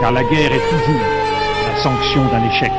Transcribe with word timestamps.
car 0.00 0.12
la 0.12 0.24
guerre 0.24 0.52
est 0.52 0.70
toujours 0.70 1.00
la 1.68 1.82
sanction 1.82 2.24
d'un 2.28 2.48
échec. 2.48 2.72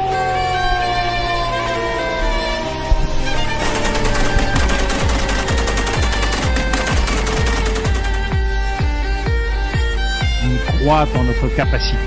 On 10.44 10.80
croit 10.80 11.08
en 11.16 11.24
notre 11.24 11.48
capacité 11.56 11.98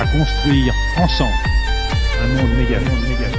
à 0.00 0.04
construire 0.04 0.74
ensemble 0.98 1.30
un 2.22 2.26
monde 2.26 2.54
méga, 2.58 2.78
monde 2.80 3.08
méga. 3.08 3.29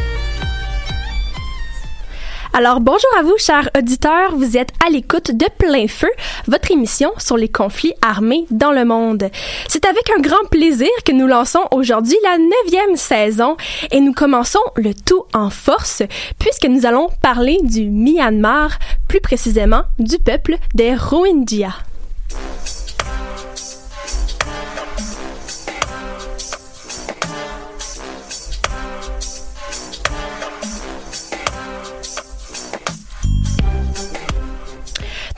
Alors 2.54 2.82
bonjour 2.82 3.10
à 3.18 3.24
vous, 3.24 3.38
chers 3.38 3.70
auditeurs. 3.78 4.36
Vous 4.36 4.58
êtes 4.58 4.74
à 4.86 4.90
l'écoute 4.90 5.32
de 5.32 5.46
Plein 5.58 5.88
Feu, 5.88 6.10
votre 6.48 6.70
émission 6.72 7.14
sur 7.18 7.38
les 7.38 7.48
conflits 7.48 7.94
armés 8.02 8.46
dans 8.52 8.74
le 8.74 8.84
monde. 8.84 9.30
C'est 9.70 9.86
avec 9.86 10.10
un 10.18 10.20
grand 10.20 10.46
plaisir 10.50 10.90
que 11.06 11.14
nous 11.14 11.28
lançons 11.28 11.62
aujourd'hui 11.72 12.18
la 12.24 12.38
neuvième 12.38 12.98
saison 12.98 13.56
et 13.92 14.02
nous 14.02 14.12
commençons 14.12 14.60
le 14.76 14.94
tout 14.94 15.24
en 15.34 15.50
force 15.50 16.04
puisque 16.40 16.66
nous 16.66 16.86
allons 16.86 17.08
parler 17.22 17.58
du 17.64 17.90
Myanmar, 17.90 18.80
plus 19.08 19.22
précisément 19.22 19.84
du 19.98 20.20
peuple 20.20 20.58
des 20.74 20.94
Rohingyas. 20.94 21.91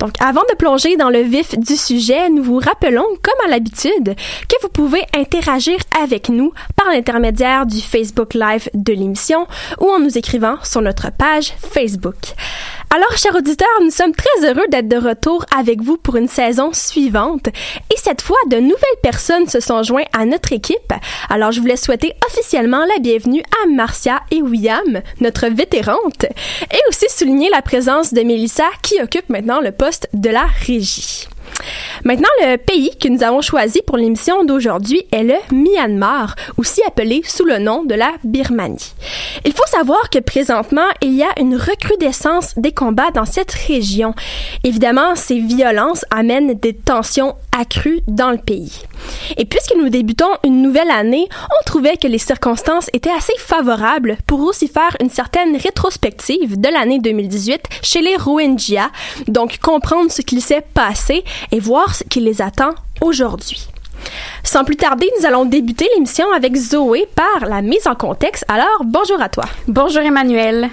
Donc, 0.03 0.16
avant 0.19 0.41
de 0.50 0.56
plonger 0.58 0.97
dans 0.97 1.09
le 1.09 1.22
vif 1.22 1.58
du 1.58 1.78
sujet, 1.78 2.30
nous 2.30 2.44
vous 2.44 2.59
rappelons, 2.59 3.06
comme 3.22 3.47
à 3.47 3.50
l'habitude, 3.50 4.16
que 4.50 4.62
vous 4.62 4.68
pouvez 4.68 5.02
interagir 5.16 5.78
avec 6.03 6.28
nous 6.28 6.52
par 6.75 6.88
l'intermédiaire 6.91 7.66
du 7.66 7.80
Facebook 7.80 8.34
Live 8.34 8.68
de 8.74 8.92
l'émission 8.92 9.47
ou 9.80 9.86
en 9.86 10.00
nous 10.02 10.18
écrivant 10.18 10.58
sur 10.62 10.81
notre 10.81 11.09
page 11.09 11.53
Facebook. 11.58 12.18
Alors, 12.96 13.18
chers 13.18 13.34
auditeurs, 13.34 13.81
nous 13.81 13.90
sommes 13.90 14.14
très 14.14 14.48
heureux 14.48 14.68
d'être 14.70 14.88
de 14.88 14.98
retour 14.98 15.44
avec 15.58 15.81
vous 15.81 15.98
pour 15.98 16.16
une 16.16 16.28
saison 16.28 16.74
suivante. 16.74 17.48
Et 17.48 17.98
cette 17.98 18.22
fois, 18.22 18.38
de 18.52 18.58
nouvelles 18.58 19.02
personnes 19.02 19.48
se 19.48 19.59
sont 19.59 19.81
joints 19.81 20.06
à 20.16 20.26
notre 20.26 20.54
équipe. 20.54 20.94
Alors, 21.28 21.52
je 21.52 21.59
voulais 21.59 21.76
souhaiter 21.76 22.14
officiellement 22.28 22.86
la 22.86 23.00
bienvenue 23.00 23.42
à 23.64 23.68
Marcia 23.68 24.22
et 24.30 24.44
William, 24.44 25.02
notre 25.22 25.48
vétérante, 25.48 26.26
et 26.26 26.80
aussi 26.88 27.08
souligner 27.09 27.50
la 27.50 27.64
présence 27.64 28.14
de 28.14 28.22
Mélissa 28.22 28.70
qui 28.84 29.02
occupe 29.02 29.28
maintenant 29.28 29.60
le 29.60 29.72
poste 29.72 30.08
de 30.14 30.30
la 30.30 30.46
régie. 30.46 31.28
Maintenant, 32.03 32.29
le 32.41 32.57
pays 32.57 32.91
que 33.00 33.07
nous 33.07 33.24
avons 33.24 33.41
choisi 33.41 33.81
pour 33.85 33.97
l'émission 33.97 34.44
d'aujourd'hui 34.44 35.03
est 35.12 35.24
le 35.24 35.35
Myanmar, 35.51 36.35
aussi 36.57 36.81
appelé 36.88 37.22
sous 37.25 37.46
le 37.46 37.59
nom 37.59 37.84
de 37.84 37.96
la 37.96 38.12
Birmanie. 38.24 38.94
Il 39.46 39.53
faut 39.53 39.68
savoir 39.68 40.09
que 40.09 40.19
présentement, 40.19 40.88
il 41.01 41.13
y 41.13 41.24
a 41.24 41.40
une 41.40 41.56
recrudescence 41.56 42.53
des 42.57 42.72
combats 42.72 43.12
dans 43.12 43.25
cette 43.25 43.51
région. 43.51 44.13
Évidemment, 44.63 45.16
ces 45.16 45.40
violences 45.40 46.06
amènent 46.12 46.53
des 46.53 46.74
tensions 46.74 47.35
accrues 47.57 48.01
dans 48.07 48.31
le 48.31 48.38
pays. 48.38 48.81
Et 49.38 49.45
puisque 49.45 49.75
nous 49.78 49.90
débutons 49.90 50.30
une 50.44 50.62
nouvelle 50.62 50.90
année, 50.90 51.28
on 51.31 51.66
trouvait 51.66 51.97
que 51.97 52.07
les 52.07 52.18
circonstances 52.18 52.90
étaient 52.94 53.12
assez 53.12 53.34
favorables 53.38 54.18
pour 54.28 54.41
aussi 54.41 54.68
faire 54.68 54.95
une 55.01 55.09
certaine 55.09 55.56
rétrospective 55.56 56.59
de 56.59 56.69
l'année 56.69 57.00
2018 57.00 57.62
chez 57.81 58.01
les 58.01 58.16
Rohingyas, 58.16 58.90
donc 59.28 59.59
comprendre 59.59 60.12
ce 60.12 60.22
qu'il 60.22 60.41
s'est 60.41 60.66
passé 60.74 61.24
et 61.53 61.59
voir 61.59 61.94
ce 61.94 62.03
qui 62.03 62.19
les 62.19 62.41
attend 62.41 62.74
aujourd'hui. 63.00 63.68
Sans 64.44 64.64
plus 64.64 64.75
tarder, 64.75 65.09
nous 65.19 65.25
allons 65.25 65.46
débuter 65.46 65.88
l'émission 65.96 66.25
avec 66.36 66.56
Zoé 66.56 67.08
par 67.16 67.50
la 67.50 67.62
mise 67.62 67.88
en 67.88 67.96
contexte. 67.96 68.46
Alors, 68.47 68.81
bonjour 68.84 69.22
à 69.22 69.30
toi. 69.30 69.46
Bonjour 69.68 70.02
Emmanuel. 70.02 70.69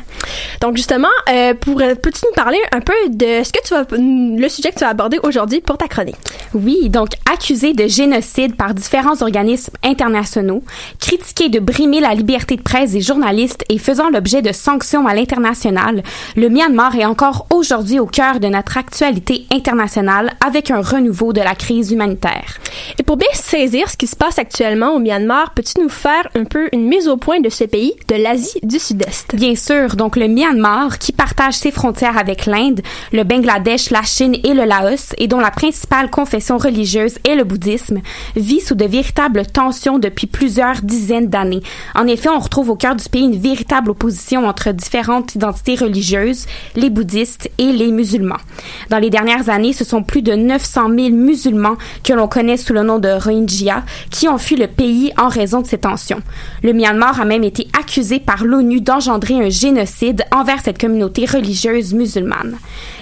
Donc 0.60 0.76
justement, 0.76 1.08
euh, 1.30 1.54
pour 1.54 1.76
peux-tu 1.76 2.20
nous 2.26 2.34
parler 2.34 2.58
un 2.72 2.80
peu 2.80 2.92
de 3.08 3.42
ce 3.42 3.52
que 3.52 3.62
tu 3.64 3.74
vas, 3.74 3.84
le 3.90 4.48
sujet 4.48 4.70
que 4.70 4.74
tu 4.74 4.84
vas 4.84 4.90
aborder 4.90 5.18
aujourd'hui 5.22 5.60
pour 5.60 5.78
ta 5.78 5.88
chronique? 5.88 6.16
Oui, 6.52 6.88
donc 6.90 7.10
accusé 7.32 7.72
de 7.72 7.86
génocide 7.86 8.56
par 8.56 8.74
différents 8.74 9.22
organismes 9.22 9.72
internationaux, 9.82 10.62
critiqué 10.98 11.48
de 11.48 11.60
brimer 11.60 12.00
la 12.00 12.14
liberté 12.14 12.56
de 12.56 12.62
presse 12.62 12.92
des 12.92 13.00
journalistes 13.00 13.64
et 13.68 13.78
faisant 13.78 14.10
l'objet 14.10 14.42
de 14.42 14.52
sanctions 14.52 15.06
à 15.06 15.14
l'international, 15.14 16.02
le 16.36 16.48
Myanmar 16.48 16.96
est 16.96 17.04
encore 17.04 17.46
aujourd'hui 17.50 17.98
au 17.98 18.06
cœur 18.06 18.40
de 18.40 18.48
notre 18.48 18.76
actualité 18.76 19.46
internationale 19.50 20.32
avec 20.44 20.70
un 20.70 20.80
renouveau 20.80 21.32
de 21.32 21.40
la 21.40 21.54
crise 21.54 21.92
humanitaire. 21.92 22.58
Et 22.98 23.02
pour 23.02 23.16
bien 23.20 23.28
saisir 23.34 23.90
ce 23.90 23.98
qui 23.98 24.06
se 24.06 24.16
passe 24.16 24.38
actuellement 24.38 24.94
au 24.94 24.98
Myanmar, 24.98 25.52
peux-tu 25.52 25.78
nous 25.78 25.90
faire 25.90 26.26
un 26.34 26.44
peu 26.44 26.70
une 26.72 26.88
mise 26.88 27.06
au 27.06 27.18
point 27.18 27.40
de 27.40 27.50
ce 27.50 27.64
pays 27.64 27.92
de 28.08 28.14
l'Asie 28.14 28.60
du 28.62 28.78
Sud-Est? 28.78 29.36
Bien 29.36 29.54
sûr, 29.54 29.94
donc 29.94 30.16
le 30.16 30.26
Myanmar, 30.26 30.98
qui 30.98 31.12
partage 31.12 31.52
ses 31.52 31.70
frontières 31.70 32.16
avec 32.16 32.46
l'Inde, 32.46 32.80
le 33.12 33.22
Bangladesh, 33.22 33.90
la 33.90 34.02
Chine 34.02 34.36
et 34.42 34.54
le 34.54 34.64
Laos, 34.64 35.12
et 35.18 35.28
dont 35.28 35.38
la 35.38 35.50
principale 35.50 36.08
confession 36.08 36.56
religieuse 36.56 37.18
est 37.28 37.34
le 37.34 37.44
bouddhisme, 37.44 38.00
vit 38.36 38.60
sous 38.60 38.74
de 38.74 38.86
véritables 38.86 39.44
tensions 39.44 39.98
depuis 39.98 40.26
plusieurs 40.26 40.80
dizaines 40.82 41.28
d'années. 41.28 41.62
En 41.94 42.06
effet, 42.06 42.30
on 42.30 42.38
retrouve 42.38 42.70
au 42.70 42.76
cœur 42.76 42.96
du 42.96 43.06
pays 43.10 43.24
une 43.24 43.38
véritable 43.38 43.90
opposition 43.90 44.46
entre 44.46 44.72
différentes 44.72 45.34
identités 45.34 45.74
religieuses, 45.74 46.46
les 46.74 46.88
bouddhistes 46.88 47.50
et 47.58 47.70
les 47.70 47.92
musulmans. 47.92 48.40
Dans 48.88 48.98
les 48.98 49.10
dernières 49.10 49.50
années, 49.50 49.74
ce 49.74 49.84
sont 49.84 50.02
plus 50.02 50.22
de 50.22 50.32
900 50.32 50.88
000 50.88 51.10
musulmans 51.10 51.76
que 52.02 52.14
l'on 52.14 52.26
connaît 52.26 52.56
sous 52.56 52.72
le 52.72 52.82
nom 52.82 52.98
de 53.00 53.08
Rohingyas 53.08 53.82
qui 54.10 54.28
ont 54.28 54.38
fui 54.38 54.56
le 54.56 54.66
pays 54.66 55.12
en 55.18 55.28
raison 55.28 55.60
de 55.60 55.66
ces 55.66 55.78
tensions. 55.78 56.22
Le 56.62 56.72
Myanmar 56.72 57.20
a 57.20 57.24
même 57.24 57.44
été 57.44 57.68
accusé 57.78 58.20
par 58.20 58.44
l'ONU 58.44 58.80
d'engendrer 58.80 59.34
un 59.34 59.48
génocide 59.48 60.24
envers 60.32 60.60
cette 60.62 60.80
communauté 60.80 61.24
religieuse 61.26 61.94
musulmane. 61.94 62.56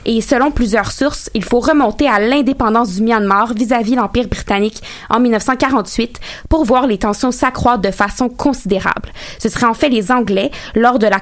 Et 0.07 0.21
selon 0.21 0.51
plusieurs 0.51 0.93
sources, 0.93 1.31
il 1.35 1.45
faut 1.45 1.61
remonter 1.61 2.09
à 2.09 2.19
l'indépendance 2.19 2.95
du 2.95 3.03
Myanmar 3.03 3.53
vis-à-vis 3.55 3.95
l'Empire 3.95 4.29
britannique 4.29 4.83
en 5.11 5.21
1948 5.21 6.21
pour 6.49 6.65
voir 6.65 6.87
les 6.87 6.99
tensions 6.99 7.31
s'accroître 7.31 7.83
de 7.83 7.91
façon 7.91 8.29
considérable. 8.29 9.11
Ce 9.39 9.49
serait 9.49 9.67
en 9.67 9.75
fait 9.75 9.89
les 9.89 10.11
Anglais, 10.11 10.51
lors 10.75 10.99
de 10.99 11.07
la 11.07 11.21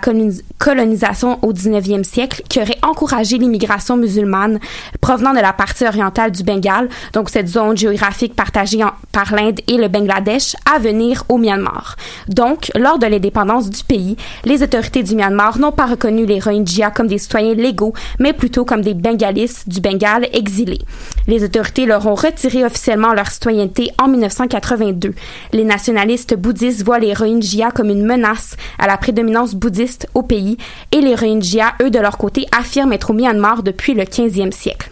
colonisation 0.58 1.38
au 1.42 1.52
19e 1.52 2.04
siècle, 2.04 2.42
qui 2.48 2.60
auraient 2.60 2.78
encouragé 2.82 3.38
l'immigration 3.38 3.96
musulmane 3.96 4.60
provenant 5.00 5.32
de 5.32 5.40
la 5.40 5.52
partie 5.52 5.86
orientale 5.86 6.30
du 6.30 6.42
Bengale, 6.42 6.88
donc 7.12 7.30
cette 7.30 7.48
zone 7.48 7.76
géographique 7.76 8.34
partagée 8.34 8.65
par 9.12 9.34
l'Inde 9.34 9.60
et 9.68 9.76
le 9.76 9.88
Bangladesh, 9.88 10.56
à 10.72 10.78
venir 10.78 11.24
au 11.28 11.38
Myanmar. 11.38 11.96
Donc, 12.28 12.70
lors 12.74 12.98
de 12.98 13.06
l'indépendance 13.06 13.70
du 13.70 13.82
pays, 13.84 14.16
les 14.44 14.62
autorités 14.62 15.02
du 15.02 15.14
Myanmar 15.14 15.58
n'ont 15.58 15.72
pas 15.72 15.86
reconnu 15.86 16.26
les 16.26 16.40
Rohingyas 16.40 16.90
comme 16.90 17.06
des 17.06 17.18
citoyens 17.18 17.54
légaux, 17.54 17.92
mais 18.18 18.32
plutôt 18.32 18.64
comme 18.64 18.82
des 18.82 18.94
Bengalis 18.94 19.64
du 19.66 19.80
Bengale 19.80 20.28
exilés. 20.32 20.80
Les 21.26 21.44
autorités 21.44 21.86
leur 21.86 22.06
ont 22.06 22.14
retiré 22.14 22.64
officiellement 22.64 23.12
leur 23.12 23.28
citoyenneté 23.28 23.90
en 23.98 24.08
1982. 24.08 25.14
Les 25.52 25.64
nationalistes 25.64 26.36
bouddhistes 26.36 26.84
voient 26.84 26.98
les 26.98 27.14
Rohingyas 27.14 27.70
comme 27.70 27.90
une 27.90 28.04
menace 28.04 28.56
à 28.78 28.86
la 28.86 28.96
prédominance 28.96 29.54
bouddhiste 29.54 30.08
au 30.14 30.22
pays 30.22 30.56
et 30.92 31.00
les 31.00 31.14
Rohingyas, 31.14 31.74
eux, 31.82 31.90
de 31.90 31.98
leur 31.98 32.18
côté, 32.18 32.46
affirment 32.56 32.92
être 32.92 33.10
au 33.10 33.14
Myanmar 33.14 33.62
depuis 33.62 33.94
le 33.94 34.02
15e 34.02 34.52
siècle. 34.52 34.90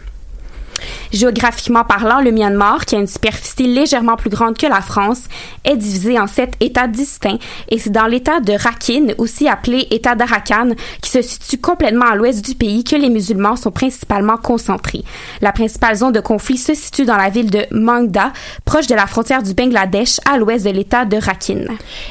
Géographiquement 1.13 1.85
parlant, 1.85 2.21
le 2.21 2.31
Myanmar, 2.31 2.87
qui 2.87 2.97
a 2.97 2.99
une 2.99 3.07
superficie 3.07 3.67
légèrement 3.67 4.17
plus 4.17 4.31
grande 4.31 4.57
que 4.57 4.67
la 4.67 4.81
France, 4.81 5.23
est 5.65 5.77
divisé 5.77 6.19
en 6.19 6.27
sept 6.27 6.55
États 6.61 6.87
distincts 6.87 7.39
et 7.69 7.79
c'est 7.79 7.91
dans 7.91 8.07
l'État 8.07 8.41
de 8.41 8.53
Rakhine, 8.53 9.15
aussi 9.19 9.49
appelé 9.49 9.87
État 9.91 10.15
d'Arakan, 10.15 10.71
qui 11.01 11.11
se 11.11 11.23
situe 11.23 11.59
complètement 11.59 12.07
à 12.07 12.17
l'ouest 12.17 12.45
du 12.45 12.55
pays, 12.55 12.85
que 12.85 12.97
les 12.97 13.11
musulmans 13.11 13.57
sont 13.57 13.71
principalement 13.71 14.37
concentrés. 14.37 15.05
La 15.41 15.53
principale 15.53 15.97
zone 15.97 16.13
de 16.13 16.21
conflit 16.21 16.59
se 16.59 16.75
situe 16.75 17.05
dans 17.05 17.17
la 17.17 17.31
ville 17.31 17.51
de 17.51 17.65
Mangda, 17.71 18.33
proche 18.65 18.87
de 18.87 18.95
la 18.95 19.07
frontière 19.07 19.43
du 19.43 19.55
Bangladesh, 19.55 20.21
à 20.31 20.39
l'ouest 20.39 20.65
de 20.65 20.71
l'État 20.71 21.05
de 21.05 21.17
Rakhine. 21.17 21.69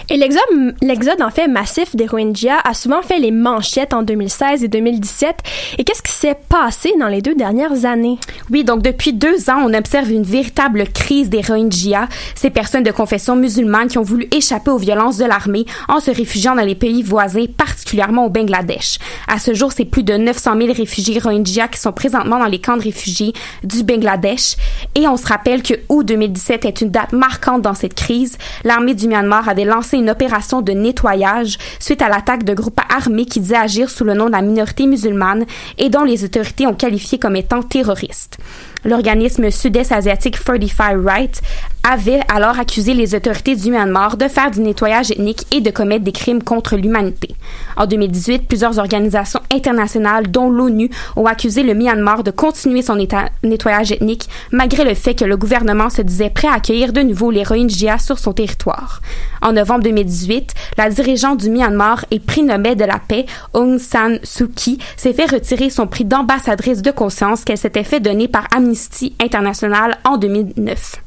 Et 0.09 0.17
l'exode, 0.17 1.21
en 1.21 1.29
fait 1.29 1.47
massif 1.47 1.95
des 1.95 2.07
Rohingyas 2.07 2.59
a 2.63 2.73
souvent 2.73 3.01
fait 3.01 3.19
les 3.19 3.31
manchettes 3.31 3.93
en 3.93 4.03
2016 4.03 4.63
et 4.63 4.67
2017. 4.67 5.35
Et 5.77 5.83
qu'est-ce 5.83 6.01
qui 6.01 6.11
s'est 6.11 6.37
passé 6.49 6.93
dans 6.99 7.07
les 7.07 7.21
deux 7.21 7.35
dernières 7.35 7.85
années? 7.85 8.17
Oui, 8.51 8.62
donc 8.63 8.81
depuis 8.81 9.13
deux 9.13 9.49
ans, 9.49 9.63
on 9.65 9.73
observe 9.73 10.11
une 10.11 10.23
véritable 10.23 10.85
crise 10.93 11.29
des 11.29 11.41
Rohingyas, 11.41 12.07
ces 12.35 12.49
personnes 12.49 12.83
de 12.83 12.91
confession 12.91 13.35
musulmane 13.35 13.87
qui 13.87 13.97
ont 13.97 14.03
voulu 14.03 14.27
échapper 14.31 14.71
aux 14.71 14.77
violences 14.77 15.17
de 15.17 15.25
l'armée 15.25 15.65
en 15.87 15.99
se 15.99 16.11
réfugiant 16.11 16.55
dans 16.55 16.63
les 16.63 16.75
pays 16.75 17.03
voisins, 17.03 17.45
particulièrement 17.57 18.25
au 18.25 18.29
Bangladesh. 18.29 18.99
À 19.27 19.39
ce 19.39 19.53
jour, 19.53 19.71
c'est 19.71 19.85
plus 19.85 20.03
de 20.03 20.13
900 20.13 20.57
000 20.57 20.73
réfugiés 20.73 21.19
Rohingyas 21.19 21.67
qui 21.69 21.79
sont 21.79 21.91
présentement 21.91 22.39
dans 22.39 22.47
les 22.47 22.59
camps 22.59 22.77
de 22.77 22.83
réfugiés 22.83 23.33
du 23.63 23.83
Bangladesh. 23.83 24.55
Et 24.95 25.07
on 25.07 25.17
se 25.17 25.25
rappelle 25.25 25.63
que 25.63 25.73
août 25.89 26.05
2017 26.05 26.65
est 26.65 26.81
une 26.81 26.91
date 26.91 27.13
marquante 27.13 27.61
dans 27.61 27.73
cette 27.73 27.93
crise. 27.93 28.37
L'armée 28.63 28.93
du 28.93 29.07
Myanmar 29.07 29.47
avait 29.49 29.65
lancé 29.65 29.97
une 29.97 30.09
opération 30.09 30.61
de 30.61 30.71
nettoyage 30.71 31.57
suite 31.79 32.01
à 32.01 32.09
l'attaque 32.09 32.43
de 32.43 32.53
groupes 32.53 32.79
armés 32.89 33.25
qui 33.25 33.39
disaient 33.39 33.55
agir 33.55 33.89
sous 33.89 34.03
le 34.03 34.13
nom 34.13 34.27
de 34.27 34.31
la 34.31 34.41
minorité 34.41 34.85
musulmane 34.85 35.45
et 35.77 35.89
dont 35.89 36.03
les 36.03 36.23
autorités 36.23 36.67
ont 36.67 36.73
qualifié 36.73 37.17
comme 37.19 37.35
étant 37.35 37.61
terroristes. 37.61 38.37
L'organisme 38.85 39.49
sud-est 39.49 39.91
asiatique 39.91 40.37
45 40.43 40.97
Right 41.03 41.41
avait 41.83 42.21
alors 42.33 42.59
accusé 42.59 42.93
les 42.93 43.13
autorités 43.13 43.55
du 43.55 43.69
Myanmar 43.69 44.15
de 44.15 44.29
faire 44.29 44.51
du 44.51 44.61
nettoyage 44.61 45.11
ethnique 45.11 45.45
et 45.51 45.59
de 45.59 45.69
commettre 45.69 46.05
des 46.05 46.13
crimes 46.13 46.41
contre 46.41 46.77
l'humanité. 46.77 47.35
En 47.75 47.85
2018, 47.85 48.47
plusieurs 48.47 48.79
organisations 48.79 49.41
internationales, 49.53 50.31
dont 50.31 50.49
l'ONU, 50.49 50.89
ont 51.17 51.25
accusé 51.25 51.61
le 51.61 51.73
Myanmar 51.73 52.23
de 52.23 52.31
continuer 52.31 52.81
son 52.81 52.97
nettoyage 53.43 53.91
ethnique, 53.91 54.29
malgré 54.51 54.85
le 54.85 54.93
fait 54.93 55.13
que 55.13 55.25
le 55.25 55.35
gouvernement 55.35 55.89
se 55.89 56.01
disait 56.01 56.29
prêt 56.29 56.47
à 56.47 56.53
accueillir 56.53 56.93
de 56.93 57.01
nouveau 57.01 57.31
les 57.31 57.43
Rohingyas 57.43 57.99
sur 57.99 58.17
son 58.17 58.31
territoire. 58.31 59.01
En 59.41 59.51
novembre 59.51 59.83
2018, 59.83 60.53
la 60.77 60.89
dirigeante 60.89 61.39
du 61.39 61.49
Myanmar 61.49 62.05
et 62.11 62.19
prix 62.19 62.43
Nobel 62.43 62.77
de 62.77 62.85
la 62.85 62.99
paix, 62.99 63.25
Aung 63.53 63.77
San 63.77 64.19
Suu 64.23 64.47
Kyi, 64.47 64.77
s'est 64.95 65.13
fait 65.13 65.29
retirer 65.29 65.69
son 65.69 65.87
prix 65.87 66.05
d'ambassadrice 66.05 66.81
de 66.81 66.91
conscience 66.91 67.43
qu'elle 67.43 67.57
s'était 67.57 67.83
fait 67.83 67.99
donner 67.99 68.29
par 68.29 68.47
Amnesty 68.55 69.15
International 69.19 69.97
en 70.05 70.17
2009. 70.17 71.02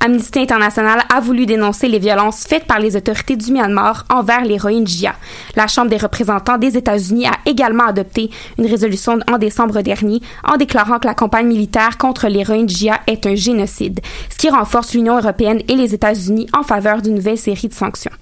Amnesty 0.00 0.40
International 0.40 1.00
a 1.14 1.20
voulu 1.20 1.46
dénoncer 1.46 1.88
les 1.88 1.98
violences 1.98 2.44
faites 2.44 2.66
par 2.66 2.78
les 2.78 2.96
autorités 2.96 3.36
du 3.36 3.52
Myanmar 3.52 4.04
envers 4.10 4.44
les 4.44 4.58
Rohingyas. 4.58 5.14
La 5.54 5.66
Chambre 5.66 5.90
des 5.90 5.96
représentants 5.96 6.58
des 6.58 6.76
États-Unis 6.76 7.26
a 7.26 7.32
également 7.46 7.86
adopté 7.86 8.30
une 8.58 8.66
résolution 8.66 9.18
en 9.30 9.38
décembre 9.38 9.82
dernier 9.82 10.20
en 10.44 10.56
déclarant 10.56 10.98
que 10.98 11.06
la 11.06 11.14
campagne 11.14 11.46
militaire 11.46 11.98
contre 11.98 12.28
les 12.28 12.42
Rohingyas 12.42 13.00
est 13.06 13.26
un 13.26 13.34
génocide, 13.34 14.00
ce 14.30 14.36
qui 14.36 14.50
renforce 14.50 14.94
l'Union 14.94 15.18
européenne 15.18 15.62
et 15.68 15.74
les 15.74 15.94
États-Unis 15.94 16.48
en 16.52 16.62
faveur 16.62 17.02
d'une 17.02 17.14
nouvelle 17.14 17.38
série 17.38 17.68
de 17.68 17.74
sanctions. 17.74 18.12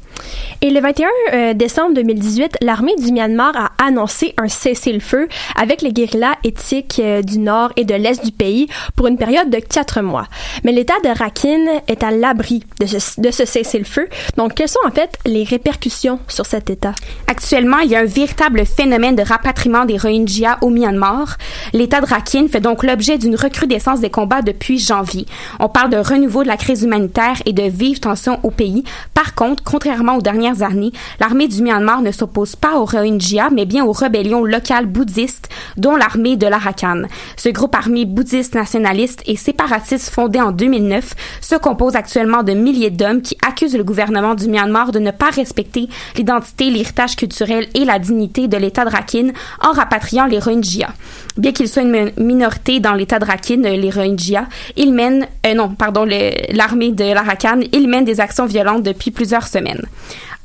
Et 0.63 0.71
le 0.71 0.81
21 0.81 1.09
euh, 1.33 1.55
décembre 1.55 1.95
2018, 1.95 2.59
l'armée 2.63 2.95
du 2.97 3.13
Myanmar 3.13 3.55
a 3.57 3.85
annoncé 3.85 4.35
un 4.39 4.49
cessez-le-feu 4.49 5.29
avec 5.57 5.83
les 5.83 5.93
guérillas 5.93 6.37
éthiques 6.43 7.01
euh, 7.05 7.23
du 7.23 7.39
nord 7.39 7.71
et 7.77 7.85
de 7.85 7.95
l'est 7.95 8.25
du 8.25 8.33
pays 8.33 8.69
pour 8.97 9.07
une 9.07 9.19
période 9.19 9.51
de 9.51 9.59
quatre 9.59 10.01
mois. 10.01 10.27
Mais 10.65 10.73
l'État 10.73 10.95
de 11.05 11.09
Rakhine 11.09 11.69
est 11.89 12.03
à 12.03 12.11
l'abri 12.11 12.65
de 12.81 12.87
ce, 12.87 13.45
cessez-le-feu. 13.45 14.09
Donc, 14.37 14.55
quelles 14.55 14.69
sont 14.69 14.79
en 14.87 14.91
fait 14.91 15.19
les 15.27 15.45
répercussions 15.45 16.19
sur 16.29 16.47
cet 16.47 16.71
État? 16.71 16.95
Actuellement, 17.27 17.81
il 17.81 17.91
y 17.91 17.97
a 17.97 18.01
un 18.01 18.05
véritable 18.05 18.65
phénomène 18.65 19.17
de 19.17 19.23
rapatriement 19.23 19.85
des 19.85 19.99
Rohingyas 19.99 20.59
au 20.63 20.71
Myanmar. 20.71 21.37
L'État 21.73 22.01
de 22.01 22.07
Rakhine 22.07 22.49
fait 22.49 22.61
donc 22.61 22.85
l'objet 22.85 23.19
d'une 23.19 23.37
recrudescence 23.37 24.01
des 24.01 24.11
combats 24.11 24.43
depuis 24.43 24.79
janvier. 24.79 25.27
On 25.61 25.69
parle 25.69 25.91
de 25.91 25.97
renouveau 25.97 26.43
de 26.43 26.49
la 26.49 26.57
crise 26.57 26.83
humanitaire 26.85 27.43
et 27.47 27.53
de 27.53 27.65
vives 27.65 28.01
tensions 28.01 28.41
au 28.43 28.51
pays. 28.51 28.85
Par 29.13 29.35
contre, 29.35 29.63
contrairement 29.63 30.04
aux 30.13 30.23
dernières 30.23 30.63
années, 30.63 30.93
l'armée 31.21 31.49
du 31.49 31.63
Myanmar 31.63 32.03
ne 32.03 32.13
s'oppose 32.13 32.57
pas 32.57 32.79
aux 32.79 32.85
Rohingyas, 32.85 33.51
mais 33.51 33.65
bien 33.65 33.85
aux 33.85 33.93
rébellions 33.93 34.45
locales 34.45 34.87
bouddhistes, 34.87 35.49
dont 35.77 35.97
l'armée 35.97 36.37
de 36.37 36.47
l'Arakan. 36.47 37.03
Ce 37.37 37.49
groupe 37.49 37.75
armé 37.75 38.05
bouddhiste 38.05 38.55
nationaliste 38.55 39.23
et 39.27 39.37
séparatiste 39.37 40.11
fondé 40.11 40.41
en 40.41 40.53
2009 40.53 41.15
se 41.41 41.55
compose 41.57 41.97
actuellement 41.97 42.43
de 42.43 42.53
milliers 42.53 42.91
d'hommes 42.91 43.23
qui 43.23 43.37
accusent 43.47 43.77
le 43.77 43.85
gouvernement 43.85 44.35
du 44.35 44.49
Myanmar 44.49 44.93
de 44.93 44.99
ne 44.99 45.11
pas 45.11 45.31
respecter 45.31 45.89
l'identité, 46.17 46.71
l'héritage 46.71 47.17
culturel 47.17 47.67
et 47.75 47.85
la 47.85 47.99
dignité 47.99 48.49
de 48.49 48.57
l'État 48.57 48.85
de 48.85 48.91
Rakhine 48.91 49.33
en 49.63 49.73
rapatriant 49.73 50.27
les 50.27 50.39
Rohingyas. 50.39 50.93
Bien 51.37 51.53
qu'ils 51.53 51.69
soient 51.69 51.83
une 51.83 52.13
minorité 52.17 52.81
dans 52.81 52.93
l'État 52.93 53.19
de 53.19 53.25
Rakhine, 53.25 53.63
les 53.63 53.91
Rohingyas, 53.91 54.47
ils 54.77 54.93
mènent, 54.93 55.27
euh, 55.47 55.55
non, 55.55 55.71
pardon, 55.71 56.05
l'armée 56.05 56.93
de 56.93 57.05
l'Arakan, 57.05 57.61
ils 57.73 57.89
mènent 57.89 58.05
des 58.05 58.21
actions 58.21 58.47
violentes 58.47 58.83
depuis 58.83 59.11
plusieurs 59.11 59.47
semaines. 59.47 59.85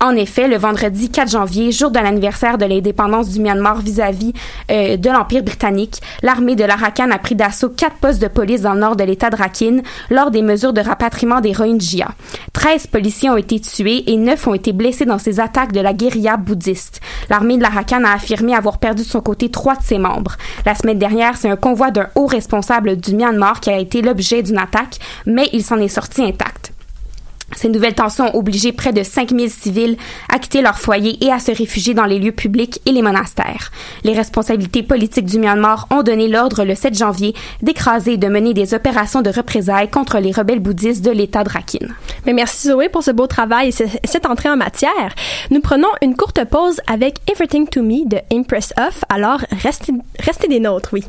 En 0.02 0.16
effet, 0.16 0.48
le 0.48 0.56
vendredi 0.56 1.12
4 1.12 1.30
janvier, 1.30 1.74
jour 1.74 1.92
de 1.92 2.00
l'anniversaire 2.00 2.58
de 2.58 2.64
l'indépendance 2.64 3.28
du 3.28 3.42
Myanmar 3.42 3.82
vis-à-vis 3.82 4.32
euh, 4.72 4.96
de 4.96 5.10
l'Empire 5.10 5.44
britannique, 5.44 6.00
l'armée 6.24 6.56
de 6.56 6.64
l'Arakan 6.64 7.12
a 7.12 7.18
pris 7.18 7.36
d'assaut 7.36 7.68
quatre 7.68 7.98
postes 7.98 8.22
de 8.22 8.30
police 8.30 8.62
dans 8.62 8.76
le 8.76 8.80
nord 8.80 8.96
de 8.96 9.04
l'État 9.04 9.30
de 9.30 9.36
Rakhine 9.36 9.84
lors 10.10 10.32
des 10.32 10.42
mesures 10.42 10.72
de 10.72 10.80
rapatriement 10.80 11.42
des 11.42 11.52
Rohingyas. 11.52 12.12
Treize 12.54 12.88
policiers 12.88 13.30
ont 13.30 13.36
été 13.36 13.60
tués 13.60 14.10
et 14.10 14.16
neuf 14.16 14.48
ont 14.48 14.54
été 14.54 14.72
blessés 14.72 15.06
dans 15.06 15.18
ces 15.18 15.42
attaques 15.42 15.74
de 15.74 15.82
la 15.82 15.92
guérilla 15.92 16.38
bouddhiste. 16.38 17.02
L'armée 17.30 17.58
de 17.58 17.64
l'Arakan 17.64 18.06
a 18.06 18.14
affirmé 18.14 18.56
avoir 18.56 18.78
perdu 18.78 19.04
de 19.04 19.08
son 19.08 19.20
côté 19.20 19.52
trois 19.52 19.76
de 19.76 19.84
ses 19.84 19.98
membres. 19.98 20.38
La 20.66 20.76
semaine 20.76 21.00
dernière, 21.00 21.36
c'est 21.36 21.50
un 21.50 21.58
convoi 21.58 21.92
d'un 21.92 22.08
haut 22.16 22.26
responsable 22.26 22.96
du 22.96 23.16
Myanmar 23.16 23.60
qui 23.60 23.70
a 23.70 23.78
été 23.78 24.02
l'objet 24.02 24.44
d'une 24.44 24.60
attaque, 24.60 24.98
mais 25.26 25.50
il 25.52 25.62
s'en 25.62 25.78
est 25.78 25.90
sorti 25.90 26.24
intact. 26.24 26.72
Ces 27.56 27.70
nouvelles 27.70 27.96
tensions 27.96 28.36
ont 28.36 28.40
obligé 28.40 28.72
près 28.72 28.94
de 28.94 29.04
5000 29.04 29.50
civils 29.50 29.98
à 30.30 30.40
quitter 30.40 30.62
leur 30.62 30.78
foyer 30.78 31.24
et 31.24 31.32
à 31.32 31.40
se 31.40 31.52
réfugier 31.52 31.94
dans 31.94 32.06
les 32.06 32.20
lieux 32.20 32.32
publics 32.32 32.82
et 32.86 32.92
les 32.92 33.02
monastères. 33.02 33.72
Les 34.04 34.14
responsabilités 34.14 34.84
politiques 34.84 35.26
du 35.26 35.40
Myanmar 35.40 35.88
ont 35.92 36.04
donné 36.04 36.28
l'ordre 36.28 36.64
le 36.64 36.76
7 36.76 36.98
janvier 36.98 37.34
d'écraser 37.62 38.14
et 38.14 38.18
de 38.18 38.28
mener 38.28 38.54
des 38.54 38.74
opérations 38.74 39.22
de 39.22 39.30
représailles 39.30 39.90
contre 39.90 40.20
les 40.20 40.32
rebelles 40.32 40.60
bouddhistes 40.60 41.04
de 41.04 41.12
l'État 41.12 41.44
de 41.44 41.50
Rakhine. 41.50 41.94
Mais 42.26 42.34
merci 42.34 42.68
Zoé 42.68 42.90
pour 42.90 43.04
ce 43.04 43.12
beau 43.12 43.28
travail 43.28 43.70
et 43.70 44.08
cette 44.08 44.26
entrée 44.26 44.50
en 44.50 44.58
matière. 44.58 45.16
Nous 45.52 45.62
prenons 45.62 45.90
une 46.02 46.16
courte 46.16 46.44
pause 46.46 46.82
avec 46.88 47.20
Everything 47.32 47.68
to 47.68 47.82
Me 47.82 48.08
de 48.08 48.18
Impress 48.32 48.74
Off. 48.78 49.04
Alors, 49.10 49.40
restez, 49.64 49.94
restez 50.20 50.48
des 50.48 50.60
nôtres, 50.60 50.90
oui. 50.94 51.04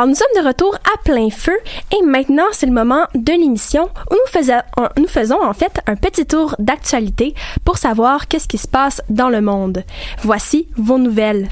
Alors, 0.00 0.08
nous 0.08 0.14
sommes 0.14 0.42
de 0.42 0.48
retour 0.48 0.74
à 0.76 0.96
plein 1.04 1.28
feu 1.28 1.52
et 1.92 2.02
maintenant, 2.02 2.46
c'est 2.52 2.64
le 2.64 2.72
moment 2.72 3.04
de 3.14 3.32
l'émission 3.32 3.90
où 4.10 4.14
nous 4.96 5.06
faisons, 5.06 5.42
en 5.42 5.52
fait 5.52 5.82
un 5.86 5.94
petit 5.94 6.24
tour 6.24 6.56
d'actualité 6.58 7.34
pour 7.66 7.76
savoir 7.76 8.26
qu'est-ce 8.26 8.48
qui 8.48 8.56
se 8.56 8.66
passe 8.66 9.02
dans 9.10 9.28
le 9.28 9.42
monde. 9.42 9.84
Voici 10.22 10.68
vos 10.78 10.96
nouvelles. 10.96 11.50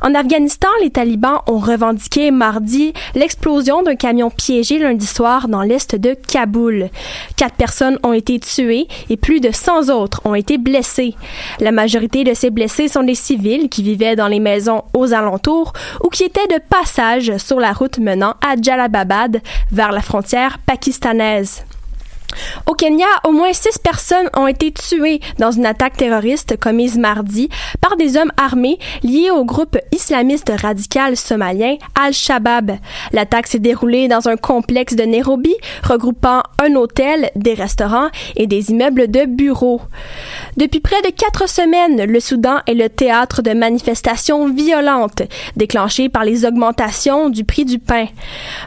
En 0.00 0.14
Afghanistan, 0.14 0.68
les 0.80 0.90
talibans 0.90 1.40
ont 1.46 1.58
revendiqué 1.58 2.30
mardi 2.30 2.92
l'explosion 3.14 3.82
d'un 3.82 3.96
camion 3.96 4.30
piégé 4.30 4.78
lundi 4.78 5.06
soir 5.06 5.48
dans 5.48 5.62
l'est 5.62 5.94
de 5.94 6.14
Kaboul. 6.14 6.88
Quatre 7.36 7.54
personnes 7.54 7.98
ont 8.02 8.12
été 8.12 8.40
tuées 8.40 8.88
et 9.10 9.16
plus 9.16 9.40
de 9.40 9.50
100 9.50 9.90
autres 9.90 10.20
ont 10.24 10.34
été 10.34 10.58
blessées. 10.58 11.14
La 11.60 11.72
majorité 11.72 12.24
de 12.24 12.34
ces 12.34 12.50
blessés 12.50 12.88
sont 12.88 13.02
des 13.02 13.14
civils 13.14 13.68
qui 13.68 13.82
vivaient 13.82 14.16
dans 14.16 14.28
les 14.28 14.40
maisons 14.40 14.82
aux 14.94 15.12
alentours 15.12 15.72
ou 16.02 16.08
qui 16.08 16.24
étaient 16.24 16.46
de 16.48 16.60
passage 16.68 17.36
sur 17.38 17.60
la 17.60 17.72
route 17.72 17.98
menant 17.98 18.34
à 18.46 18.60
Jalababad 18.60 19.40
vers 19.70 19.92
la 19.92 20.00
frontière 20.00 20.58
pakistanaise. 20.66 21.64
Au 22.66 22.74
Kenya, 22.74 23.06
au 23.26 23.32
moins 23.32 23.52
six 23.52 23.78
personnes 23.78 24.28
ont 24.36 24.46
été 24.46 24.72
tuées 24.72 25.20
dans 25.38 25.50
une 25.50 25.66
attaque 25.66 25.96
terroriste 25.96 26.56
commise 26.58 26.98
mardi 26.98 27.48
par 27.80 27.96
des 27.96 28.16
hommes 28.16 28.32
armés 28.36 28.78
liés 29.02 29.30
au 29.30 29.44
groupe 29.44 29.78
islamiste 29.92 30.52
radical 30.60 31.16
somalien 31.16 31.76
Al-Shabaab. 32.00 32.72
L'attaque 33.12 33.46
s'est 33.46 33.58
déroulée 33.58 34.08
dans 34.08 34.28
un 34.28 34.36
complexe 34.36 34.96
de 34.96 35.04
Nairobi 35.04 35.54
regroupant 35.82 36.42
un 36.62 36.74
hôtel, 36.74 37.30
des 37.36 37.54
restaurants 37.54 38.08
et 38.36 38.46
des 38.46 38.70
immeubles 38.70 39.10
de 39.10 39.26
bureaux. 39.26 39.80
Depuis 40.56 40.80
près 40.80 41.00
de 41.02 41.10
quatre 41.10 41.48
semaines, 41.48 42.04
le 42.04 42.20
Soudan 42.20 42.58
est 42.66 42.74
le 42.74 42.88
théâtre 42.88 43.42
de 43.42 43.52
manifestations 43.52 44.48
violentes 44.52 45.22
déclenchées 45.56 46.08
par 46.08 46.24
les 46.24 46.44
augmentations 46.44 47.30
du 47.30 47.44
prix 47.44 47.64
du 47.64 47.78
pain. 47.78 48.06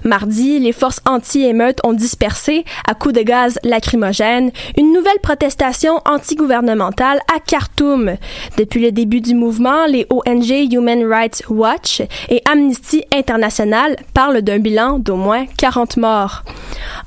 Mardi, 0.03 0.59
les 0.59 0.71
forces 0.71 1.01
anti-émeutes 1.05 1.79
ont 1.83 1.93
dispersé 1.93 2.65
à 2.87 2.93
coups 2.93 3.15
de 3.15 3.21
gaz 3.21 3.54
lacrymogène, 3.63 4.51
une 4.77 4.93
nouvelle 4.93 5.19
protestation 5.21 6.01
antigouvernementale 6.05 7.19
à 7.33 7.39
Khartoum. 7.39 8.15
Depuis 8.57 8.81
le 8.81 8.91
début 8.91 9.21
du 9.21 9.35
mouvement, 9.35 9.85
les 9.85 10.07
ONG 10.09 10.73
Human 10.73 11.05
Rights 11.05 11.43
Watch 11.49 12.01
et 12.29 12.41
Amnesty 12.51 13.03
International 13.13 13.95
parlent 14.13 14.41
d'un 14.41 14.59
bilan 14.59 14.99
d'au 14.99 15.15
moins 15.15 15.45
40 15.57 15.97
morts. 15.97 16.43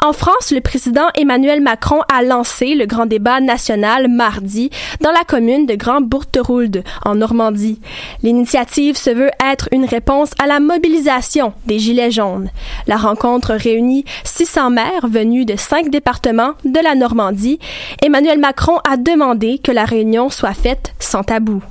En 0.03 0.13
France, 0.13 0.53
le 0.53 0.61
président 0.61 1.09
Emmanuel 1.15 1.61
Macron 1.61 2.01
a 2.13 2.23
lancé 2.23 2.75
le 2.75 2.87
grand 2.87 3.07
débat 3.07 3.41
national 3.41 4.09
mardi 4.09 4.71
dans 5.01 5.11
la 5.11 5.25
commune 5.25 5.67
de 5.67 5.75
Grand 5.75 6.01
Bourteroulde, 6.01 6.85
en 7.05 7.17
Normandie. 7.17 7.81
L'initiative 8.23 8.97
se 8.97 9.11
veut 9.11 9.31
être 9.45 9.69
une 9.73 9.85
réponse 9.85 10.31
à 10.43 10.47
la 10.47 10.61
mobilisation 10.61 11.53
des 11.67 11.79
Gilets 11.79 12.11
jaunes. 12.11 12.51
La 12.87 12.97
rencontre 12.97 13.55
réunit 13.55 14.05
600 14.25 14.71
maires 14.71 15.09
venus 15.09 15.47
de 15.47 15.57
cinq 15.57 15.91
départements 15.91 16.38
de 16.65 16.83
la 16.83 16.95
Normandie, 16.95 17.59
Emmanuel 18.03 18.39
Macron 18.39 18.79
a 18.89 18.97
demandé 18.97 19.59
que 19.59 19.73
la 19.73 19.85
réunion 19.85 20.31
soit 20.31 20.55
faite 20.55 20.95
sans 20.99 21.25
tabou. 21.25 21.63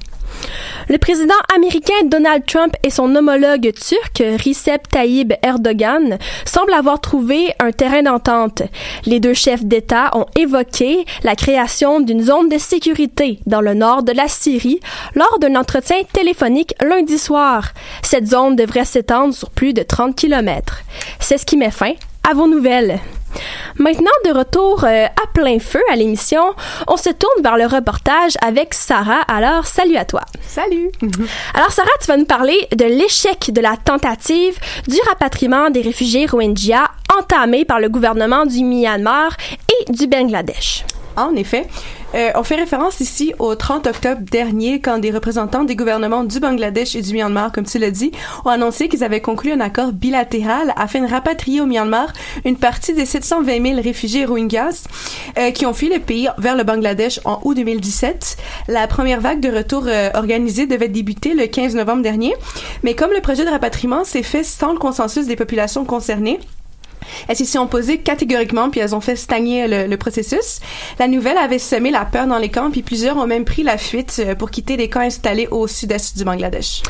Le 0.89 0.97
président 0.97 1.36
américain 1.55 1.93
Donald 2.05 2.45
Trump 2.45 2.74
et 2.83 2.89
son 2.89 3.13
homologue 3.15 3.71
turc 3.74 4.24
Recep 4.45 4.88
Tayyip 4.89 5.33
Erdogan 5.41 6.17
semblent 6.45 6.74
avoir 6.74 7.01
trouvé 7.01 7.53
un 7.59 7.71
terrain 7.71 8.03
d'entente. 8.03 8.62
Les 9.05 9.19
deux 9.19 9.33
chefs 9.33 9.65
d'État 9.65 10.12
ont 10.13 10.25
évoqué 10.38 11.05
la 11.24 11.36
création 11.36 12.00
d'une 12.00 12.21
zone 12.21 12.50
de 12.50 12.57
sécurité 12.57 13.39
dans 13.45 13.62
le 13.62 13.74
nord 13.74 14.03
de 14.03 14.12
la 14.12 14.27
Syrie 14.27 14.79
lors 15.15 15.39
d'un 15.39 15.55
entretien 15.55 15.97
téléphonique 16.13 16.75
lundi 16.81 17.17
soir. 17.17 17.74
Cette 18.01 18.27
zone 18.27 18.55
devrait 18.55 18.86
s'étendre 18.86 19.33
sur 19.33 19.50
plus 19.50 19.74
de 19.74 19.83
30 19.83 20.15
kilomètres. 20.15 20.83
C'est 21.19 21.38
ce 21.38 21.45
qui 21.45 21.57
met 21.57 21.71
fin 21.71 21.93
à 22.29 22.33
vos 22.33 22.47
nouvelles. 22.47 23.00
Maintenant, 23.77 24.12
de 24.25 24.31
retour 24.31 24.84
euh, 24.84 25.05
à 25.05 25.27
plein 25.34 25.60
feu 25.60 25.81
à 25.91 25.96
l'émission, 25.96 26.53
on 26.88 26.98
se 26.98 27.10
tourne 27.10 27.43
vers 27.43 27.57
le 27.57 27.65
reportage 27.65 28.34
avec 28.41 28.74
Sarah. 28.74 29.22
Alors, 29.27 29.65
salut 29.67 29.98
à 29.98 30.05
toi. 30.05 30.22
Salut. 30.41 30.89
Alors, 31.53 31.72
Sarah, 31.72 31.89
tu 32.01 32.07
vas 32.07 32.17
nous 32.17 32.25
parler 32.25 32.67
de 32.75 32.86
l'échec 32.86 33.51
de 33.51 33.62
la 33.62 33.77
tentative 33.77 34.57
du 34.88 34.98
rapatriement 35.07 35.69
des 35.69 35.81
réfugiés 35.81 36.25
Rohingyas 36.25 36.89
entamé 37.17 37.65
par 37.65 37.79
le 37.79 37.89
gouvernement 37.89 38.46
du 38.46 38.63
Myanmar 38.63 39.36
et 39.69 39.91
du 39.91 40.07
Bangladesh. 40.07 40.86
En 41.15 41.36
effet, 41.36 41.67
euh, 42.15 42.31
on 42.35 42.43
fait 42.43 42.55
référence 42.55 42.99
ici 43.01 43.33
au 43.37 43.55
30 43.55 43.87
octobre 43.87 44.21
dernier 44.21 44.79
quand 44.79 44.97
des 44.97 45.11
représentants 45.11 45.65
des 45.65 45.75
gouvernements 45.75 46.23
du 46.23 46.39
Bangladesh 46.39 46.95
et 46.95 47.01
du 47.01 47.13
Myanmar, 47.13 47.51
comme 47.51 47.65
tu 47.65 47.79
l'as 47.79 47.91
dit, 47.91 48.11
ont 48.45 48.49
annoncé 48.49 48.87
qu'ils 48.87 49.03
avaient 49.03 49.21
conclu 49.21 49.51
un 49.51 49.59
accord 49.59 49.91
bilatéral 49.91 50.73
afin 50.77 51.01
de 51.01 51.09
rapatrier 51.09 51.59
au 51.59 51.65
Myanmar 51.65 52.13
une 52.45 52.57
partie 52.57 52.93
des 52.93 53.05
720 53.05 53.61
000 53.61 53.81
réfugiés 53.81 54.25
Rohingyas 54.25 54.85
euh, 55.37 55.51
qui 55.51 55.65
ont 55.65 55.73
fui 55.73 55.89
le 55.89 55.99
pays 55.99 56.29
vers 56.37 56.55
le 56.55 56.63
Bangladesh 56.63 57.19
en 57.25 57.41
août 57.43 57.55
2017. 57.55 58.37
La 58.67 58.87
première 58.87 59.19
vague 59.19 59.39
de 59.39 59.49
retour 59.49 59.83
euh, 59.87 60.09
organisée 60.13 60.65
devait 60.65 60.87
débuter 60.87 61.33
le 61.33 61.47
15 61.47 61.75
novembre 61.75 62.03
dernier, 62.03 62.33
mais 62.83 62.95
comme 62.95 63.11
le 63.11 63.21
projet 63.21 63.43
de 63.43 63.49
rapatriement 63.49 64.03
s'est 64.03 64.23
fait 64.23 64.43
sans 64.43 64.71
le 64.71 64.79
consensus 64.79 65.27
des 65.27 65.35
populations 65.35 65.83
concernées, 65.83 66.39
elles 67.27 67.35
s'y 67.35 67.45
sont 67.45 67.59
opposées 67.59 67.99
catégoriquement, 67.99 68.69
puis 68.69 68.79
elles 68.79 68.95
ont 68.95 69.01
fait 69.01 69.15
stagner 69.15 69.67
le, 69.87 69.97
processus. 69.97 70.59
La 70.99 71.07
nouvelle 71.07 71.37
avait 71.37 71.59
semé 71.59 71.89
la 71.89 72.05
peur 72.05 72.27
dans 72.27 72.37
les 72.37 72.49
camps, 72.49 72.69
puis 72.69 72.83
plusieurs 72.83 73.17
ont 73.17 73.25
même 73.25 73.45
pris 73.45 73.63
la 73.63 73.77
fuite 73.77 74.17
euh, 74.19 74.35
pour 74.35 74.51
quitter 74.51 74.77
les 74.77 74.89
camps 74.89 75.01
installés 75.01 75.47
au 75.49 75.67
sud-est 75.67 76.17
du 76.17 76.23
Bangladesh. 76.23 76.83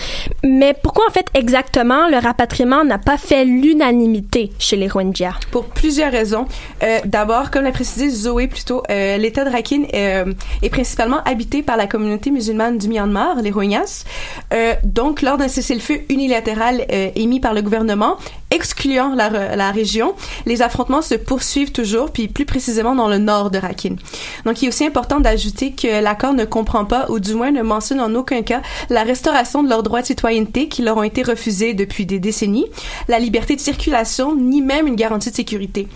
Mais 0.44 0.74
pourquoi, 0.74 1.06
en 1.08 1.12
fait, 1.12 1.28
exactement, 1.34 2.08
le 2.10 2.18
rapatriement 2.18 2.84
n'a 2.84 2.98
pas 2.98 3.18
fait 3.18 3.46
l'unanimité 3.46 4.52
chez 4.60 4.76
les 4.76 4.88
Rohingyas? 4.88 5.36
Pour 5.52 5.66
plusieurs 5.66 6.12
raisons. 6.12 6.48
Euh, 6.84 7.00
D'abord, 7.06 7.52
comme 7.52 7.64
l'a 7.64 7.72
précisé 7.72 8.10
Zoé 8.10 8.48
plus 8.48 8.66
tôt, 8.66 8.84
euh, 8.90 9.18
l'État 9.18 9.46
de 9.46 9.50
Rakhine 9.50 9.88
euh, 9.94 10.34
est 10.62 10.70
principalement 10.70 11.24
habité 11.24 11.64
par 11.64 11.78
la 11.78 11.88
communauté 11.88 12.32
musulmane 12.32 12.78
du 12.78 12.88
Myanmar, 12.88 13.42
les 13.42 13.52
Rohingyas. 13.52 14.04
Donc, 14.84 15.22
lors 15.22 15.38
d'un 15.38 15.48
cessez-le-feu 15.48 16.02
unilatéral 16.10 16.86
émis 17.16 17.40
par 17.40 17.54
le 17.54 17.62
gouvernement, 17.62 18.18
excluant 18.52 19.14
la, 19.14 19.56
la 19.56 19.72
région, 19.72 20.16
les 20.46 20.62
affrontements 20.62 21.02
se 21.02 21.16
poursuivent 21.16 21.72
toujours, 21.72 22.12
puis 22.12 22.28
plus 22.28 22.46
précisément 22.46 22.96
dans 22.96 23.10
le 23.10 23.18
nord 23.18 23.52
de 23.52 23.58
Rakhine. 23.58 23.98
Donc, 24.46 24.62
il 24.62 24.66
est 24.66 24.70
aussi 24.70 24.86
important 24.86 25.20
d'ajouter 25.20 25.72
que 25.72 26.02
l'accord 26.02 26.34
ne 26.34 26.46
comprend 26.46 26.86
pas, 26.86 27.06
ou 27.10 27.20
du 27.20 27.34
moins 27.34 27.52
ne 27.52 27.62
mentionne 27.62 28.00
en 28.00 28.14
aucun 28.16 28.42
cas, 28.44 28.62
la 28.90 29.04
restauration 29.04 29.64
de 29.64 29.70
leurs 29.70 29.84
droits 29.84 30.02
de 30.02 30.08
citoyenneté 30.08 30.70
qui 30.70 30.82
leur 30.82 30.98
ont 30.98 31.04
été 31.04 31.24
refusés 31.24 31.74
depuis 31.74 32.06
des 32.06 32.20
décennies, 32.20 32.68
la 33.08 33.20
liberté 33.20 33.56
de 33.56 33.62
circulation, 33.62 34.36
ni 34.36 34.62
même 34.62 34.88
une 34.88 34.96
garantie 34.96 35.32
de 35.32 35.36
sécurité. 35.36 35.88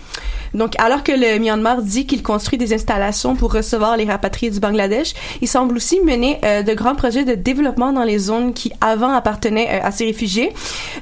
Donc, 0.54 0.74
alors 0.78 1.02
que 1.02 1.12
le 1.12 1.38
Myanmar 1.38 1.82
dit 1.82 2.06
qu'il 2.06 2.22
construit 2.22 2.58
des 2.58 2.74
installations 2.74 3.36
pour 3.36 3.52
recevoir 3.52 3.96
les 3.96 4.04
rapatriés 4.04 4.50
du 4.50 4.60
Bangladesh, 4.60 5.14
il 5.40 5.48
semble 5.48 5.76
aussi 5.76 6.00
mener 6.00 6.38
euh, 6.44 6.62
de 6.62 6.74
grands 6.74 6.94
projets 6.94 7.24
de 7.24 7.34
développement 7.34 7.92
dans 7.92 8.04
les 8.04 8.18
zones 8.18 8.52
qui 8.52 8.72
avant 8.80 9.12
appartenaient 9.12 9.68
euh, 9.70 9.86
à 9.86 9.90
ces 9.90 10.06
réfugiés. 10.06 10.52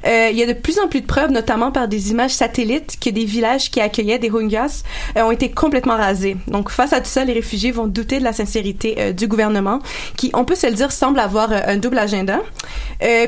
Euh, 0.05 0.29
il 0.31 0.37
y 0.37 0.43
a 0.43 0.45
de 0.45 0.53
plus 0.53 0.79
en 0.79 0.87
plus 0.87 1.01
de 1.01 1.05
preuves, 1.05 1.31
notamment 1.31 1.71
par 1.71 1.87
des 1.87 2.11
images 2.11 2.31
satellites, 2.31 2.97
que 2.99 3.09
des 3.09 3.25
villages 3.25 3.69
qui 3.71 3.81
accueillaient 3.81 4.19
des 4.19 4.29
Rohingyas 4.29 4.83
ont 5.15 5.31
été 5.31 5.51
complètement 5.51 5.97
rasés. 5.97 6.37
Donc, 6.47 6.69
face 6.69 6.93
à 6.93 7.01
tout 7.01 7.07
ça, 7.07 7.25
les 7.25 7.33
réfugiés 7.33 7.71
vont 7.71 7.87
douter 7.87 8.19
de 8.19 8.23
la 8.23 8.33
sincérité 8.33 9.13
du 9.13 9.27
gouvernement, 9.27 9.79
qui, 10.15 10.31
on 10.33 10.45
peut 10.45 10.55
se 10.55 10.67
le 10.67 10.73
dire, 10.73 10.91
semble 10.91 11.19
avoir 11.19 11.51
un 11.51 11.77
double 11.77 11.97
agenda. 11.97 12.39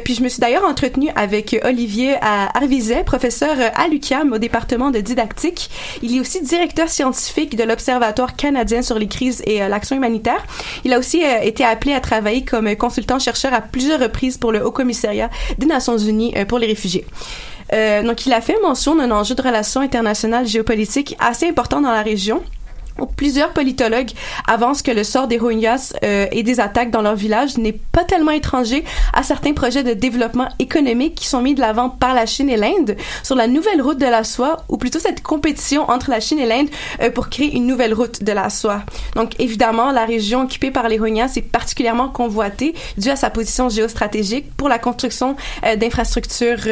puis, 0.03 0.15
je 0.15 0.23
me 0.23 0.29
suis 0.29 0.39
d'ailleurs 0.39 0.65
entretenue 0.65 1.09
avec 1.15 1.59
Olivier 1.63 2.15
Arvizet, 2.21 3.03
professeur 3.03 3.55
à 3.75 3.87
l'UQAM 3.87 4.33
au 4.33 4.37
département 4.37 4.91
de 4.91 4.99
didactique. 4.99 5.69
Il 6.13 6.17
est 6.17 6.21
aussi 6.21 6.41
directeur 6.41 6.89
scientifique 6.89 7.55
de 7.55 7.63
l'Observatoire 7.63 8.35
canadien 8.35 8.83
sur 8.83 8.99
les 8.99 9.07
crises 9.07 9.41
et 9.47 9.59
l'action 9.67 9.95
humanitaire. 9.95 10.45
Il 10.83 10.93
a 10.93 10.99
aussi 10.99 11.21
été 11.21 11.65
appelé 11.65 11.93
à 11.93 11.99
travailler 11.99 12.45
comme 12.45 12.75
consultant-chercheur 12.75 13.51
à 13.51 13.61
plusieurs 13.61 13.99
reprises 13.99 14.37
pour 14.37 14.51
le 14.51 14.63
Haut 14.63 14.71
Commissariat 14.71 15.31
des 15.57 15.65
Nations 15.65 15.97
Unies 15.97 16.33
pour 16.47 16.59
les 16.59 16.67
réfugiés. 16.67 17.05
Euh, 17.73 18.03
donc, 18.03 18.27
il 18.27 18.33
a 18.33 18.41
fait 18.41 18.55
mention 18.61 18.95
d'un 18.95 19.09
enjeu 19.09 19.33
de 19.33 19.41
relations 19.41 19.81
internationales 19.81 20.45
géopolitiques 20.45 21.15
assez 21.19 21.47
important 21.47 21.81
dans 21.81 21.91
la 21.91 22.03
région 22.03 22.43
Plusieurs 23.17 23.53
politologues 23.53 24.11
avancent 24.47 24.83
que 24.83 24.91
le 24.91 25.03
sort 25.03 25.27
des 25.27 25.37
Rohingyas 25.37 25.93
euh, 26.03 26.27
et 26.31 26.43
des 26.43 26.59
attaques 26.59 26.91
dans 26.91 27.01
leur 27.01 27.15
village 27.15 27.57
n'est 27.57 27.73
pas 27.91 28.03
tellement 28.03 28.31
étranger 28.31 28.83
à 29.13 29.23
certains 29.23 29.53
projets 29.53 29.83
de 29.83 29.93
développement 29.93 30.47
économique 30.59 31.15
qui 31.15 31.27
sont 31.27 31.41
mis 31.41 31.55
de 31.55 31.59
l'avant 31.59 31.89
par 31.89 32.13
la 32.13 32.27
Chine 32.27 32.49
et 32.49 32.57
l'Inde 32.57 32.95
sur 33.23 33.35
la 33.35 33.47
nouvelle 33.47 33.81
route 33.81 33.97
de 33.97 34.05
la 34.05 34.23
soie, 34.23 34.63
ou 34.69 34.77
plutôt 34.77 34.99
cette 34.99 35.23
compétition 35.23 35.89
entre 35.89 36.11
la 36.11 36.19
Chine 36.19 36.37
et 36.37 36.45
l'Inde 36.45 36.67
euh, 37.01 37.09
pour 37.09 37.29
créer 37.29 37.55
une 37.55 37.65
nouvelle 37.65 37.93
route 37.93 38.23
de 38.23 38.31
la 38.31 38.49
soie. 38.51 38.83
Donc 39.15 39.39
évidemment, 39.39 39.91
la 39.91 40.05
région 40.05 40.41
occupée 40.41 40.69
par 40.69 40.87
les 40.87 40.99
Rohingyas 40.99 41.33
est 41.35 41.41
particulièrement 41.41 42.09
convoitée 42.09 42.75
dû 42.97 43.09
à 43.09 43.15
sa 43.15 43.31
position 43.31 43.69
géostratégique 43.69 44.55
pour 44.55 44.69
la 44.69 44.77
construction 44.77 45.35
euh, 45.65 45.75
d'infrastructures 45.75 46.67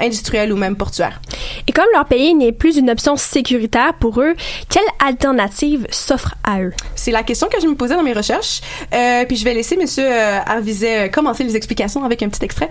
industrielles 0.00 0.52
ou 0.52 0.56
même 0.56 0.76
portuaires. 0.76 1.20
Et 1.66 1.72
comme 1.72 1.86
leur 1.92 2.06
pays 2.06 2.34
n'est 2.34 2.52
plus 2.52 2.78
une 2.78 2.90
option 2.90 3.16
sécuritaire 3.16 3.94
pour 3.94 4.20
eux, 4.20 4.34
quelle 4.68 4.82
alternative 5.04 5.49
s'offre 5.90 6.34
à 6.44 6.60
eux? 6.62 6.72
C'est 6.94 7.10
la 7.10 7.22
question 7.22 7.48
que 7.48 7.60
je 7.60 7.66
me 7.66 7.74
posais 7.74 7.94
dans 7.94 8.02
mes 8.02 8.12
recherches. 8.12 8.60
Euh, 8.92 9.24
puis 9.26 9.36
je 9.36 9.44
vais 9.44 9.54
laisser 9.54 9.74
M. 9.74 9.86
Euh, 9.98 10.40
Arvizet 10.44 11.06
euh, 11.06 11.08
commencer 11.08 11.44
les 11.44 11.56
explications 11.56 12.04
avec 12.04 12.22
un 12.22 12.28
petit 12.28 12.44
extrait. 12.44 12.70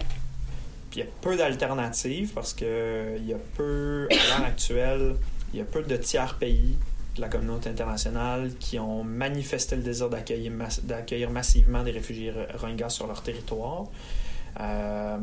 Puis 0.91 1.01
il 1.01 1.03
y 1.03 1.07
a 1.07 1.09
peu 1.21 1.35
d'alternatives 1.35 2.31
parce 2.33 2.53
que 2.53 3.15
il 3.17 3.27
y 3.27 3.33
a 3.33 3.37
peu, 3.55 4.07
à 4.09 4.39
l'heure 4.39 4.47
actuelle, 4.47 5.15
il 5.53 5.59
y 5.59 5.61
a 5.61 5.65
peu 5.65 5.83
de 5.83 5.95
tiers 5.95 6.35
pays 6.35 6.75
de 7.15 7.21
la 7.21 7.27
communauté 7.27 7.69
internationale 7.69 8.51
qui 8.59 8.79
ont 8.79 9.03
manifesté 9.03 9.75
le 9.75 9.81
désir 9.81 10.09
d'accueillir, 10.09 10.51
d'accueillir 10.83 11.29
massivement 11.29 11.83
des 11.83 11.91
réfugiés 11.91 12.33
Rohingyas 12.55 12.89
sur 12.89 13.07
leur 13.07 13.21
territoire. 13.21 13.85
Euh, 14.59 15.17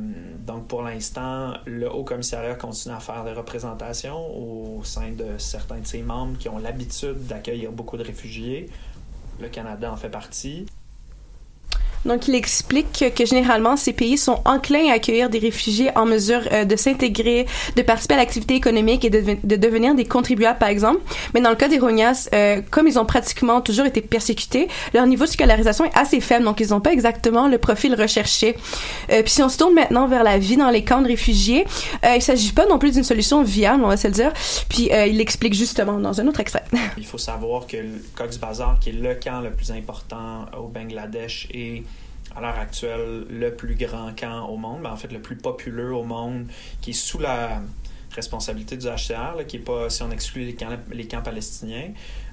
donc, 0.47 0.69
pour 0.69 0.83
l'instant, 0.83 1.55
le 1.67 1.91
Haut 1.91 2.05
Commissariat 2.05 2.55
continue 2.55 2.95
à 2.95 3.01
faire 3.01 3.25
des 3.25 3.33
représentations 3.33 4.27
au 4.37 4.85
sein 4.85 5.13
de 5.13 5.39
certains 5.39 5.79
de 5.79 5.87
ses 5.87 6.03
membres 6.03 6.39
qui 6.39 6.49
ont 6.49 6.59
l'habitude 6.59 7.27
d'accueillir 7.27 7.73
beaucoup 7.73 7.97
de 7.97 8.03
réfugiés. 8.03 8.71
Le 9.41 9.49
Canada 9.49 9.93
en 9.93 9.97
fait 9.97 10.09
partie. 10.09 10.67
Donc, 12.07 12.29
il 12.29 12.35
explique 12.35 13.13
que, 13.15 13.27
généralement, 13.27 13.77
ces 13.77 13.93
pays 13.93 14.17
sont 14.17 14.41
enclins 14.45 14.91
à 14.91 14.95
accueillir 14.95 15.29
des 15.29 15.39
réfugiés 15.39 15.91
en 15.97 16.07
mesure 16.07 16.41
euh, 16.53 16.65
de 16.65 16.77
s'intégrer, 16.77 17.47
de 17.75 17.83
participer 17.83 18.15
à 18.15 18.19
l'activité 18.19 18.55
économique 18.55 19.05
et 19.05 19.11
de, 19.11 19.37
de, 19.43 19.57
devenir 19.57 19.95
des 19.95 20.05
contribuables, 20.05 20.59
par 20.59 20.69
exemple. 20.69 21.01
Mais 21.35 21.41
dans 21.41 21.51
le 21.51 21.57
cas 21.57 21.69
des 21.69 21.79
Rohingyas, 21.79 22.29
euh, 22.33 22.61
comme 22.71 22.87
ils 22.87 22.99
ont 22.99 23.05
pratiquement 23.05 23.61
toujours 23.61 23.87
été 23.87 24.01
persécutés, 24.01 24.69
leur 24.95 25.07
niveau 25.07 25.25
de 25.25 25.31
scolarisation 25.31 25.85
est 25.85 25.97
assez 25.97 26.21
faible, 26.21 26.45
donc 26.45 26.61
ils 26.61 26.69
n'ont 26.69 26.81
pas 26.81 26.93
exactement 26.93 27.49
le 27.49 27.59
profil 27.59 27.95
recherché. 27.95 28.57
Euh, 29.11 29.23
puis 29.23 29.33
si 29.33 29.43
on 29.43 29.49
se 29.49 29.59
tourne 29.59 29.75
maintenant 29.75 30.07
vers 30.07 30.23
la 30.23 30.39
vie 30.39 30.57
dans 30.57 30.71
les 30.71 30.85
camps 30.85 31.03
de 31.03 31.09
réfugiés, 31.09 31.67
euh, 32.05 32.15
il 32.15 32.23
s'agit 32.23 32.53
pas 32.53 32.67
non 32.67 32.79
plus 32.79 32.93
d'une 32.93 33.05
solution 33.05 33.43
viable, 33.43 33.83
on 33.85 33.89
va 33.89 33.97
se 33.97 34.07
le 34.07 34.15
dire. 34.15 34.33
Puis 34.69 34.91
il 34.93 35.17
l'explique 35.19 35.55
justement 35.55 35.99
dans 35.99 36.21
un 36.21 36.27
autre 36.29 36.41
extrait. 36.41 36.65
il 36.97 37.07
faut 37.07 37.19
savoir 37.19 37.67
que 37.67 37.77
Cox's 38.15 38.39
Bazar, 38.39 38.79
qui 38.81 38.91
est 38.91 38.93
le 38.93 39.15
camp 39.15 39.41
le 39.41 39.51
plus 39.51 39.73
important 39.73 40.47
au 40.57 40.69
Bangladesh, 40.69 41.49
et 41.57 41.83
à 42.35 42.41
l'heure 42.41 42.59
actuelle 42.59 43.27
le 43.31 43.55
plus 43.55 43.75
grand 43.75 44.13
camp 44.15 44.47
au 44.47 44.57
monde, 44.57 44.81
mais 44.83 44.89
en 44.89 44.97
fait 44.97 45.11
le 45.13 45.21
plus 45.21 45.37
populeux 45.37 45.95
au 45.95 46.05
monde, 46.05 46.47
qui 46.81 46.91
est 46.91 46.93
sous 46.93 47.19
la 47.19 47.63
responsabilité 48.17 48.77
du 48.77 48.87
HCR, 48.87 49.47
qui 49.47 49.57
est 49.57 49.61
pas, 49.61 49.89
si 49.91 50.03
on 50.03 50.11
exclut 50.11 50.45
les 50.45 50.55
camps, 50.55 50.77
les 50.91 51.07
camps 51.07 51.23
palestiniens, 51.23 51.91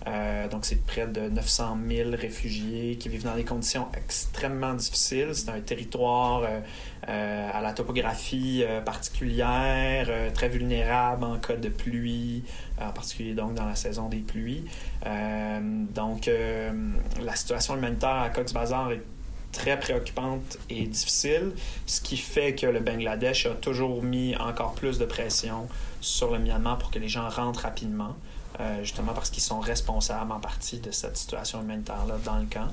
euh, 0.07 0.47
donc 0.49 0.65
c'est 0.65 0.85
près 0.85 1.07
de 1.07 1.29
900 1.29 1.77
000 1.87 2.09
réfugiés 2.11 2.97
qui 2.97 3.09
vivent 3.09 3.23
dans 3.23 3.35
des 3.35 3.45
conditions 3.45 3.87
extrêmement 3.95 4.73
difficiles. 4.73 5.29
C'est 5.33 5.49
un 5.49 5.61
territoire 5.61 6.43
euh, 6.43 6.59
euh, 7.07 7.49
à 7.53 7.61
la 7.61 7.73
topographie 7.73 8.63
particulière, 8.85 10.09
très 10.33 10.49
vulnérable 10.49 11.23
en 11.23 11.37
cas 11.37 11.55
de 11.55 11.69
pluie, 11.69 12.43
en 12.81 12.91
particulier 12.91 13.33
donc 13.33 13.53
dans 13.53 13.65
la 13.65 13.75
saison 13.75 14.09
des 14.09 14.19
pluies. 14.19 14.65
donc 15.93 16.29
la 17.21 17.35
situation 17.35 17.75
humanitaire 17.77 18.21
à 18.23 18.29
Cox's 18.29 18.53
Bazar 18.53 18.91
est 18.91 19.01
très 19.53 19.79
préoccupante 19.79 20.57
et 20.69 20.85
difficile, 20.85 21.53
ce 21.85 22.01
qui 22.01 22.17
fait 22.17 22.55
que 22.55 22.65
le 22.65 22.81
Bangladesh 22.81 23.45
a 23.45 23.51
toujours 23.51 24.03
mis 24.03 24.35
encore 24.35 24.73
plus 24.73 24.97
de 24.99 25.05
pression 25.05 25.69
sur 26.01 26.31
le 26.31 26.39
Myanmar 26.39 26.77
pour 26.77 26.91
que 26.91 26.99
les 26.99 27.07
gens 27.07 27.29
rentrent 27.29 27.61
rapidement, 27.61 28.15
euh, 28.59 28.83
justement 28.83 29.13
parce 29.13 29.29
qu'ils 29.29 29.43
sont 29.43 29.61
responsables 29.61 30.31
en 30.31 30.39
partie 30.39 30.79
de 30.79 30.91
cette 30.91 31.15
situation 31.15 31.61
humanitaire-là 31.61 32.17
dans 32.25 32.37
le 32.37 32.45
camp. 32.45 32.67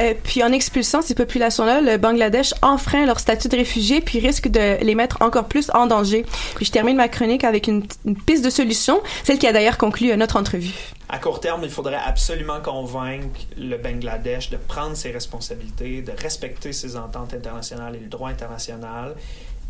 Euh, 0.00 0.14
puis 0.22 0.42
en 0.42 0.52
expulsant 0.52 1.02
ces 1.02 1.14
populations-là, 1.14 1.80
le 1.80 1.96
Bangladesh 1.96 2.54
enfreint 2.62 3.06
leur 3.06 3.18
statut 3.18 3.48
de 3.48 3.56
réfugié 3.56 4.00
puis 4.00 4.18
risque 4.18 4.48
de 4.48 4.82
les 4.82 4.94
mettre 4.94 5.22
encore 5.22 5.48
plus 5.48 5.70
en 5.74 5.86
danger. 5.86 6.24
Puis 6.56 6.66
je 6.66 6.72
termine 6.72 6.96
ma 6.96 7.08
chronique 7.08 7.44
avec 7.44 7.66
une, 7.66 7.86
piste 8.26 8.44
de 8.44 8.50
solution, 8.50 9.00
celle 9.24 9.38
qui 9.38 9.46
a 9.46 9.52
d'ailleurs 9.52 9.78
conclu 9.78 10.14
notre 10.16 10.36
entrevue. 10.36 10.74
À 11.08 11.18
court 11.18 11.40
terme, 11.40 11.62
il 11.62 11.70
faudrait 11.70 12.00
absolument 12.04 12.60
convaincre 12.60 13.40
le 13.56 13.76
Bangladesh 13.76 14.50
de 14.50 14.56
prendre 14.56 14.96
ses 14.96 15.12
responsabilités, 15.12 16.02
de 16.02 16.12
respecter 16.20 16.72
ses 16.72 16.96
ententes 16.96 17.32
internationales 17.32 17.96
et 17.96 18.00
le 18.00 18.08
droit 18.08 18.28
international 18.28 19.14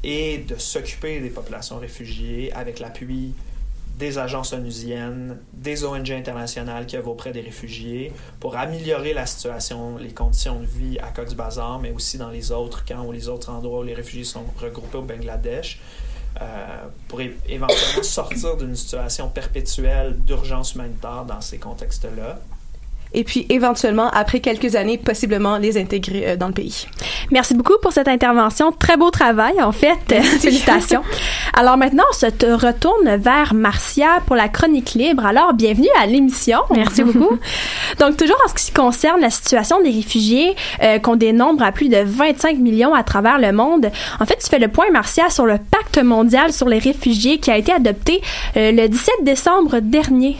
et 0.02 0.38
de 0.38 0.56
s'occuper 0.56 1.20
des 1.20 1.30
populations 1.30 1.78
réfugiées 1.78 2.52
avec 2.54 2.78
l'appui 2.78 3.34
des 3.98 4.18
agences 4.18 4.52
onusiennes, 4.52 5.38
des 5.54 5.84
ONG 5.84 6.10
internationales 6.10 6.86
qui 6.86 6.96
œuvrent 6.96 7.10
auprès 7.10 7.32
des 7.32 7.40
réfugiés 7.40 8.12
pour 8.40 8.56
améliorer 8.56 9.14
la 9.14 9.24
situation, 9.24 9.96
les 9.96 10.12
conditions 10.12 10.60
de 10.60 10.66
vie 10.66 10.98
à 10.98 11.08
Cox's 11.08 11.34
Bazar, 11.34 11.78
mais 11.78 11.92
aussi 11.92 12.18
dans 12.18 12.30
les 12.30 12.52
autres 12.52 12.84
camps 12.84 13.04
ou 13.04 13.12
les 13.12 13.28
autres 13.28 13.50
endroits 13.50 13.80
où 13.80 13.84
les 13.84 13.94
réfugiés 13.94 14.24
sont 14.24 14.44
regroupés 14.60 14.98
au 14.98 15.02
Bangladesh, 15.02 15.80
euh, 16.40 16.44
pour 17.08 17.20
éventuellement 17.20 18.02
sortir 18.02 18.56
d'une 18.58 18.76
situation 18.76 19.30
perpétuelle 19.30 20.16
d'urgence 20.18 20.74
humanitaire 20.74 21.24
dans 21.24 21.40
ces 21.40 21.58
contextes-là 21.58 22.38
et 23.14 23.24
puis 23.24 23.46
éventuellement, 23.48 24.08
après 24.10 24.40
quelques 24.40 24.76
années, 24.76 24.98
possiblement 24.98 25.58
les 25.58 25.78
intégrer 25.78 26.28
euh, 26.28 26.36
dans 26.36 26.48
le 26.48 26.52
pays. 26.52 26.86
Merci 27.30 27.54
beaucoup 27.54 27.78
pour 27.80 27.92
cette 27.92 28.08
intervention. 28.08 28.72
Très 28.72 28.96
beau 28.96 29.10
travail, 29.10 29.60
en 29.62 29.72
fait. 29.72 29.96
Félicitations. 30.40 31.02
Alors 31.54 31.76
maintenant, 31.76 32.04
on 32.10 32.14
se 32.14 32.26
retourne 32.26 33.16
vers 33.16 33.54
Marcia 33.54 34.20
pour 34.26 34.36
la 34.36 34.48
chronique 34.48 34.94
libre. 34.94 35.24
Alors, 35.24 35.54
bienvenue 35.54 35.88
à 36.00 36.06
l'émission. 36.06 36.58
Merci 36.74 37.02
beaucoup. 37.02 37.38
Donc, 37.98 38.16
toujours 38.16 38.38
en 38.44 38.48
ce 38.48 38.54
qui 38.54 38.72
concerne 38.72 39.20
la 39.20 39.30
situation 39.30 39.80
des 39.82 39.90
réfugiés, 39.90 40.54
euh, 40.82 40.98
qu'on 40.98 41.16
dénombre 41.16 41.62
à 41.62 41.72
plus 41.72 41.88
de 41.88 41.98
25 42.04 42.58
millions 42.58 42.94
à 42.94 43.02
travers 43.02 43.38
le 43.38 43.52
monde, 43.52 43.90
en 44.20 44.26
fait, 44.26 44.36
tu 44.36 44.48
fais 44.48 44.58
le 44.58 44.68
point, 44.68 44.90
Marcia, 44.92 45.30
sur 45.30 45.46
le 45.46 45.58
pacte 45.58 46.02
mondial 46.02 46.52
sur 46.52 46.68
les 46.68 46.78
réfugiés 46.78 47.38
qui 47.38 47.50
a 47.50 47.56
été 47.56 47.72
adopté 47.72 48.20
euh, 48.56 48.72
le 48.72 48.88
17 48.88 49.14
décembre 49.22 49.80
dernier. 49.80 50.36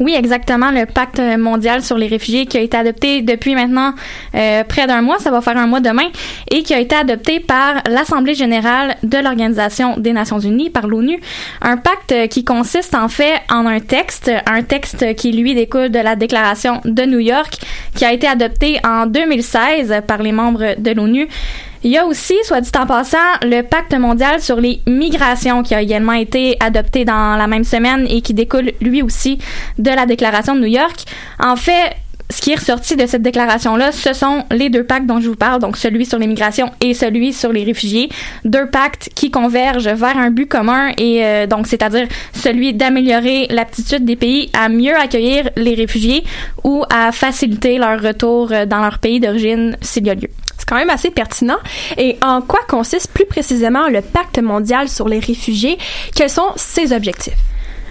Oui, 0.00 0.14
exactement, 0.16 0.70
le 0.70 0.86
pacte 0.86 1.20
mondial 1.20 1.82
sur 1.82 1.98
les 1.98 2.06
réfugiés 2.06 2.46
qui 2.46 2.56
a 2.56 2.62
été 2.62 2.74
adopté 2.74 3.20
depuis 3.20 3.54
maintenant 3.54 3.92
euh, 4.34 4.64
près 4.64 4.86
d'un 4.86 5.02
mois, 5.02 5.18
ça 5.18 5.30
va 5.30 5.42
faire 5.42 5.58
un 5.58 5.66
mois 5.66 5.80
demain, 5.80 6.08
et 6.50 6.62
qui 6.62 6.72
a 6.72 6.80
été 6.80 6.96
adopté 6.96 7.38
par 7.38 7.82
l'Assemblée 7.86 8.34
générale 8.34 8.96
de 9.02 9.18
l'Organisation 9.18 9.98
des 9.98 10.14
Nations 10.14 10.38
unies, 10.38 10.70
par 10.70 10.86
l'ONU. 10.86 11.20
Un 11.60 11.76
pacte 11.76 12.28
qui 12.30 12.44
consiste 12.44 12.94
en 12.94 13.08
fait 13.08 13.34
en 13.50 13.66
un 13.66 13.80
texte, 13.80 14.30
un 14.46 14.62
texte 14.62 15.14
qui 15.16 15.32
lui 15.32 15.54
découle 15.54 15.90
de 15.90 15.98
la 15.98 16.16
Déclaration 16.16 16.80
de 16.86 17.02
New 17.02 17.18
York, 17.18 17.58
qui 17.94 18.06
a 18.06 18.12
été 18.14 18.26
adopté 18.26 18.80
en 18.82 19.04
2016 19.04 20.00
par 20.06 20.22
les 20.22 20.32
membres 20.32 20.76
de 20.78 20.92
l'ONU. 20.92 21.28
Il 21.82 21.90
y 21.90 21.96
a 21.96 22.04
aussi, 22.04 22.34
soit 22.44 22.60
dit 22.60 22.70
en 22.78 22.86
passant, 22.86 23.16
le 23.42 23.62
pacte 23.62 23.94
mondial 23.94 24.42
sur 24.42 24.60
les 24.60 24.82
migrations 24.86 25.62
qui 25.62 25.74
a 25.74 25.80
également 25.80 26.12
été 26.12 26.58
adopté 26.60 27.06
dans 27.06 27.36
la 27.36 27.46
même 27.46 27.64
semaine 27.64 28.06
et 28.10 28.20
qui 28.20 28.34
découle 28.34 28.72
lui 28.82 29.00
aussi 29.00 29.38
de 29.78 29.90
la 29.90 30.04
déclaration 30.04 30.54
de 30.54 30.60
New 30.60 30.66
York. 30.66 31.04
En 31.38 31.56
fait, 31.56 31.96
ce 32.30 32.40
qui 32.42 32.52
est 32.52 32.56
ressorti 32.56 32.96
de 32.96 33.06
cette 33.06 33.22
déclaration-là, 33.22 33.92
ce 33.92 34.12
sont 34.12 34.44
les 34.50 34.68
deux 34.68 34.84
pactes 34.84 35.06
dont 35.06 35.20
je 35.20 35.28
vous 35.28 35.36
parle, 35.36 35.60
donc 35.60 35.78
celui 35.78 36.04
sur 36.04 36.18
les 36.18 36.26
migrations 36.26 36.70
et 36.82 36.94
celui 36.94 37.32
sur 37.32 37.52
les 37.52 37.64
réfugiés. 37.64 38.08
Deux 38.44 38.66
pactes 38.66 39.10
qui 39.14 39.30
convergent 39.30 39.88
vers 39.88 40.16
un 40.16 40.30
but 40.30 40.46
commun 40.46 40.92
et 40.98 41.24
euh, 41.24 41.46
donc 41.46 41.66
c'est-à-dire 41.66 42.06
celui 42.34 42.74
d'améliorer 42.74 43.46
l'aptitude 43.50 44.04
des 44.04 44.16
pays 44.16 44.50
à 44.52 44.68
mieux 44.68 44.94
accueillir 44.96 45.48
les 45.56 45.74
réfugiés 45.74 46.24
ou 46.62 46.84
à 46.90 47.10
faciliter 47.10 47.78
leur 47.78 48.00
retour 48.00 48.52
euh, 48.52 48.66
dans 48.66 48.80
leur 48.80 48.98
pays 48.98 49.18
d'origine 49.18 49.76
s'il 49.80 50.06
y 50.06 50.10
a 50.10 50.14
lieu. 50.14 50.28
Quand 50.70 50.76
même 50.76 50.90
assez 50.90 51.10
pertinent. 51.10 51.58
Et 51.98 52.16
en 52.22 52.42
quoi 52.42 52.60
consiste 52.68 53.10
plus 53.12 53.26
précisément 53.26 53.88
le 53.88 54.02
pacte 54.02 54.38
mondial 54.38 54.88
sur 54.88 55.08
les 55.08 55.18
réfugiés? 55.18 55.76
Quels 56.14 56.30
sont 56.30 56.52
ses 56.54 56.92
objectifs? 56.92 57.34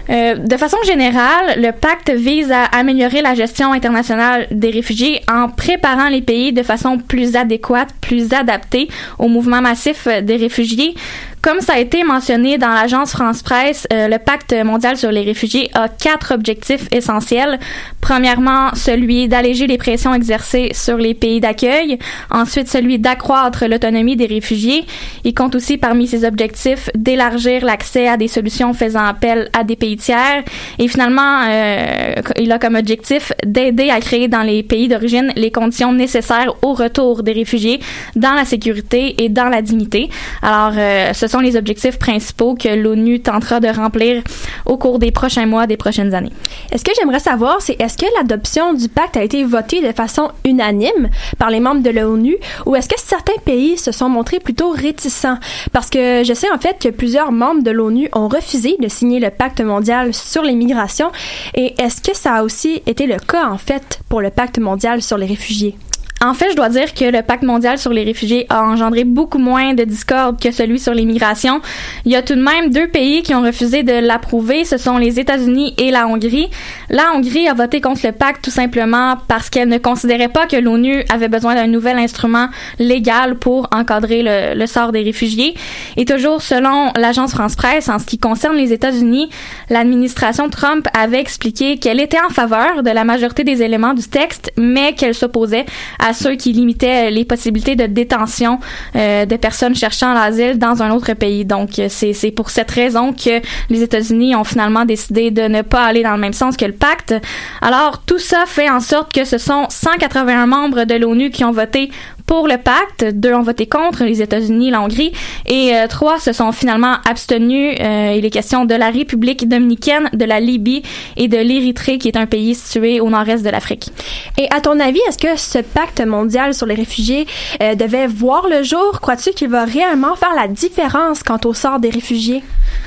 Euh, 0.08 0.34
de 0.36 0.56
façon 0.56 0.78
générale, 0.84 1.60
le 1.60 1.72
pacte 1.72 2.10
vise 2.10 2.50
à 2.50 2.64
améliorer 2.64 3.20
la 3.20 3.34
gestion 3.34 3.72
internationale 3.72 4.48
des 4.50 4.70
réfugiés 4.70 5.20
en 5.30 5.48
préparant 5.48 6.08
les 6.08 6.22
pays 6.22 6.52
de 6.52 6.62
façon 6.62 6.96
plus 6.98 7.36
adéquate, 7.36 7.90
plus 8.00 8.32
adaptée 8.32 8.88
au 9.18 9.28
mouvement 9.28 9.60
massif 9.60 10.08
des 10.22 10.36
réfugiés, 10.36 10.94
Comme 11.42 11.60
ça 11.60 11.72
a 11.74 11.78
été 11.78 12.04
mentionné 12.04 12.58
dans 12.58 12.68
l'agence 12.68 13.12
France-Presse, 13.12 13.86
euh, 13.94 14.08
le 14.08 14.18
pacte 14.18 14.52
mondial 14.62 14.98
sur 14.98 15.10
les 15.10 15.22
réfugiés 15.22 15.70
a 15.72 15.88
quatre 15.88 16.34
objectifs 16.34 16.86
essentiels. 16.92 17.58
Premièrement, 18.02 18.74
celui 18.74 19.26
d'alléger 19.26 19.66
les 19.66 19.78
pressions 19.78 20.12
exercées 20.12 20.68
sur 20.74 20.98
les 20.98 21.14
pays 21.14 21.40
d'accueil. 21.40 21.98
Ensuite, 22.30 22.68
celui 22.68 22.98
d'accroître 22.98 23.64
l'autonomie 23.66 24.16
des 24.16 24.26
réfugiés. 24.26 24.84
Il 25.24 25.32
compte 25.32 25.54
aussi 25.54 25.78
parmi 25.78 26.06
ses 26.06 26.26
objectifs 26.26 26.90
d'élargir 26.94 27.64
l'accès 27.64 28.06
à 28.06 28.18
des 28.18 28.28
solutions 28.28 28.74
faisant 28.74 29.04
appel 29.04 29.48
à 29.54 29.64
des 29.64 29.76
pays 29.76 29.96
tiers. 29.96 30.44
Et 30.78 30.88
finalement, 30.88 31.44
euh, 31.48 32.16
il 32.38 32.52
a 32.52 32.58
comme 32.58 32.74
objectif 32.74 33.32
d'aider 33.46 33.88
à 33.88 34.00
créer 34.00 34.28
dans 34.28 34.42
les 34.42 34.62
pays 34.62 34.88
d'origine 34.88 35.32
les 35.36 35.50
conditions 35.50 35.94
nécessaires 35.94 36.52
au 36.60 36.74
retour 36.74 37.22
des 37.22 37.32
réfugiés 37.32 37.80
dans 38.14 38.34
la 38.34 38.44
sécurité 38.44 39.22
et 39.24 39.30
dans 39.30 39.48
la 39.48 39.62
dignité. 39.62 40.10
Alors, 40.42 40.74
euh, 40.76 41.12
sont 41.30 41.40
les 41.40 41.56
objectifs 41.56 41.98
principaux 41.98 42.54
que 42.54 42.68
l'ONU 42.68 43.20
tentera 43.20 43.60
de 43.60 43.68
remplir 43.68 44.22
au 44.66 44.76
cours 44.76 44.98
des 44.98 45.10
prochains 45.10 45.46
mois, 45.46 45.66
des 45.66 45.76
prochaines 45.76 46.14
années. 46.14 46.32
Est-ce 46.72 46.84
que 46.84 46.92
j'aimerais 46.98 47.20
savoir, 47.20 47.62
c'est 47.62 47.80
est-ce 47.80 47.96
que 47.96 48.06
l'adoption 48.16 48.74
du 48.74 48.88
pacte 48.88 49.16
a 49.16 49.22
été 49.22 49.44
votée 49.44 49.80
de 49.80 49.92
façon 49.92 50.30
unanime 50.44 51.08
par 51.38 51.50
les 51.50 51.60
membres 51.60 51.82
de 51.82 51.90
l'ONU 51.90 52.36
ou 52.66 52.76
est-ce 52.76 52.88
que 52.88 52.98
certains 52.98 53.40
pays 53.44 53.78
se 53.78 53.92
sont 53.92 54.08
montrés 54.08 54.40
plutôt 54.40 54.70
réticents? 54.70 55.38
Parce 55.72 55.88
que 55.88 56.22
je 56.24 56.34
sais 56.34 56.50
en 56.50 56.58
fait 56.58 56.76
que 56.80 56.88
plusieurs 56.88 57.32
membres 57.32 57.62
de 57.62 57.70
l'ONU 57.70 58.08
ont 58.12 58.28
refusé 58.28 58.76
de 58.80 58.88
signer 58.88 59.20
le 59.20 59.30
pacte 59.30 59.60
mondial 59.60 60.12
sur 60.12 60.42
les 60.42 60.54
migrations 60.54 61.10
et 61.54 61.74
est-ce 61.80 62.00
que 62.00 62.16
ça 62.16 62.34
a 62.34 62.42
aussi 62.42 62.82
été 62.86 63.06
le 63.06 63.16
cas 63.18 63.48
en 63.48 63.58
fait 63.58 64.00
pour 64.08 64.20
le 64.20 64.30
pacte 64.30 64.58
mondial 64.58 65.02
sur 65.02 65.16
les 65.16 65.26
réfugiés? 65.26 65.76
En 66.22 66.34
fait, 66.34 66.50
je 66.50 66.54
dois 66.54 66.68
dire 66.68 66.92
que 66.92 67.06
le 67.06 67.22
pacte 67.22 67.44
mondial 67.44 67.78
sur 67.78 67.94
les 67.94 68.04
réfugiés 68.04 68.44
a 68.50 68.62
engendré 68.62 69.04
beaucoup 69.04 69.38
moins 69.38 69.72
de 69.72 69.84
discorde 69.84 70.38
que 70.38 70.50
celui 70.50 70.78
sur 70.78 70.92
les 70.92 71.06
migrations. 71.06 71.62
Il 72.04 72.12
y 72.12 72.16
a 72.16 72.20
tout 72.20 72.34
de 72.34 72.42
même 72.42 72.68
deux 72.68 72.88
pays 72.88 73.22
qui 73.22 73.34
ont 73.34 73.40
refusé 73.40 73.84
de 73.84 73.94
l'approuver, 73.94 74.66
ce 74.66 74.76
sont 74.76 74.98
les 74.98 75.18
États-Unis 75.18 75.74
et 75.78 75.90
la 75.90 76.06
Hongrie. 76.06 76.50
La 76.90 77.14
Hongrie 77.14 77.48
a 77.48 77.54
voté 77.54 77.80
contre 77.80 78.02
le 78.04 78.12
pacte 78.12 78.44
tout 78.44 78.50
simplement 78.50 79.16
parce 79.28 79.48
qu'elle 79.48 79.70
ne 79.70 79.78
considérait 79.78 80.28
pas 80.28 80.46
que 80.46 80.56
l'ONU 80.56 81.04
avait 81.10 81.28
besoin 81.28 81.54
d'un 81.54 81.68
nouvel 81.68 81.96
instrument 81.96 82.48
légal 82.78 83.36
pour 83.36 83.68
encadrer 83.72 84.22
le, 84.22 84.58
le, 84.58 84.66
sort 84.66 84.92
des 84.92 85.02
réfugiés. 85.02 85.54
Et 85.96 86.04
toujours 86.04 86.42
selon 86.42 86.92
l'agence 86.96 87.30
France-Presse, 87.30 87.88
en 87.88 87.98
ce 87.98 88.04
qui 88.04 88.18
concerne 88.18 88.56
les 88.56 88.74
États-Unis, 88.74 89.30
l'administration 89.70 90.50
Trump 90.50 90.86
avait 90.92 91.20
expliqué 91.20 91.78
qu'elle 91.78 91.98
était 91.98 92.20
en 92.20 92.28
faveur 92.28 92.82
de 92.82 92.90
la 92.90 93.04
majorité 93.04 93.42
des 93.42 93.62
éléments 93.62 93.94
du 93.94 94.06
texte, 94.06 94.52
mais 94.58 94.92
qu'elle 94.92 95.14
s'opposait 95.14 95.64
à 95.98 96.09
ceux 96.12 96.36
qui 96.36 96.52
limitaient 96.52 97.10
les 97.10 97.24
possibilités 97.24 97.76
de 97.76 97.86
détention 97.86 98.58
euh, 98.96 99.26
de 99.26 99.36
personnes 99.36 99.74
cherchant 99.74 100.12
l'asile 100.14 100.58
dans 100.58 100.82
un 100.82 100.90
autre 100.90 101.12
pays. 101.14 101.44
Donc, 101.44 101.78
euh, 101.78 101.88
c'est 101.88 102.30
pour 102.30 102.50
cette 102.50 102.70
raison 102.70 103.12
que 103.12 103.40
les 103.68 103.82
États-Unis 103.82 104.34
ont 104.36 104.44
finalement 104.44 104.84
décidé 104.84 105.30
de 105.30 105.42
ne 105.42 105.62
pas 105.62 105.84
aller 105.84 106.02
dans 106.02 106.12
le 106.12 106.20
même 106.20 106.32
sens 106.32 106.56
que 106.56 106.64
le 106.64 106.72
pacte. 106.72 107.14
Alors, 107.60 108.02
tout 108.04 108.18
ça 108.18 108.44
fait 108.46 108.70
en 108.70 108.80
sorte 108.80 109.12
que 109.12 109.24
ce 109.24 109.38
sont 109.38 109.66
181 109.68 110.46
membres 110.46 110.84
de 110.84 110.94
l'ONU 110.94 111.30
qui 111.30 111.44
ont 111.44 111.52
voté 111.52 111.90
pour 112.30 112.46
le 112.46 112.58
pacte, 112.58 113.04
deux 113.12 113.34
ont 113.34 113.42
voté 113.42 113.66
contre, 113.66 114.04
les 114.04 114.22
États-Unis 114.22 114.70
la 114.70 114.80
Hongrie, 114.82 115.10
et 115.46 115.74
euh, 115.74 115.88
trois 115.88 116.20
se 116.20 116.32
sont 116.32 116.52
finalement 116.52 116.94
abstenus. 117.04 117.74
Euh, 117.80 118.14
il 118.16 118.24
est 118.24 118.30
question 118.30 118.64
de 118.64 118.74
la 118.76 118.90
République 118.90 119.48
dominicaine, 119.48 120.08
de 120.12 120.24
la 120.24 120.38
Libye 120.38 120.84
et 121.16 121.26
de 121.26 121.38
l'Érythrée, 121.38 121.98
qui 121.98 122.06
est 122.06 122.16
un 122.16 122.26
pays 122.26 122.54
situé 122.54 123.00
au 123.00 123.10
nord-est 123.10 123.44
de 123.44 123.50
l'Afrique. 123.50 123.90
Et 124.38 124.46
à 124.54 124.60
ton 124.60 124.78
avis, 124.78 125.00
est-ce 125.08 125.18
que 125.18 125.36
ce 125.36 125.58
pacte 125.58 126.06
mondial 126.06 126.54
sur 126.54 126.66
les 126.66 126.76
réfugiés 126.76 127.26
euh, 127.60 127.74
devait 127.74 128.06
voir 128.06 128.46
le 128.48 128.62
jour? 128.62 129.00
Crois-tu 129.00 129.30
qu'il 129.30 129.48
va 129.48 129.64
réellement 129.64 130.14
faire 130.14 130.36
la 130.36 130.46
différence 130.46 131.24
quant 131.24 131.40
au 131.44 131.52
sort 131.52 131.80
des 131.80 131.90
réfugiés? 131.90 132.44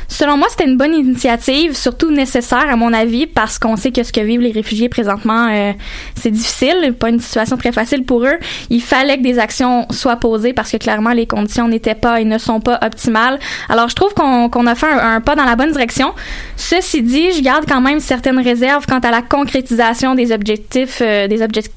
Selon 0.08 0.38
moi, 0.38 0.48
c'était 0.50 0.66
une 0.66 0.78
bonne 0.78 0.94
initiative, 0.94 1.76
surtout 1.76 2.12
nécessaire 2.12 2.70
à 2.70 2.76
mon 2.76 2.94
avis, 2.94 3.26
parce 3.26 3.58
qu'on 3.58 3.76
sait 3.76 3.92
que 3.92 4.04
ce 4.04 4.12
que 4.12 4.22
vivent 4.22 4.42
les 4.42 4.52
réfugiés 4.52 4.88
présentement, 4.88 5.48
euh, 5.50 5.74
c'est 6.16 6.32
difficile, 6.32 6.94
pas 6.98 7.10
une 7.10 7.20
situation 7.20 7.58
très 7.58 7.72
facile 7.72 8.04
pour 8.04 8.24
eux. 8.24 8.38
Il 8.70 8.82
fallait 8.82 9.18
que 9.18 9.24
des 9.24 9.33
actions 9.40 9.86
soient 9.90 10.18
posées 10.18 10.54
parce 10.54 10.72
que 10.72 10.78
clairement 10.78 11.12
les 11.12 11.28
conditions 11.28 11.68
n'étaient 11.68 11.96
pas 11.96 12.22
et 12.22 12.26
ne 12.26 12.38
sont 12.38 12.60
pas 12.60 12.80
optimales. 12.82 13.40
Alors 13.70 13.90
je 13.90 13.96
trouve 13.96 14.14
qu'on 14.14 14.68
a 14.68 14.76
fait 14.76 14.92
un, 14.92 15.22
pas 15.22 15.36
dans 15.36 15.46
la 15.46 15.56
bonne 15.56 15.72
direction. 15.72 16.14
Ceci 16.56 17.02
dit, 17.02 17.32
je 17.34 17.42
garde 17.42 17.66
quand 17.68 17.82
même 17.82 18.00
certaines 18.00 18.40
réserves 18.40 18.86
quant 18.86 19.00
à 19.00 19.12
la 19.12 19.22
concrétisation 19.22 20.16
des 20.16 20.32
objectifs, 20.32 21.02
euh, 21.02 21.28
des 21.28 21.42
objectifs 21.42 21.74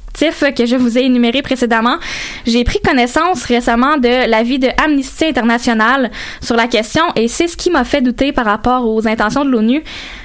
que 0.57 0.66
je 0.66 0.77
vous 0.77 0.97
ai 0.99 1.03
énumérés 1.03 1.42
précédemment. 1.42 1.97
J'ai 2.47 2.64
pris 2.64 2.81
connaissance 2.81 3.45
récemment 3.45 3.99
de 3.99 4.29
l'avis 4.29 4.59
de 4.59 4.69
Amnesty 4.83 5.27
International 5.27 6.11
sur 6.40 6.57
la 6.57 6.66
question 6.66 7.03
et 7.16 7.29
c'est 7.29 7.49
ce 7.49 7.57
qui 7.57 7.71
m'a 7.71 7.85
fait 7.85 8.01
douter 8.01 8.33
par 8.33 8.47
rapport 8.47 8.88
aux 8.88 9.07
intentions 9.07 9.45
de 9.45 9.51
l'ONU. 9.51 9.83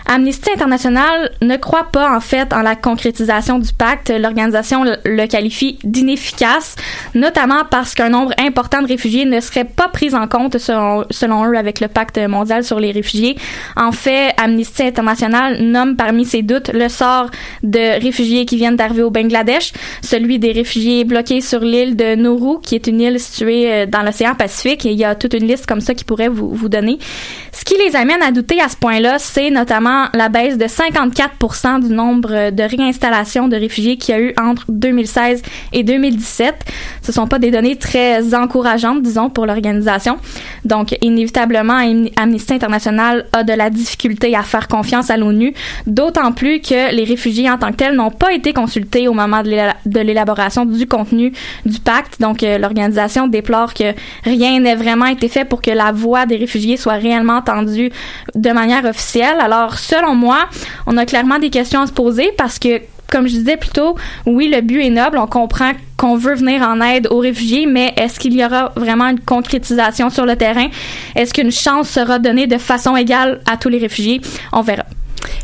Amnesty 0.07 0.51
International 0.53 1.31
ne 1.41 1.55
croit 1.57 1.89
pas 1.91 2.15
en 2.15 2.19
fait 2.19 2.53
en 2.53 2.61
la 2.61 2.75
concrétisation 2.75 3.59
du 3.59 3.71
pacte. 3.73 4.09
L'organisation 4.09 4.83
le 4.83 5.27
qualifie 5.27 5.79
d'inefficace, 5.83 6.75
notamment 7.15 7.63
parce 7.69 7.93
qu'un 7.93 8.09
nombre 8.09 8.33
important 8.39 8.81
de 8.81 8.87
réfugiés 8.87 9.25
ne 9.25 9.39
serait 9.39 9.65
pas 9.65 9.87
pris 9.87 10.13
en 10.15 10.27
compte 10.27 10.57
selon, 10.57 11.45
eux 11.45 11.57
avec 11.57 11.79
le 11.79 11.87
pacte 11.87 12.17
mondial 12.17 12.63
sur 12.63 12.79
les 12.79 12.91
réfugiés. 12.91 13.37
En 13.75 13.91
fait, 13.91 14.33
Amnesty 14.37 14.83
International 14.83 15.61
nomme 15.61 15.95
parmi 15.95 16.25
ses 16.25 16.41
doutes 16.41 16.71
le 16.73 16.89
sort 16.89 17.29
de 17.63 18.01
réfugiés 18.01 18.45
qui 18.45 18.57
viennent 18.57 18.75
d'arriver 18.75 19.03
au 19.03 19.11
Bangladesh, 19.11 19.73
celui 20.01 20.39
des 20.39 20.51
réfugiés 20.51 21.03
bloqués 21.03 21.41
sur 21.41 21.61
l'île 21.61 21.95
de 21.95 22.15
Nauru, 22.15 22.59
qui 22.61 22.75
est 22.75 22.87
une 22.87 23.01
île 23.01 23.19
située 23.19 23.71
euh, 23.71 23.85
dans 23.85 24.01
l'océan 24.01 24.35
Pacifique. 24.35 24.85
Et 24.85 24.91
il 24.91 24.97
y 24.97 25.05
a 25.05 25.15
toute 25.15 25.33
une 25.33 25.47
liste 25.47 25.65
comme 25.65 25.81
ça 25.81 25.93
qui 25.93 26.03
pourrait 26.03 26.29
vous 26.29 26.69
donner. 26.69 26.99
Ce 27.51 27.65
qui 27.65 27.75
les 27.77 27.95
amène 27.95 28.21
à 28.23 28.31
douter 28.31 28.59
à 28.61 28.69
ce 28.69 28.75
point-là, 28.77 29.19
c'est 29.19 29.49
notamment 29.49 29.90
la 30.13 30.29
baisse 30.29 30.57
de 30.57 30.67
54 30.67 31.79
du 31.79 31.93
nombre 31.93 32.51
de 32.51 32.63
réinstallations 32.63 33.47
de 33.47 33.55
réfugiés 33.55 33.97
qu'il 33.97 34.15
y 34.15 34.17
a 34.17 34.21
eu 34.21 34.33
entre 34.41 34.65
2016 34.69 35.41
et 35.73 35.83
2017. 35.83 36.55
Ce 37.01 37.11
sont 37.11 37.27
pas 37.27 37.39
des 37.39 37.51
données 37.51 37.75
très 37.75 38.33
encourageantes, 38.33 39.01
disons, 39.01 39.29
pour 39.29 39.45
l'organisation. 39.45 40.17
Donc, 40.65 40.95
inévitablement, 41.01 41.77
Amnesty 42.17 42.53
International 42.53 43.25
a 43.33 43.43
de 43.43 43.53
la 43.53 43.69
difficulté 43.69 44.35
à 44.35 44.43
faire 44.43 44.67
confiance 44.67 45.09
à 45.09 45.17
l'ONU, 45.17 45.53
d'autant 45.87 46.31
plus 46.31 46.61
que 46.61 46.93
les 46.93 47.03
réfugiés 47.03 47.49
en 47.49 47.57
tant 47.57 47.71
que 47.71 47.77
tels 47.77 47.95
n'ont 47.95 48.11
pas 48.11 48.33
été 48.33 48.53
consultés 48.53 49.07
au 49.07 49.13
moment 49.13 49.41
de 49.43 49.99
l'élaboration 49.99 50.65
du 50.65 50.87
contenu 50.87 51.33
du 51.65 51.79
pacte. 51.79 52.19
Donc, 52.19 52.43
euh, 52.43 52.57
l'organisation 52.57 53.27
déplore 53.27 53.73
que 53.73 53.93
rien 54.23 54.59
n'ait 54.59 54.75
vraiment 54.75 55.07
été 55.07 55.27
fait 55.27 55.45
pour 55.45 55.61
que 55.61 55.71
la 55.71 55.91
voix 55.91 56.25
des 56.25 56.37
réfugiés 56.37 56.77
soit 56.77 56.93
réellement 56.93 57.37
entendue 57.37 57.91
de 58.35 58.51
manière 58.51 58.85
officielle. 58.85 59.37
Alors, 59.39 59.77
selon 59.81 60.15
moi, 60.15 60.45
on 60.87 60.97
a 60.97 61.05
clairement 61.05 61.39
des 61.39 61.49
questions 61.49 61.81
à 61.81 61.87
se 61.87 61.91
poser 61.91 62.31
parce 62.37 62.59
que 62.59 62.81
comme 63.11 63.27
je 63.27 63.33
disais 63.33 63.57
plus 63.57 63.71
tôt, 63.71 63.95
oui, 64.25 64.47
le 64.47 64.61
but 64.61 64.81
est 64.81 64.89
noble, 64.89 65.17
on 65.17 65.27
comprend 65.27 65.73
qu'on 65.97 66.15
veut 66.15 66.33
venir 66.33 66.61
en 66.61 66.79
aide 66.79 67.07
aux 67.11 67.19
réfugiés, 67.19 67.65
mais 67.65 67.93
est-ce 67.97 68.17
qu'il 68.19 68.33
y 68.33 68.43
aura 68.43 68.71
vraiment 68.77 69.09
une 69.09 69.19
concrétisation 69.19 70.09
sur 70.09 70.25
le 70.25 70.37
terrain? 70.37 70.67
Est-ce 71.15 71.33
qu'une 71.33 71.51
chance 71.51 71.89
sera 71.89 72.19
donnée 72.19 72.47
de 72.47 72.57
façon 72.57 72.95
égale 72.95 73.41
à 73.51 73.57
tous 73.57 73.67
les 73.67 73.79
réfugiés? 73.79 74.21
On 74.53 74.61
verra. 74.61 74.85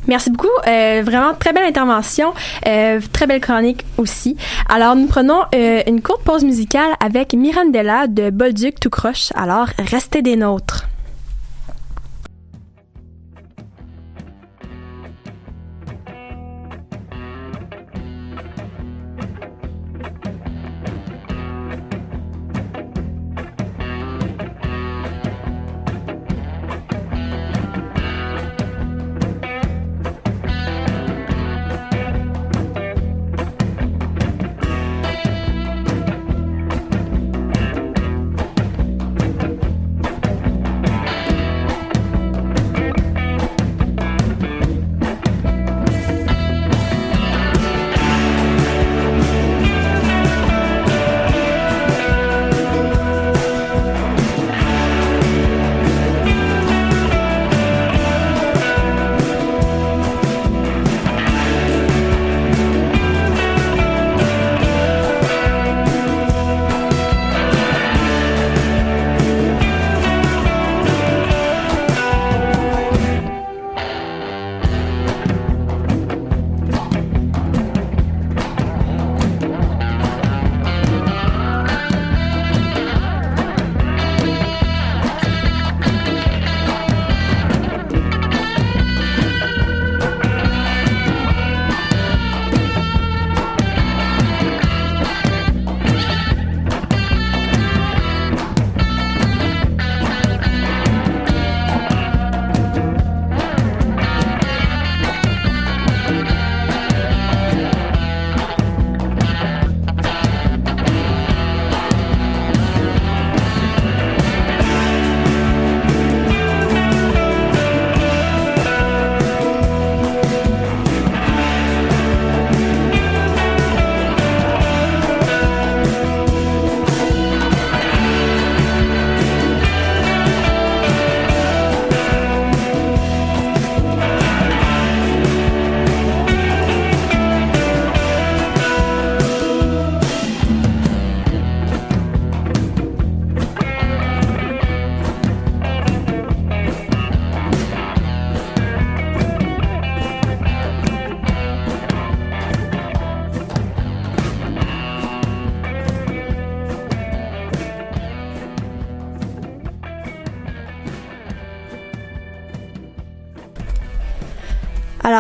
Merci 0.08 0.32
beaucoup. 0.32 0.48
Euh, 0.66 1.02
vraiment 1.06 1.34
très 1.34 1.52
belle 1.52 1.66
intervention, 1.66 2.34
euh, 2.66 3.00
très 3.12 3.28
belle 3.28 3.42
chronique 3.42 3.84
aussi. 3.98 4.38
Alors 4.70 4.96
nous 4.96 5.08
prenons 5.08 5.42
euh, 5.54 5.82
une 5.86 6.02
courte 6.02 6.24
pause 6.24 6.46
musicale 6.46 6.92
avec 7.04 7.34
Mirandella 7.34 8.08
de 8.08 8.30
Bolduc 8.30 8.80
tout 8.80 8.90
croche. 8.90 9.30
Alors 9.36 9.68
restez 9.78 10.22
des 10.22 10.38
nôtres. 10.38 10.88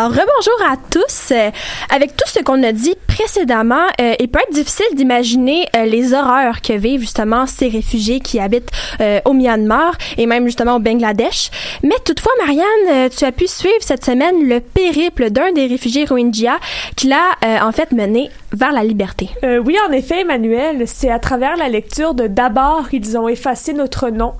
Alors, 0.08 0.20
rebonjour 0.20 0.72
à 0.72 0.78
tous. 0.90 1.32
Euh, 1.32 1.52
avec 1.90 2.16
tout 2.16 2.28
ce 2.28 2.40
qu'on 2.40 2.64
a 2.64 2.72
dit 2.72 2.96
précédemment, 3.18 3.88
euh, 4.00 4.14
il 4.20 4.28
peut 4.28 4.40
être 4.40 4.54
difficile 4.54 4.86
d'imaginer 4.94 5.66
euh, 5.76 5.86
les 5.86 6.14
horreurs 6.14 6.62
que 6.62 6.74
vivent 6.74 7.02
justement 7.02 7.48
ces 7.48 7.68
réfugiés 7.68 8.20
qui 8.20 8.40
habitent 8.40 8.70
euh, 9.02 9.20
au 9.26 9.34
Myanmar 9.34 9.98
et 10.18 10.28
même 10.28 10.46
justement 10.46 10.76
au 10.76 10.80
Bangladesh. 10.80 11.50
Mais 11.82 11.96
toutefois, 12.06 12.32
Marianne, 12.40 12.66
euh, 12.92 13.10
tu 13.10 13.26
as 13.26 13.32
pu 13.32 13.48
suivre 13.48 13.82
cette 13.82 14.06
semaine 14.06 14.48
le 14.48 14.60
périple 14.60 15.32
d'un 15.32 15.52
des 15.52 15.66
réfugiés 15.66 16.06
Rohingya 16.06 16.60
qui 16.96 17.08
l'a 17.08 17.16
euh, 17.44 17.60
en 17.62 17.72
fait 17.72 17.92
mené 17.92 18.30
vers 18.54 18.72
la 18.72 18.84
liberté. 18.84 19.30
Euh, 19.44 19.58
oui, 19.58 19.76
en 19.88 19.92
effet, 19.92 20.22
Emmanuel, 20.22 20.84
c'est 20.86 21.10
à 21.10 21.20
travers 21.20 21.58
la 21.58 21.70
lecture 21.70 22.14
de 22.14 22.28
D'abord, 22.28 22.86
ils 22.92 23.18
ont 23.18 23.28
effacé 23.28 23.74
notre 23.74 24.10
nom 24.10 24.34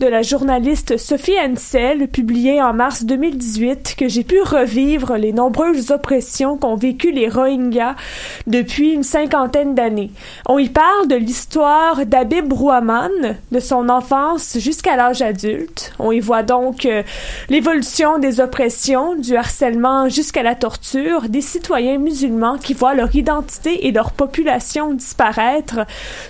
de 0.00 0.06
la 0.06 0.22
journaliste 0.22 0.96
Sophie 0.96 1.38
Hensel, 1.38 2.08
publiée 2.08 2.60
en 2.60 2.72
mars 2.72 3.04
2018, 3.04 3.94
que 3.96 4.08
j'ai 4.08 4.24
pu 4.24 4.40
revivre 4.42 5.16
les 5.16 5.32
nombreuses 5.32 5.90
oppressions 5.90 6.56
qu'ont 6.56 6.76
vécues 6.76 7.12
les 7.12 7.28
Rohingyas 7.28 7.94
depuis 8.46 8.92
une 8.92 9.02
cinquantaine 9.02 9.74
d'années. 9.74 10.10
On 10.46 10.58
y 10.58 10.68
parle 10.68 11.08
de 11.08 11.16
l'histoire 11.16 12.06
d'Abib 12.06 12.52
Rouhaman, 12.52 13.36
de 13.52 13.60
son 13.60 13.88
enfance 13.88 14.58
jusqu'à 14.58 14.96
l'âge 14.96 15.22
adulte. 15.22 15.92
On 15.98 16.12
y 16.12 16.20
voit 16.20 16.42
donc 16.42 16.86
euh, 16.86 17.02
l'évolution 17.48 18.18
des 18.18 18.40
oppressions, 18.40 19.14
du 19.14 19.36
harcèlement 19.36 20.08
jusqu'à 20.08 20.42
la 20.42 20.54
torture, 20.54 21.28
des 21.28 21.40
citoyens 21.40 21.98
musulmans 21.98 22.58
qui 22.58 22.74
voient 22.74 22.94
leur 22.94 23.14
identité 23.14 23.86
et 23.86 23.92
leur 23.92 24.12
population 24.12 24.92
disparaître 24.92 25.80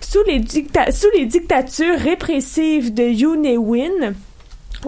sous 0.00 0.22
les, 0.26 0.40
dictatures 0.40 1.98
répressives 1.98 2.94
de 2.94 3.04
Yoon 3.04 3.56
Win 3.56 4.14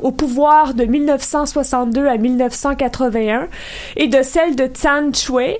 au 0.02 0.12
pouvoir 0.12 0.74
de 0.74 0.84
1962 0.84 2.06
à 2.06 2.16
1981 2.16 3.48
et 3.96 4.08
de 4.08 4.22
celle 4.22 4.56
de 4.56 4.66
Tsan 4.66 5.12
Chue 5.14 5.56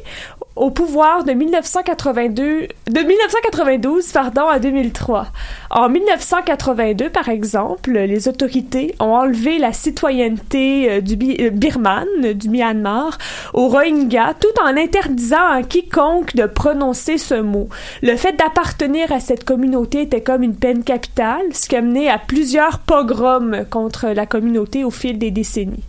au 0.56 0.70
pouvoir 0.70 1.24
de 1.24 1.32
1982 1.32 2.68
de 2.88 3.00
1992 3.00 4.10
pardon 4.12 4.46
à 4.48 4.58
2003. 4.58 5.26
En 5.70 5.88
1982 5.88 7.10
par 7.10 7.28
exemple, 7.28 7.92
les 7.92 8.28
autorités 8.28 8.94
ont 8.98 9.12
enlevé 9.12 9.58
la 9.58 9.72
citoyenneté 9.72 10.90
euh, 10.90 11.00
du 11.00 11.16
euh, 11.40 11.50
birmane 11.50 12.32
du 12.34 12.48
Myanmar 12.48 13.18
aux 13.52 13.68
Rohingyas 13.68 14.34
tout 14.40 14.62
en 14.62 14.76
interdisant 14.76 15.46
à 15.46 15.62
quiconque 15.62 16.34
de 16.34 16.46
prononcer 16.46 17.18
ce 17.18 17.34
mot. 17.34 17.68
Le 18.02 18.16
fait 18.16 18.32
d'appartenir 18.32 19.12
à 19.12 19.20
cette 19.20 19.44
communauté 19.44 20.02
était 20.02 20.22
comme 20.22 20.42
une 20.42 20.56
peine 20.56 20.84
capitale, 20.84 21.44
ce 21.52 21.68
qui 21.68 21.76
a 21.76 21.82
mené 21.82 22.08
à 22.08 22.18
plusieurs 22.18 22.78
pogroms 22.78 23.64
contre 23.70 24.08
la 24.08 24.24
communauté 24.26 24.84
au 24.84 24.90
fil 24.90 25.18
des 25.18 25.30
décennies. 25.30 25.84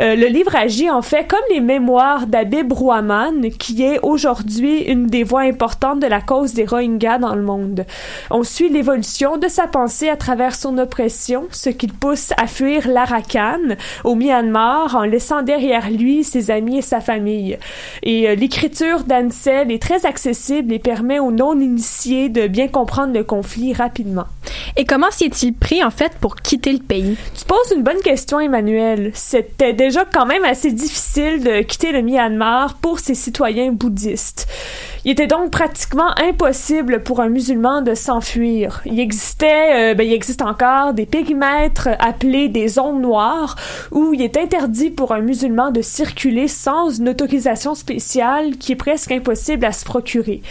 Euh, 0.00 0.16
le 0.16 0.26
livre 0.26 0.54
agit 0.56 0.90
en 0.90 1.02
fait 1.02 1.26
comme 1.26 1.38
les 1.50 1.60
mémoires 1.60 2.26
d'Abib 2.26 2.72
Rouhaman, 2.72 3.50
qui 3.50 3.84
est 3.84 3.99
aujourd'hui 4.02 4.80
une 4.82 5.06
des 5.06 5.24
voix 5.24 5.42
importantes 5.42 6.00
de 6.00 6.06
la 6.06 6.20
cause 6.20 6.54
des 6.54 6.64
Rohingyas 6.64 7.18
dans 7.18 7.34
le 7.34 7.42
monde. 7.42 7.84
On 8.30 8.42
suit 8.42 8.68
l'évolution 8.68 9.36
de 9.36 9.48
sa 9.48 9.66
pensée 9.66 10.08
à 10.08 10.16
travers 10.16 10.54
son 10.54 10.78
oppression, 10.78 11.46
ce 11.50 11.70
qui 11.70 11.86
le 11.86 11.92
pousse 11.92 12.32
à 12.36 12.46
fuir 12.46 12.88
l'Arakan 12.88 13.76
au 14.04 14.14
Myanmar 14.14 14.96
en 14.96 15.02
laissant 15.02 15.42
derrière 15.42 15.90
lui 15.90 16.24
ses 16.24 16.50
amis 16.50 16.78
et 16.78 16.82
sa 16.82 17.00
famille. 17.00 17.58
Et 18.02 18.28
euh, 18.28 18.34
l'écriture 18.34 19.04
d'Ansel 19.04 19.70
est 19.70 19.82
très 19.82 20.06
accessible 20.06 20.72
et 20.72 20.78
permet 20.78 21.18
aux 21.18 21.32
non-initiés 21.32 22.28
de 22.28 22.46
bien 22.46 22.68
comprendre 22.68 23.14
le 23.14 23.24
conflit 23.24 23.72
rapidement. 23.72 24.26
Et 24.76 24.84
comment 24.84 25.10
s'y 25.10 25.24
est-il 25.24 25.54
pris 25.54 25.82
en 25.82 25.90
fait 25.90 26.12
pour 26.20 26.36
quitter 26.36 26.72
le 26.72 26.78
pays? 26.78 27.16
Tu 27.36 27.44
poses 27.44 27.72
une 27.74 27.82
bonne 27.82 28.00
question, 28.02 28.40
Emmanuel. 28.40 29.10
C'était 29.14 29.72
déjà 29.72 30.04
quand 30.04 30.26
même 30.26 30.44
assez 30.44 30.72
difficile 30.72 31.42
de 31.42 31.62
quitter 31.62 31.92
le 31.92 32.02
Myanmar 32.02 32.74
pour 32.76 32.98
ses 33.00 33.14
citoyens 33.14 33.72
bouddhistes. 33.72 33.89
bouddhiste. 33.90 34.46
Il 35.06 35.12
était 35.12 35.26
donc 35.26 35.50
pratiquement 35.50 36.10
impossible 36.18 37.02
pour 37.02 37.20
un 37.20 37.30
musulman 37.30 37.80
de 37.80 37.94
s'enfuir. 37.94 38.82
Il 38.84 39.00
existait, 39.00 39.92
euh, 39.92 39.94
ben, 39.94 40.06
il 40.06 40.12
existe 40.12 40.42
encore 40.42 40.92
des 40.92 41.06
périmètres 41.06 41.88
appelés 42.00 42.48
des 42.48 42.68
zones 42.68 43.00
noires 43.00 43.56
où 43.92 44.12
il 44.12 44.20
est 44.20 44.36
interdit 44.36 44.90
pour 44.90 45.12
un 45.12 45.20
musulman 45.20 45.70
de 45.70 45.80
circuler 45.80 46.48
sans 46.48 46.90
une 46.90 47.08
autorisation 47.08 47.74
spéciale 47.74 48.58
qui 48.58 48.72
est 48.72 48.76
presque 48.76 49.10
impossible 49.10 49.64
à 49.64 49.72
se 49.72 49.86
procurer. 49.86 50.42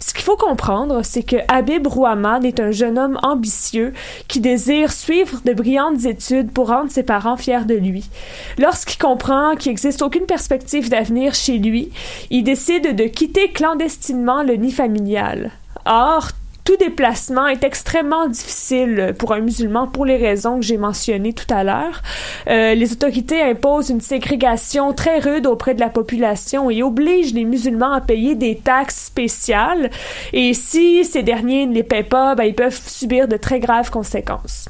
Ce 0.00 0.14
qu'il 0.14 0.24
faut 0.24 0.36
comprendre, 0.36 1.02
c'est 1.02 1.22
que 1.22 1.36
Habib 1.48 1.86
Rouhaman 1.86 2.46
est 2.46 2.60
un 2.60 2.70
jeune 2.70 2.98
homme 2.98 3.18
ambitieux 3.22 3.92
qui 4.26 4.40
désire 4.40 4.90
suivre 4.90 5.42
de 5.44 5.52
brillantes 5.52 6.06
études 6.06 6.50
pour 6.50 6.68
rendre 6.68 6.90
ses 6.90 7.02
parents 7.02 7.36
fiers 7.36 7.66
de 7.66 7.74
lui. 7.74 8.08
Lorsqu'il 8.56 8.96
comprend 8.96 9.54
qu'il 9.54 9.70
n'existe 9.70 10.00
aucune 10.00 10.24
perspective 10.24 10.88
d'avenir 10.88 11.34
chez 11.34 11.58
lui, 11.58 11.90
il 12.30 12.42
décide 12.42 12.96
de 12.96 13.04
quitter 13.04 13.50
clandestinement 13.50 13.97
le 14.44 14.54
nid 14.54 14.72
familial. 14.72 15.50
Or, 15.84 16.30
tout 16.64 16.76
déplacement 16.76 17.46
est 17.46 17.64
extrêmement 17.64 18.28
difficile 18.28 19.14
pour 19.18 19.32
un 19.32 19.40
musulman 19.40 19.86
pour 19.86 20.04
les 20.04 20.18
raisons 20.18 20.60
que 20.60 20.66
j'ai 20.66 20.76
mentionnées 20.76 21.32
tout 21.32 21.52
à 21.52 21.64
l'heure. 21.64 22.02
Euh, 22.46 22.74
les 22.74 22.92
autorités 22.92 23.40
imposent 23.40 23.88
une 23.88 24.02
ségrégation 24.02 24.92
très 24.92 25.18
rude 25.18 25.46
auprès 25.46 25.74
de 25.74 25.80
la 25.80 25.88
population 25.88 26.68
et 26.68 26.82
obligent 26.82 27.32
les 27.32 27.44
musulmans 27.44 27.92
à 27.92 28.02
payer 28.02 28.34
des 28.34 28.56
taxes 28.56 29.06
spéciales. 29.06 29.90
Et 30.34 30.52
si 30.52 31.04
ces 31.04 31.22
derniers 31.22 31.64
ne 31.64 31.72
les 31.72 31.84
paient 31.84 32.02
pas, 32.02 32.34
ben, 32.34 32.44
ils 32.44 32.54
peuvent 32.54 32.82
subir 32.86 33.28
de 33.28 33.38
très 33.38 33.60
graves 33.60 33.90
conséquences. 33.90 34.68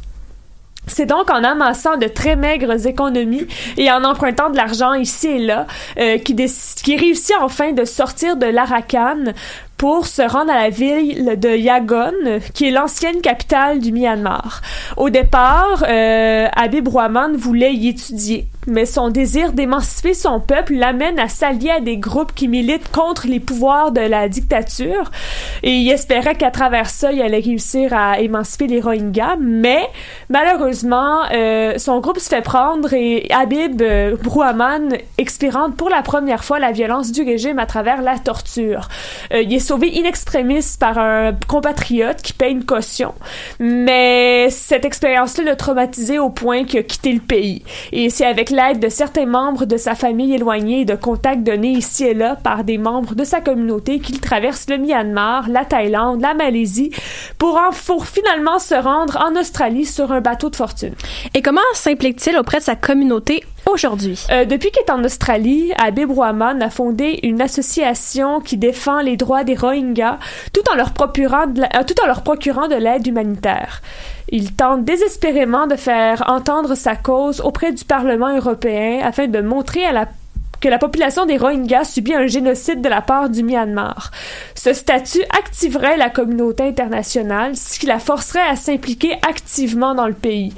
C'est 0.89 1.07
donc 1.07 1.31
en 1.31 1.45
amassant 1.45 1.97
de 1.97 2.07
très 2.07 2.37
maigres 2.37 2.87
économies 2.87 3.47
et 3.77 3.91
en 3.91 4.05
empruntant 4.05 4.51
de 4.51 4.57
l'argent 4.57 4.95
ici 4.95 5.29
et 5.29 5.39
là 5.39 5.67
euh, 5.99 6.19
qui, 6.19 6.35
qui 6.35 6.97
réussit 6.97 7.37
enfin 7.41 7.73
de 7.73 7.85
sortir 7.85 8.37
de 8.37 8.47
l'Arakan 8.47 9.33
pour 9.77 10.09
se 10.09 10.23
rendre 10.23 10.51
à 10.51 10.57
la 10.57 10.71
ville 10.71 11.39
de 11.39 11.57
Yangon, 11.57 12.41
qui 12.53 12.67
est 12.67 12.71
l'ancienne 12.73 13.21
capitale 13.21 13.79
du 13.79 13.93
Myanmar. 13.93 14.61
Au 14.97 15.09
départ, 15.09 15.85
euh, 15.89 16.49
Habib 16.57 16.89
voulait 17.37 17.75
y 17.75 17.89
étudier, 17.89 18.49
mais 18.69 18.87
son 18.87 19.09
désir 19.09 19.53
d'émanciper 19.53 20.15
son 20.15 20.41
peuple 20.41 20.75
l'amène 20.75 21.19
à 21.19 21.29
s'allier 21.29 21.71
à 21.71 21.81
des 21.81 21.97
groupes 21.97 22.35
qui 22.35 22.49
militent 22.49 22.91
contre 22.93 23.27
les 23.27 23.41
pouvoirs 23.41 23.93
de 23.93 24.01
la 24.01 24.29
dictature, 24.29 25.11
et 25.63 25.73
il 25.73 25.91
espérait 25.91 26.35
qu'à 26.35 26.51
travers 26.51 26.91
ça, 26.91 27.13
il 27.13 27.21
allait 27.23 27.41
réussir 27.41 27.93
à 27.93 28.21
émanciper 28.21 28.67
les 28.67 28.81
Rohingyas, 28.81 29.37
mais 29.41 29.89
malheureusement, 30.29 31.23
euh, 31.33 31.79
son 31.79 32.01
groupe 32.01 32.19
se 32.19 32.29
fait 32.29 32.43
prendre 32.43 32.93
et 32.93 33.27
Habib 33.31 33.81
euh, 33.83 34.17
Rouhaman 34.25 34.97
expérimente 35.17 35.77
pour 35.77 35.89
la 35.89 36.03
première 36.03 36.45
fois 36.45 36.59
la 36.59 36.73
violence 36.73 37.13
du 37.13 37.23
régime 37.23 37.59
à 37.59 37.67
travers 37.67 38.03
la 38.03 38.19
torture. 38.19 38.89
Euh, 39.33 39.43
il 39.43 39.55
est 39.55 39.59
sauvé 39.59 39.93
in 39.97 40.05
extremis 40.05 40.65
par 40.79 40.99
un 40.99 41.33
compatriote 41.47 42.23
qui 42.23 42.33
paye 42.33 42.53
une 42.53 42.65
caution. 42.65 43.15
Mais 43.59 44.51
cette 44.51 44.85
expérience-là 44.85 45.45
l'a 45.45 45.57
traumatisé 45.57 46.19
au 46.19 46.31
point 46.31 46.65
qu'il 46.65 46.81
a 46.81 46.83
quitté 46.83 47.13
le 47.13 47.21
pays. 47.21 47.63
Et 47.93 48.11
c'est 48.11 48.27
avec 48.27 48.51
l'aide 48.59 48.81
de 48.81 48.89
certains 48.89 49.25
membres 49.27 49.67
de 49.67 49.77
sa 49.77 49.95
famille 49.95 50.35
éloignée 50.35 50.81
et 50.81 50.85
de 50.85 50.97
contacts 50.97 51.45
donnés 51.45 51.71
ici 51.71 52.05
et 52.05 52.15
là 52.15 52.35
par 52.35 52.65
des 52.65 52.77
membres 52.77 53.15
de 53.15 53.23
sa 53.23 53.41
communauté 53.41 54.01
qu'il 54.01 54.21
traverse 54.21 54.67
le 54.69 54.79
Myanmar, 54.79 55.49
la 55.49 55.65
Thaïlande, 55.65 56.21
la 56.21 56.35
Malaisie 56.35 56.91
pour, 57.39 57.55
en, 57.57 57.71
pour 57.87 58.07
finalement 58.07 58.59
se 58.59 58.75
rendre 58.75 59.17
en 59.25 59.39
Australie 59.41 59.85
sur 59.85 60.11
un 60.11 60.21
bateau 60.21 60.51
de 60.51 60.57
fortune. 60.57 60.95
Et 61.35 61.41
comment 61.43 61.61
s'implique-t-il 61.73 62.37
auprès 62.37 62.59
de 62.59 62.65
sa 62.65 62.75
communauté 62.75 63.45
aujourd'hui? 63.71 64.19
Euh, 64.33 64.45
depuis 64.45 64.71
qu'il 64.73 64.83
est 64.83 64.91
en 64.91 65.05
Australie, 65.05 65.73
Habib 65.79 66.11
Rouhaman 66.11 66.61
a 66.61 66.71
fondé 66.71 67.21
une 67.23 67.41
association 67.41 68.41
qui 68.41 68.57
défend 68.57 69.01
les 69.03 69.17
droits 69.17 69.45
des 69.45 69.55
Rohingyas 69.55 70.19
tout 70.53 70.63
en 70.73 70.75
leur 70.75 70.93
procurant 70.95 71.47
de 71.47 71.61
la- 71.61 71.69
euh, 71.77 71.85
tout 71.87 71.95
en 72.03 72.07
leur 72.09 72.23
procurant 72.23 72.67
de 72.67 72.75
l'aide 72.75 73.07
humanitaire. 73.07 73.83
Il 74.31 74.55
tente 74.55 74.85
désespérément 74.85 75.67
de 75.67 75.77
faire 75.77 76.23
entendre 76.27 76.75
sa 76.75 76.97
cause 76.97 77.41
auprès 77.41 77.73
du 77.73 77.85
Parlement 77.85 78.37
européen 78.37 79.01
afin 79.03 79.27
de 79.27 79.41
montrer 79.41 79.85
que 80.61 80.69
la 80.69 80.79
population 80.79 81.25
des 81.25 81.37
Rohingyas 81.37 81.85
subit 81.85 82.15
un 82.15 82.27
génocide 82.27 82.81
de 82.81 82.89
la 82.89 83.01
part 83.01 83.31
du 83.31 83.43
Myanmar. 83.43 84.11
Ce 84.55 84.73
statut 84.73 85.23
activerait 85.39 85.97
la 85.97 86.11
communauté 86.11 86.65
internationale, 86.65 87.57
ce 87.57 87.79
qui 87.79 87.87
la 87.87 87.99
forcerait 87.99 88.47
à 88.47 88.57
s'impliquer 88.57 89.15
activement 89.29 89.95
dans 89.95 90.07
le 90.07 90.15
pays. 90.15 90.53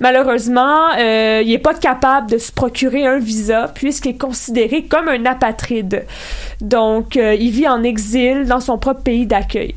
Malheureusement, 0.00 0.90
euh, 0.98 1.40
il 1.44 1.50
n'est 1.50 1.58
pas 1.58 1.74
capable 1.74 2.30
de 2.30 2.38
se 2.38 2.52
procurer 2.52 3.06
un 3.06 3.18
visa 3.18 3.70
puisqu'il 3.74 4.10
est 4.10 4.18
considéré 4.18 4.84
comme 4.84 5.08
un 5.08 5.24
apatride. 5.24 6.04
Donc, 6.60 7.16
euh, 7.16 7.34
il 7.34 7.50
vit 7.50 7.68
en 7.68 7.82
exil 7.84 8.46
dans 8.46 8.60
son 8.60 8.76
propre 8.76 9.02
pays 9.02 9.26
d'accueil. 9.26 9.74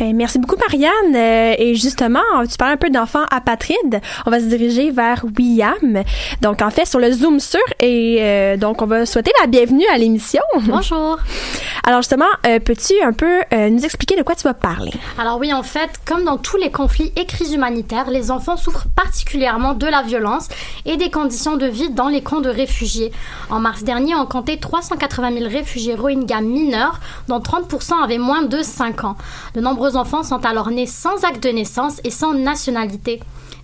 Ben, 0.00 0.16
merci 0.16 0.38
beaucoup, 0.38 0.56
Marianne. 0.56 1.14
Euh, 1.14 1.54
et 1.58 1.74
justement, 1.74 2.22
tu 2.50 2.56
parles 2.56 2.72
un 2.72 2.76
peu 2.78 2.88
d'enfants 2.88 3.26
apatrides. 3.30 4.00
On 4.24 4.30
va 4.30 4.40
se 4.40 4.46
diriger 4.46 4.90
vers 4.90 5.26
William. 5.38 6.02
Donc, 6.40 6.62
en 6.62 6.70
fait, 6.70 6.86
sur 6.86 6.98
le 6.98 7.12
Zoom 7.12 7.38
sur. 7.38 7.60
Et 7.80 8.16
euh, 8.20 8.56
donc, 8.56 8.80
on 8.80 8.86
va 8.86 9.04
souhaiter 9.04 9.30
la 9.42 9.46
bienvenue 9.46 9.84
à 9.92 9.98
l'émission. 9.98 10.40
Bonjour. 10.62 11.18
Alors, 11.84 12.02
justement, 12.02 12.26
euh, 12.46 12.60
peux-tu 12.60 12.94
un 13.02 13.12
peu 13.12 13.40
nous 13.52 13.84
expliquer 13.84 14.16
de 14.16 14.22
quoi 14.22 14.34
tu 14.34 14.44
vas 14.44 14.54
parler? 14.54 14.92
Alors 15.18 15.38
oui, 15.38 15.52
en 15.52 15.62
fait, 15.62 15.90
comme 16.06 16.24
dans 16.24 16.36
tous 16.36 16.56
les 16.56 16.70
conflits 16.70 17.12
et 17.16 17.26
crises 17.26 17.52
humanitaires, 17.52 18.10
les 18.10 18.30
enfants 18.30 18.56
souffrent 18.56 18.86
particulièrement 18.94 19.74
de 19.74 19.86
la 19.86 20.02
violence 20.02 20.48
et 20.84 20.96
des 20.96 21.10
conditions 21.10 21.56
de 21.56 21.66
vie 21.66 21.90
dans 21.90 22.08
les 22.08 22.22
camps 22.22 22.40
de 22.40 22.48
réfugiés. 22.48 23.12
En 23.50 23.60
mars 23.60 23.82
dernier, 23.82 24.14
on 24.14 24.26
comptait 24.26 24.58
380 24.58 25.38
000 25.38 25.50
réfugiés 25.50 25.94
Rohingyas 25.94 26.42
mineurs, 26.42 27.00
dont 27.28 27.40
30% 27.40 28.02
avaient 28.02 28.18
moins 28.18 28.42
de 28.42 28.62
5 28.62 29.04
ans. 29.04 29.16
De 29.54 29.60
nombreux 29.60 29.96
enfants 29.96 30.22
sont 30.22 30.44
alors 30.44 30.70
nés 30.70 30.86
sans 30.86 31.24
acte 31.24 31.42
de 31.42 31.50
naissance 31.50 32.00
et 32.04 32.10
sans 32.10 32.34
nationalité. 32.34 33.20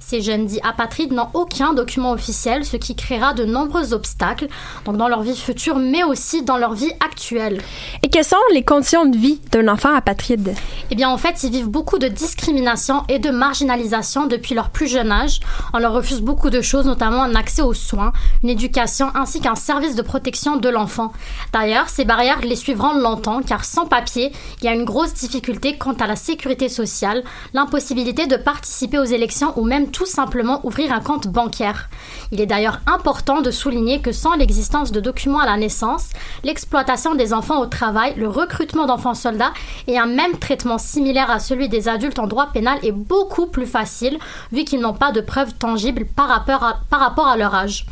Ces 0.08 0.22
jeunes 0.22 0.46
dits 0.46 0.60
apatrides 0.62 1.12
n'ont 1.12 1.30
aucun 1.34 1.72
document 1.72 2.12
officiel, 2.12 2.64
ce 2.64 2.76
qui 2.76 2.94
créera 2.94 3.34
de 3.34 3.44
nombreux 3.44 3.92
obstacles 3.92 4.46
donc 4.84 4.98
dans 4.98 5.08
leur 5.08 5.22
vie 5.22 5.36
future, 5.36 5.78
mais 5.78 6.04
aussi 6.04 6.44
dans 6.44 6.58
leur 6.58 6.74
vie 6.74 6.92
actuelle. 7.04 7.60
Et 8.04 8.08
quelles 8.08 8.24
sont 8.24 8.36
les 8.52 8.62
conditions 8.62 9.06
de 9.06 9.16
vie 9.16 9.40
d'un 9.50 9.66
enfant 9.66 9.92
apatride? 9.92 10.54
Eh 10.92 10.94
bien, 10.94 11.10
en 11.10 11.16
fait, 11.16 11.42
ils 11.42 11.50
vivent 11.50 11.66
beaucoup 11.66 11.98
de 11.98 12.06
discrimination 12.06 13.02
et 13.08 13.18
de 13.18 13.30
marginalisation 13.30 14.28
depuis 14.28 14.54
leur 14.54 14.70
plus 14.70 14.86
jeune 14.86 15.10
âge. 15.10 15.40
On 15.74 15.78
leur 15.78 15.92
refuse 15.92 16.20
beaucoup 16.20 16.50
de 16.50 16.60
choses, 16.60 16.86
notamment 16.86 17.24
un 17.24 17.34
accès 17.34 17.62
aux 17.62 17.74
soins, 17.74 18.12
une 18.44 18.50
éducation 18.50 19.10
ainsi 19.16 19.40
qu'un 19.40 19.56
service 19.56 19.96
de 19.96 20.02
protection 20.02 20.56
de 20.56 20.68
l'enfant. 20.68 21.12
D'ailleurs, 21.52 21.88
ces 21.88 22.04
barrières 22.04 22.42
les 22.42 22.54
suivront 22.54 22.94
longtemps, 22.94 23.42
car 23.42 23.64
sans 23.64 23.86
papier, 23.86 24.30
il 24.60 24.66
y 24.66 24.68
a 24.68 24.72
une 24.72 24.84
grosse 24.84 25.14
difficulté 25.14 25.76
quant 25.76 25.94
à 25.94 26.06
la 26.06 26.14
sécurité 26.14 26.68
sociale, 26.68 27.24
l'impossibilité 27.54 28.28
de 28.28 28.36
participer 28.36 29.00
aux 29.00 29.04
élections 29.04 29.52
ou 29.58 29.64
même 29.64 29.90
tout 29.96 30.04
simplement 30.04 30.60
ouvrir 30.62 30.92
un 30.92 31.00
compte 31.00 31.26
bancaire. 31.26 31.88
Il 32.30 32.38
est 32.42 32.46
d'ailleurs 32.46 32.80
important 32.86 33.40
de 33.40 33.50
souligner 33.50 34.02
que 34.02 34.12
sans 34.12 34.34
l'existence 34.34 34.92
de 34.92 35.00
documents 35.00 35.38
à 35.38 35.46
la 35.46 35.56
naissance, 35.56 36.10
l'exploitation 36.44 37.14
des 37.14 37.32
enfants 37.32 37.62
au 37.62 37.66
travail, 37.66 38.12
le 38.18 38.28
recrutement 38.28 38.84
d'enfants 38.84 39.14
soldats 39.14 39.54
et 39.86 39.98
un 39.98 40.04
même 40.04 40.36
traitement 40.38 40.76
similaire 40.76 41.30
à 41.30 41.38
celui 41.38 41.70
des 41.70 41.88
adultes 41.88 42.18
en 42.18 42.26
droit 42.26 42.48
pénal 42.52 42.78
est 42.82 42.92
beaucoup 42.92 43.46
plus 43.46 43.64
facile 43.64 44.18
vu 44.52 44.64
qu'ils 44.64 44.80
n'ont 44.80 44.92
pas 44.92 45.12
de 45.12 45.22
preuves 45.22 45.54
tangibles 45.54 46.04
par 46.04 46.28
rapport 46.28 46.62
à, 46.62 46.80
par 46.90 47.00
rapport 47.00 47.28
à 47.28 47.38
leur 47.38 47.54
âge. 47.54 47.86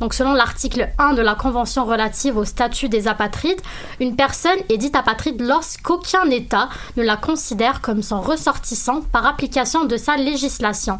Donc 0.00 0.12
selon 0.12 0.32
l'article 0.32 0.88
1 0.98 1.14
de 1.14 1.22
la 1.22 1.36
Convention 1.36 1.84
relative 1.84 2.36
au 2.36 2.44
statut 2.44 2.88
des 2.88 3.06
apatrides, 3.06 3.60
une 4.00 4.16
personne 4.16 4.58
est 4.68 4.76
dite 4.76 4.96
apatride 4.96 5.40
lorsqu'aucun 5.40 6.28
État 6.30 6.68
ne 6.96 7.04
la 7.04 7.16
considère 7.16 7.80
comme 7.80 8.02
son 8.02 8.20
ressortissant 8.20 9.02
par 9.02 9.24
application 9.24 9.84
de 9.84 9.96
sa 9.96 10.16
législation. 10.16 10.98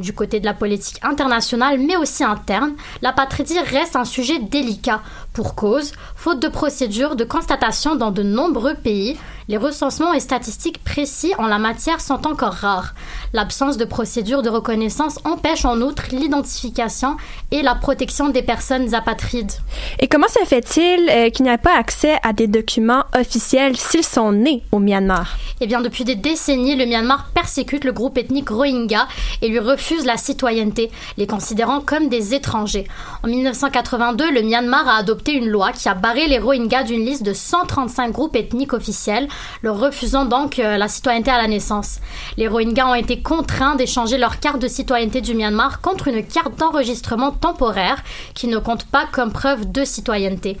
Du 0.00 0.14
côté 0.14 0.40
de 0.40 0.46
la 0.46 0.54
politique 0.54 0.98
internationale, 1.02 1.78
mais 1.78 1.96
aussi 1.96 2.24
interne, 2.24 2.72
l'apatridie 3.02 3.58
reste 3.60 3.96
un 3.96 4.06
sujet 4.06 4.38
délicat. 4.38 5.02
Pour 5.32 5.54
cause, 5.54 5.92
faute 6.16 6.40
de 6.40 6.48
procédures 6.48 7.14
de 7.14 7.22
constatation 7.22 7.94
dans 7.94 8.10
de 8.10 8.24
nombreux 8.24 8.74
pays, 8.74 9.16
les 9.46 9.56
recensements 9.56 10.12
et 10.12 10.18
statistiques 10.18 10.82
précis 10.82 11.32
en 11.38 11.46
la 11.46 11.58
matière 11.58 12.00
sont 12.00 12.26
encore 12.26 12.52
rares. 12.52 12.94
L'absence 13.32 13.76
de 13.76 13.84
procédures 13.84 14.42
de 14.42 14.48
reconnaissance 14.48 15.20
empêche 15.24 15.64
en 15.64 15.80
outre 15.82 16.04
l'identification 16.10 17.16
et 17.52 17.62
la 17.62 17.76
protection 17.76 18.28
des 18.28 18.42
personnes 18.42 18.92
apatrides. 18.94 19.52
Et 20.00 20.08
comment 20.08 20.28
se 20.28 20.44
fait-il 20.44 21.08
euh, 21.08 21.30
qu'il 21.30 21.44
n'y 21.44 21.52
ait 21.52 21.58
pas 21.58 21.76
accès 21.76 22.18
à 22.24 22.32
des 22.32 22.48
documents 22.48 23.04
officiels 23.16 23.76
s'ils 23.76 24.04
sont 24.04 24.32
nés 24.32 24.64
au 24.72 24.80
Myanmar? 24.80 25.36
Eh 25.60 25.66
bien, 25.66 25.80
depuis 25.80 26.04
des 26.04 26.16
décennies, 26.16 26.74
le 26.74 26.86
Myanmar 26.86 27.30
persécute 27.34 27.84
le 27.84 27.92
groupe 27.92 28.18
ethnique 28.18 28.50
Rohingya 28.50 29.06
et 29.42 29.48
lui 29.48 29.58
refuse 29.58 30.06
la 30.06 30.16
citoyenneté, 30.16 30.90
les 31.18 31.26
considérant 31.26 31.80
comme 31.80 32.08
des 32.08 32.34
étrangers. 32.34 32.86
En 33.22 33.28
1982, 33.28 34.32
le 34.32 34.42
Myanmar 34.42 34.88
a 34.88 34.96
adopté 34.96 35.19
une 35.28 35.48
loi 35.48 35.72
qui 35.72 35.88
a 35.88 35.94
barré 35.94 36.26
les 36.26 36.38
Rohingyas 36.38 36.84
d'une 36.84 37.04
liste 37.04 37.22
de 37.22 37.32
135 37.32 38.10
groupes 38.10 38.36
ethniques 38.36 38.72
officiels 38.72 39.28
leur 39.62 39.78
refusant 39.78 40.24
donc 40.24 40.58
euh, 40.58 40.76
la 40.76 40.88
citoyenneté 40.88 41.30
à 41.30 41.40
la 41.40 41.48
naissance. 41.48 42.00
Les 42.36 42.48
Rohingyas 42.48 42.88
ont 42.88 42.94
été 42.94 43.20
contraints 43.20 43.76
d'échanger 43.76 44.18
leur 44.18 44.40
carte 44.40 44.60
de 44.60 44.68
citoyenneté 44.68 45.20
du 45.20 45.34
Myanmar 45.34 45.80
contre 45.80 46.08
une 46.08 46.24
carte 46.24 46.58
d'enregistrement 46.58 47.30
temporaire 47.30 48.02
qui 48.34 48.48
ne 48.48 48.58
compte 48.58 48.84
pas 48.86 49.06
comme 49.12 49.32
preuve 49.32 49.70
de 49.70 49.84
citoyenneté. 49.84 50.56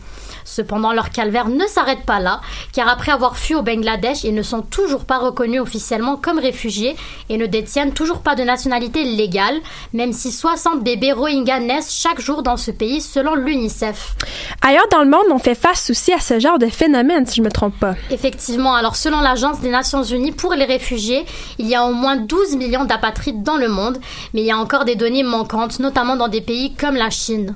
Cependant, 0.50 0.92
leur 0.92 1.10
calvaire 1.10 1.48
ne 1.48 1.64
s'arrête 1.66 2.04
pas 2.04 2.18
là, 2.18 2.40
car 2.72 2.88
après 2.88 3.12
avoir 3.12 3.36
fui 3.36 3.54
au 3.54 3.62
Bangladesh, 3.62 4.24
ils 4.24 4.34
ne 4.34 4.42
sont 4.42 4.62
toujours 4.62 5.04
pas 5.04 5.18
reconnus 5.18 5.60
officiellement 5.60 6.16
comme 6.16 6.40
réfugiés 6.40 6.96
et 7.28 7.36
ne 7.36 7.46
détiennent 7.46 7.92
toujours 7.92 8.18
pas 8.18 8.34
de 8.34 8.42
nationalité 8.42 9.04
légale, 9.04 9.60
même 9.92 10.12
si 10.12 10.32
60 10.32 10.82
bébés 10.82 11.12
Rohingyas 11.12 11.60
naissent 11.60 11.94
chaque 11.94 12.20
jour 12.20 12.42
dans 12.42 12.56
ce 12.56 12.72
pays 12.72 13.00
selon 13.00 13.36
l'UNICEF. 13.36 14.16
Ailleurs 14.60 14.88
dans 14.90 15.04
le 15.04 15.10
monde, 15.10 15.26
on 15.30 15.38
fait 15.38 15.54
face 15.54 15.88
aussi 15.90 16.12
à 16.12 16.18
ce 16.18 16.40
genre 16.40 16.58
de 16.58 16.66
phénomène, 16.66 17.26
si 17.26 17.36
je 17.36 17.42
me 17.42 17.50
trompe 17.50 17.78
pas. 17.78 17.94
Effectivement, 18.10 18.74
alors 18.74 18.96
selon 18.96 19.20
l'Agence 19.20 19.60
des 19.60 19.70
Nations 19.70 20.02
Unies 20.02 20.32
pour 20.32 20.54
les 20.54 20.64
réfugiés, 20.64 21.24
il 21.58 21.68
y 21.68 21.76
a 21.76 21.86
au 21.86 21.92
moins 21.92 22.16
12 22.16 22.56
millions 22.56 22.84
d'apatrides 22.84 23.44
dans 23.44 23.56
le 23.56 23.68
monde, 23.68 23.98
mais 24.34 24.40
il 24.40 24.46
y 24.46 24.50
a 24.50 24.58
encore 24.58 24.84
des 24.84 24.96
données 24.96 25.22
manquantes, 25.22 25.78
notamment 25.78 26.16
dans 26.16 26.28
des 26.28 26.40
pays 26.40 26.74
comme 26.74 26.96
la 26.96 27.10
Chine. 27.10 27.54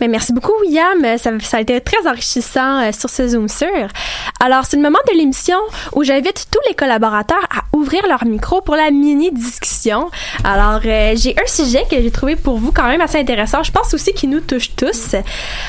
Mais 0.00 0.08
merci 0.08 0.32
beaucoup, 0.32 0.52
William. 0.60 1.18
Ça, 1.18 1.30
ça 1.40 1.56
a 1.58 1.60
été 1.60 1.80
très 1.80 2.06
enrichissant 2.06 2.80
euh, 2.80 2.92
sur 2.92 3.10
ce 3.10 3.28
Zoom 3.28 3.48
sur. 3.48 3.68
Alors, 4.40 4.64
c'est 4.64 4.76
le 4.76 4.82
moment 4.82 4.98
de 5.08 5.16
l'émission 5.16 5.58
où 5.94 6.04
j'invite 6.04 6.46
tous 6.50 6.60
les 6.68 6.74
collaborateurs 6.74 7.44
à 7.50 7.76
ouvrir 7.76 8.06
leur 8.08 8.24
micro 8.24 8.60
pour 8.60 8.76
la 8.76 8.90
mini-discussion. 8.90 10.10
Alors, 10.44 10.80
euh, 10.84 11.14
j'ai 11.16 11.34
un 11.40 11.46
sujet 11.46 11.84
que 11.90 12.00
j'ai 12.00 12.10
trouvé 12.10 12.36
pour 12.36 12.58
vous 12.58 12.72
quand 12.72 12.86
même 12.86 13.00
assez 13.00 13.18
intéressant. 13.18 13.62
Je 13.62 13.72
pense 13.72 13.94
aussi 13.94 14.12
qu'il 14.12 14.30
nous 14.30 14.40
touche 14.40 14.74
tous. 14.76 15.14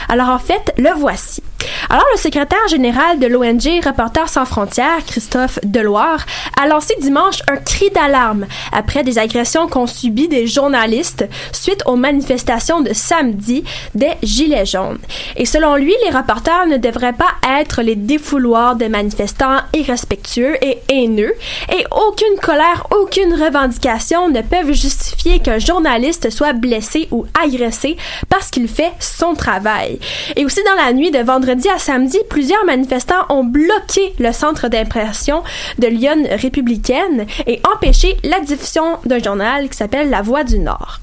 Alors, 0.09 0.29
en 0.29 0.39
fait, 0.39 0.73
le 0.77 0.89
voici. 0.97 1.41
Alors, 1.89 2.05
le 2.13 2.19
secrétaire 2.19 2.67
général 2.69 3.19
de 3.19 3.27
l'ONG 3.27 3.83
Reporters 3.83 4.29
sans 4.29 4.45
frontières, 4.45 5.03
Christophe 5.05 5.59
Deloire, 5.63 6.25
a 6.61 6.67
lancé 6.67 6.95
dimanche 6.99 7.41
un 7.47 7.57
cri 7.57 7.89
d'alarme 7.89 8.45
après 8.71 9.03
des 9.03 9.17
agressions 9.17 9.67
qu'ont 9.67 9.87
subies 9.87 10.27
des 10.27 10.47
journalistes 10.47 11.25
suite 11.51 11.81
aux 11.85 11.95
manifestations 11.95 12.81
de 12.81 12.93
samedi 12.93 13.63
des 13.95 14.11
Gilets 14.21 14.65
jaunes. 14.65 14.99
Et 15.35 15.45
selon 15.45 15.75
lui, 15.75 15.93
les 16.03 16.15
reporters 16.15 16.67
ne 16.67 16.77
devraient 16.77 17.13
pas 17.13 17.33
être 17.59 17.81
les 17.81 17.95
défouloirs 17.95 18.75
de 18.75 18.85
manifestants 18.85 19.59
irrespectueux 19.73 20.55
et 20.63 20.79
haineux, 20.89 21.33
et 21.71 21.85
aucune 21.91 22.39
colère, 22.41 22.87
aucune 22.91 23.33
revendication 23.33 24.29
ne 24.29 24.41
peuvent 24.41 24.73
justifier 24.73 25.39
qu'un 25.39 25.59
journaliste 25.59 26.29
soit 26.29 26.53
blessé 26.53 27.07
ou 27.11 27.25
agressé 27.41 27.97
parce 28.29 28.49
qu'il 28.49 28.67
fait 28.67 28.91
son 28.99 29.33
travail. 29.33 29.99
Et 30.35 30.45
aussi 30.45 30.61
dans 30.65 30.83
la 30.83 30.93
nuit 30.93 31.11
de 31.11 31.19
vendredi 31.19 31.69
à 31.69 31.79
samedi, 31.79 32.19
plusieurs 32.29 32.65
manifestants 32.65 33.25
ont 33.29 33.43
bloqué 33.43 34.13
le 34.19 34.31
centre 34.31 34.67
d'impression 34.67 35.43
de 35.79 35.87
Lyon 35.87 36.23
républicaine 36.31 37.25
et 37.47 37.61
empêché 37.73 38.17
la 38.23 38.39
diffusion 38.39 38.97
d'un 39.05 39.19
journal 39.19 39.69
qui 39.69 39.77
s'appelle 39.77 40.09
La 40.09 40.21
Voix 40.21 40.43
du 40.43 40.59
Nord. 40.59 40.99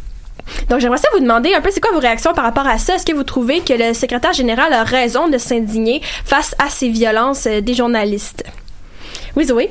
Donc, 0.69 0.81
j'aimerais 0.81 0.99
ça 0.99 1.09
vous 1.13 1.21
demander 1.21 1.55
un 1.55 1.61
peu, 1.61 1.71
c'est 1.71 1.81
quoi 1.81 1.93
vos 1.93 2.01
réactions 2.01 2.33
par 2.33 2.45
rapport 2.45 2.67
à 2.67 2.79
ça? 2.79 2.95
Est-ce 2.95 3.07
que 3.07 3.13
vous 3.13 3.25
trouvez 3.25 3.61
que 3.61 3.73
le 3.73 3.95
secrétaire 3.95 4.33
général 4.33 4.73
a 4.73 4.85
raison 4.85 5.29
de 5.29 5.39
s'indigner 5.39 6.01
face 6.25 6.55
à 6.59 6.69
ces 6.69 6.89
violences 6.89 7.47
euh, 7.47 7.61
des 7.61 7.75
journalistes? 7.75 8.45
Oui, 9.35 9.47
Zoé? 9.47 9.71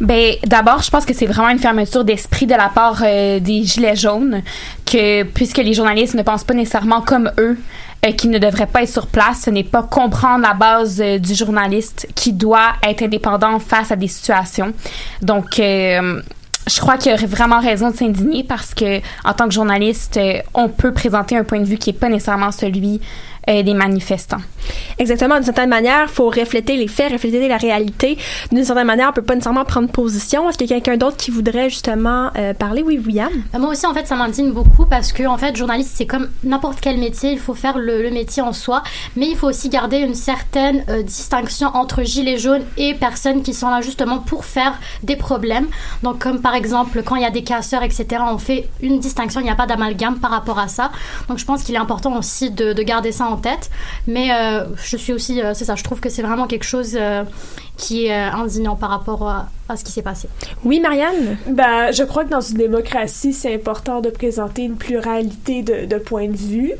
Ben, 0.00 0.34
d'abord, 0.44 0.82
je 0.82 0.90
pense 0.90 1.04
que 1.04 1.12
c'est 1.12 1.26
vraiment 1.26 1.50
une 1.50 1.58
fermeture 1.58 2.04
d'esprit 2.04 2.46
de 2.46 2.54
la 2.54 2.70
part 2.70 3.02
euh, 3.04 3.40
des 3.40 3.62
Gilets 3.62 3.96
jaunes, 3.96 4.42
que 4.86 5.22
puisque 5.24 5.58
les 5.58 5.74
journalistes 5.74 6.14
ne 6.14 6.22
pensent 6.22 6.44
pas 6.44 6.54
nécessairement 6.54 7.02
comme 7.02 7.30
eux, 7.38 7.58
euh, 8.06 8.12
qu'ils 8.12 8.30
ne 8.30 8.38
devraient 8.38 8.66
pas 8.66 8.82
être 8.82 8.90
sur 8.90 9.06
place, 9.06 9.42
ce 9.44 9.50
n'est 9.50 9.64
pas 9.64 9.82
comprendre 9.82 10.42
la 10.42 10.54
base 10.54 11.00
du 11.00 11.34
journaliste 11.34 12.08
qui 12.14 12.32
doit 12.32 12.72
être 12.82 13.02
indépendant 13.02 13.58
face 13.58 13.92
à 13.92 13.96
des 13.96 14.08
situations. 14.08 14.72
Donc, 15.20 15.60
je 16.68 16.80
crois 16.80 16.96
qu'il 16.96 17.12
aurait 17.12 17.26
vraiment 17.26 17.60
raison 17.60 17.90
de 17.90 17.96
s'indigner 17.96 18.44
parce 18.44 18.74
que 18.74 18.98
en 19.24 19.34
tant 19.34 19.48
que 19.48 19.54
journaliste, 19.54 20.16
euh, 20.16 20.38
on 20.54 20.68
peut 20.68 20.92
présenter 20.92 21.36
un 21.36 21.44
point 21.44 21.60
de 21.60 21.64
vue 21.64 21.76
qui 21.76 21.90
est 21.90 21.94
pas 21.94 22.08
nécessairement 22.08 22.52
celui 22.52 23.00
euh, 23.48 23.62
des 23.62 23.74
manifestants. 23.74 24.40
Exactement. 24.98 25.34
D'une 25.34 25.44
certaine 25.44 25.68
manière, 25.68 26.04
il 26.04 26.08
faut 26.08 26.28
refléter 26.28 26.76
les 26.76 26.86
faits, 26.86 27.12
refléter 27.12 27.48
la 27.48 27.56
réalité. 27.56 28.16
D'une 28.52 28.64
certaine 28.64 28.86
manière, 28.86 29.08
on 29.10 29.12
peut 29.12 29.22
pas 29.22 29.34
nécessairement 29.34 29.64
prendre 29.64 29.88
position. 29.88 30.48
Est-ce 30.48 30.58
qu'il 30.58 30.70
y 30.70 30.72
a 30.72 30.76
quelqu'un 30.76 30.96
d'autre 30.96 31.16
qui 31.16 31.32
voudrait 31.32 31.68
justement 31.68 32.30
euh, 32.36 32.54
parler? 32.54 32.82
Oui, 32.82 33.00
William? 33.04 33.32
Ben, 33.52 33.58
moi 33.58 33.70
aussi, 33.70 33.84
en 33.86 33.94
fait, 33.94 34.06
ça 34.06 34.14
m'indigne 34.14 34.52
beaucoup 34.52 34.86
parce 34.86 35.12
que, 35.12 35.24
en 35.24 35.38
fait, 35.38 35.56
journaliste, 35.56 35.92
c'est 35.96 36.06
comme 36.06 36.28
n'importe 36.44 36.80
quel 36.80 36.98
métier. 36.98 37.32
Il 37.32 37.38
faut 37.38 37.54
faire 37.54 37.78
le, 37.78 38.10
métier 38.12 38.42
en 38.42 38.52
soi, 38.52 38.82
mais 39.16 39.26
il 39.26 39.36
faut 39.36 39.48
aussi 39.48 39.70
garder 39.70 39.98
une 39.98 40.14
certaine 40.14 40.84
euh, 40.88 41.02
distinction 41.02 41.68
entre 41.74 42.02
gilets 42.02 42.38
jaunes 42.38 42.62
et 42.76 42.94
personnes 42.94 43.42
qui 43.42 43.54
sont 43.54 43.70
là 43.70 43.80
justement 43.80 44.18
pour 44.18 44.44
faire 44.44 44.78
des 45.02 45.16
problèmes. 45.16 45.66
Donc, 46.02 46.18
comme 46.18 46.40
par 46.40 46.54
exemple, 46.54 47.02
quand 47.02 47.16
il 47.16 47.22
y 47.22 47.26
a 47.26 47.30
des 47.30 47.42
casseurs, 47.42 47.82
etc., 47.82 48.22
on 48.30 48.38
fait 48.38 48.68
une 48.82 49.00
distinction. 49.00 49.40
Il 49.40 49.44
n'y 49.44 49.50
a 49.50 49.56
pas 49.56 49.66
d'amalgame 49.66 50.18
par 50.18 50.30
rapport 50.30 50.58
à 50.58 50.68
ça. 50.68 50.92
Donc, 51.28 51.38
je 51.38 51.44
pense 51.44 51.62
qu'il 51.62 51.74
est 51.74 51.78
important 51.78 52.16
aussi 52.16 52.50
de, 52.50 52.72
de 52.72 52.82
garder 52.82 53.10
ça 53.10 53.26
en 53.26 53.31
tête. 53.36 53.70
Mais 54.06 54.32
euh, 54.32 54.64
je 54.76 54.96
suis 54.96 55.12
aussi, 55.12 55.40
euh, 55.40 55.54
c'est 55.54 55.64
ça, 55.64 55.74
je 55.74 55.84
trouve 55.84 56.00
que 56.00 56.08
c'est 56.08 56.22
vraiment 56.22 56.46
quelque 56.46 56.64
chose. 56.64 56.98
Euh, 57.72 57.82
qui 57.82 58.06
est 58.06 58.12
euh, 58.12 58.30
indignant 58.32 58.76
par 58.76 58.90
rapport 58.90 59.28
à, 59.28 59.48
à 59.68 59.76
ce 59.76 59.84
qui 59.84 59.90
s'est 59.90 60.02
passé. 60.02 60.28
Oui, 60.64 60.78
Marianne? 60.78 61.36
Ben, 61.48 61.90
je 61.90 62.04
crois 62.04 62.24
que 62.24 62.30
dans 62.30 62.40
une 62.40 62.58
démocratie, 62.58 63.32
c'est 63.32 63.52
important 63.52 64.00
de 64.00 64.10
présenter 64.10 64.62
une 64.62 64.76
pluralité 64.76 65.62
de, 65.62 65.86
de 65.86 65.96
points 65.96 66.28
de 66.28 66.36
vue. 66.36 66.72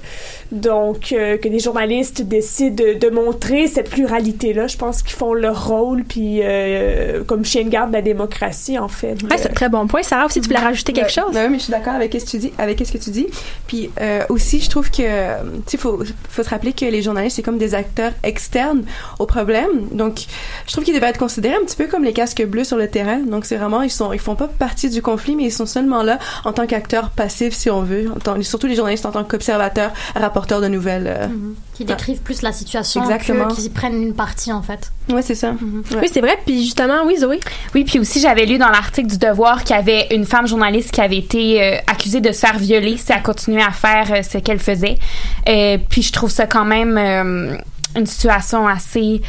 Donc, 0.53 1.13
euh, 1.13 1.39
que 1.39 1.49
les 1.49 1.59
journalistes 1.59 2.23
décident 2.23 2.85
de, 2.85 2.99
de 2.99 3.11
montrer 3.11 3.67
cette 3.67 3.91
pluralité-là, 3.91 4.67
je 4.67 4.77
pense 4.77 5.03
qu'ils 5.03 5.17
font 5.17 5.33
leur 5.33 5.67
rôle, 5.67 6.05
puis 6.05 6.41
euh, 6.43 7.25
comme 7.25 7.45
chien 7.45 7.65
de 7.65 7.71
garde 7.71 7.91
de 7.91 7.95
la 7.95 8.03
démocratie, 8.03 8.79
en 8.79 8.89
fait. 8.89 9.21
Ouais, 9.23 9.39
c'est 9.39 9.51
un 9.51 9.55
très 9.55 9.71
bon 9.71 9.87
point. 9.87 10.03
Sarah, 10.03 10.27
aussi, 10.27 10.41
tu 10.41 10.49
voulais 10.49 10.61
rajouter 10.61 10.93
quelque 10.93 11.11
chose? 11.11 11.33
Oui, 11.35 11.49
mais 11.51 11.59
je 11.59 11.65
suis 11.65 11.73
d'accord 11.73 11.95
avec 11.95 12.13
ce 12.13 12.25
que 12.25 12.31
tu 12.31 12.39
dis. 12.39 12.53
Avec 12.59 12.85
ce 12.87 12.93
que 12.93 12.99
tu 12.99 13.11
dis. 13.11 13.27
Puis 13.67 13.91
euh, 14.01 14.25
aussi, 14.29 14.61
je 14.61 14.69
trouve 14.69 14.91
que, 14.91 15.03
tu 15.03 15.63
sais, 15.67 15.79
faut, 15.79 16.03
faut 16.29 16.43
se 16.43 16.49
rappeler 16.49 16.75
que 16.75 16.85
les 16.85 17.03
journalistes, 17.03 17.37
c'est 17.37 17.43
comme 17.43 17.59
des 17.59 17.75
acteurs 17.75 18.13
externes 18.23 18.85
au 19.19 19.27
problème. 19.27 19.89
Donc, 19.93 20.27
je 20.67 20.73
trouve 20.73 20.82
qu'ils 20.83 20.95
devraient 20.95 21.11
être 21.11 21.19
considérés 21.19 21.55
un 21.55 21.65
petit 21.65 21.77
peu 21.77 21.87
comme 21.87 22.05
les 22.05 22.13
casques 22.13 22.45
bleus 22.47 22.65
sur 22.65 22.77
le 22.77 22.89
terrain. 22.89 23.19
Donc, 23.19 23.45
c'est 23.45 23.57
vraiment, 23.57 23.83
ils 23.83 23.91
sont, 23.91 24.13
ils 24.13 24.19
font 24.19 24.35
pas 24.35 24.49
partie 24.49 24.89
du 24.91 25.03
conflit, 25.03 25.37
mais 25.37 25.45
ils 25.45 25.53
sont 25.53 25.67
seulement 25.67 26.03
là 26.03 26.19
en 26.45 26.53
tant 26.53 26.67
qu'acteurs 26.67 27.11
passifs, 27.11 27.55
si 27.55 27.71
on 27.71 27.83
veut. 27.83 28.11
En 28.15 28.19
tant- 28.19 28.41
surtout 28.43 28.67
les 28.67 28.75
journalistes 28.75 29.07
en 29.07 29.11
tant 29.13 29.25
qu'observateurs, 29.25 29.93
rapporteurs 30.15 30.61
de 30.61 30.69
nouvelles. 30.69 31.07
euh. 31.07 31.27
Qui 31.75 31.85
décrivent 31.85 32.21
plus 32.21 32.43
la 32.43 32.53
situation 32.53 33.03
Exactement. 33.03 33.49
que- 33.49 33.55
qu'ils 33.55 33.65
y 33.65 33.71
prennent 33.71 34.03
une 34.03 34.15
partie, 34.15 34.53
en 34.53 34.63
fait. 34.63 34.93
Ouais, 35.11 35.23
c'est 35.23 35.35
ça. 35.35 35.55
Oui, 35.63 36.09
c'est 36.13 36.21
vrai. 36.21 36.39
Puis 36.45 36.63
justement, 36.65 37.05
oui, 37.07 37.17
Zoé? 37.19 37.41
Oui, 37.75 37.85
puis 37.85 37.99
aussi, 37.99 38.21
j'avais 38.21 38.45
lu 38.47 38.59
dans 38.59 38.69
l'article 38.69 39.09
du 39.09 39.19
Devoir 39.19 39.65
qu'il 39.65 39.75
y 39.75 39.79
avait 39.79 40.07
une 40.13 40.27
femme 40.27 40.47
journaliste 40.47 40.91
qui 40.93 41.01
avait 41.01 41.17
été 41.19 41.63
euh, 41.63 41.77
accusée 41.87 42.21
de 42.21 42.31
se 42.31 42.41
faire 42.41 42.59
violer 42.59 42.97
si 42.99 43.11
elle 43.13 43.23
continuait 43.23 43.63
à 43.63 43.71
faire 43.73 44.13
euh, 44.13 44.23
ce 44.23 44.39
qu'elle 44.39 44.59
faisait. 44.61 44.99
Euh, 45.49 45.79
puis 45.89 46.03
je 46.03 46.13
trouve 46.13 46.31
ça 46.31 46.47
quand 46.47 46.65
même 46.65 46.97
euh, 46.99 47.57
une 47.97 48.07
situation 48.07 48.69
assez... 48.69 49.23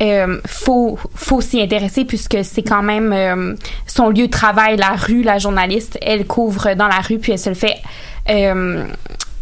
Euh, 0.00 0.40
faut 0.46 0.96
faut 1.16 1.40
s'y 1.40 1.60
intéresser 1.60 2.04
puisque 2.04 2.38
c'est 2.44 2.62
quand 2.62 2.84
même 2.84 3.12
euh, 3.12 3.56
son 3.84 4.10
lieu 4.10 4.26
de 4.26 4.30
travail 4.30 4.76
la 4.76 4.90
rue 4.90 5.24
la 5.24 5.38
journaliste 5.38 5.98
elle 6.00 6.24
couvre 6.24 6.74
dans 6.74 6.86
la 6.86 7.00
rue 7.00 7.18
puis 7.18 7.32
elle 7.32 7.38
se 7.40 7.48
le 7.48 7.56
fait 7.56 7.78
euh, 8.30 8.84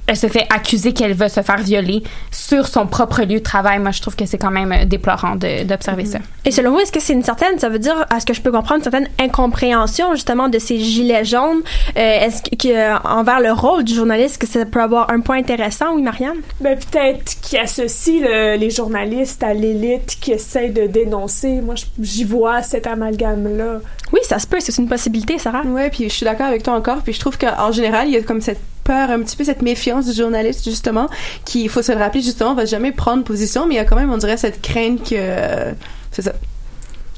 elle 0.07 0.17
se 0.17 0.27
fait 0.29 0.47
accuser 0.51 0.93
qu'elle 0.93 1.15
va 1.15 1.29
se 1.29 1.41
faire 1.43 1.59
violer 1.59 2.03
sur 2.31 2.69
son 2.69 2.87
propre 2.87 3.23
lieu 3.23 3.39
de 3.39 3.43
travail. 3.45 3.79
Moi, 3.79 3.91
je 3.91 4.01
trouve 4.01 4.17
que 4.17 4.27
c'est 4.27 4.39
quand 4.39 4.51
même 4.51 4.73
euh, 4.73 4.85
déplorant 4.85 5.37
d'observer 5.37 6.05
ça. 6.05 6.19
Et 6.45 6.51
selon 6.51 6.71
vous, 6.73 6.79
est-ce 6.81 6.93
que 6.93 7.01
c'est 7.01 7.13
une 7.13 7.25
certaine, 7.25 7.59
ça 7.59 7.69
veut 7.69 7.79
dire, 7.79 8.07
à 8.11 8.21
ce 8.21 8.27
que 8.27 8.33
je 8.35 8.41
peux 8.41 8.53
comprendre, 8.53 8.77
une 8.79 8.83
certaine 8.85 9.09
incompréhension 9.21 10.15
justement 10.15 10.49
de 10.49 10.59
ces 10.59 10.79
gilets 10.79 11.25
jaunes, 11.25 11.61
euh, 11.97 12.21
est-ce 12.27 12.43
que, 12.43 12.57
que, 12.57 12.69
euh, 12.69 12.97
envers 13.05 13.41
le 13.41 13.53
rôle 13.53 13.85
du 13.85 13.95
journaliste, 13.95 14.39
que 14.39 14.47
ça 14.47 14.65
peut 14.65 14.81
avoir 14.83 15.11
un 15.11 15.21
point 15.21 15.39
intéressant, 15.39 15.95
oui, 15.95 16.03
Marianne? 16.03 16.37
Ben, 16.61 16.79
peut-être 16.79 17.41
qui 17.41 17.57
associe 17.59 18.21
le- 18.23 18.57
les 18.57 18.71
journalistes 18.71 19.43
à 19.43 19.55
l'élite 19.55 20.17
qui 20.21 20.33
essaie 20.33 20.69
de 20.71 20.87
dénoncer. 20.87 21.61
Moi, 21.61 21.75
j'y 22.01 22.25
vois 22.25 22.63
cet 22.63 22.87
amalgame-là. 22.87 23.81
Oui, 24.13 24.21
ça 24.23 24.39
se 24.39 24.47
peut, 24.47 24.59
c'est 24.61 24.77
une 24.79 24.89
possibilité, 24.89 25.39
Sarah. 25.39 25.63
Ouais, 25.63 25.91
puis 25.91 26.05
je 26.09 26.15
suis 26.15 26.25
d'accord 26.25 26.47
avec 26.47 26.63
toi 26.63 26.75
encore. 26.75 26.99
Puis 27.03 27.13
je 27.13 27.21
trouve 27.21 27.37
qu'en 27.39 27.73
général, 27.73 28.07
il 28.09 28.15
y 28.15 28.17
a 28.17 28.23
comme 28.23 28.41
cette 28.41 28.61
peur, 28.87 29.11
un 29.11 29.21
petit 29.23 29.37
peu 29.37 29.45
cette 29.45 29.63
méfiance 29.63 30.07
du 30.07 30.13
journaliste, 30.13 30.65
justement, 30.65 31.09
qui, 31.45 31.63
il 31.65 31.69
faut 31.69 31.83
se 31.83 31.93
le 31.93 31.99
rappeler, 31.99 32.23
justement, 32.23 32.55
va 32.55 32.65
jamais 32.65 32.93
prendre 32.93 33.25
position, 33.25 33.67
mais 33.67 33.75
il 33.75 33.79
y 33.79 33.81
a 33.81 33.85
quand 33.85 33.97
même, 33.97 34.13
on 34.13 34.19
dirait, 34.19 34.37
cette 34.37 34.63
crainte 34.63 35.03
que. 35.09 35.15
euh, 35.17 35.73
c'est 36.13 36.23
ça. 36.23 36.33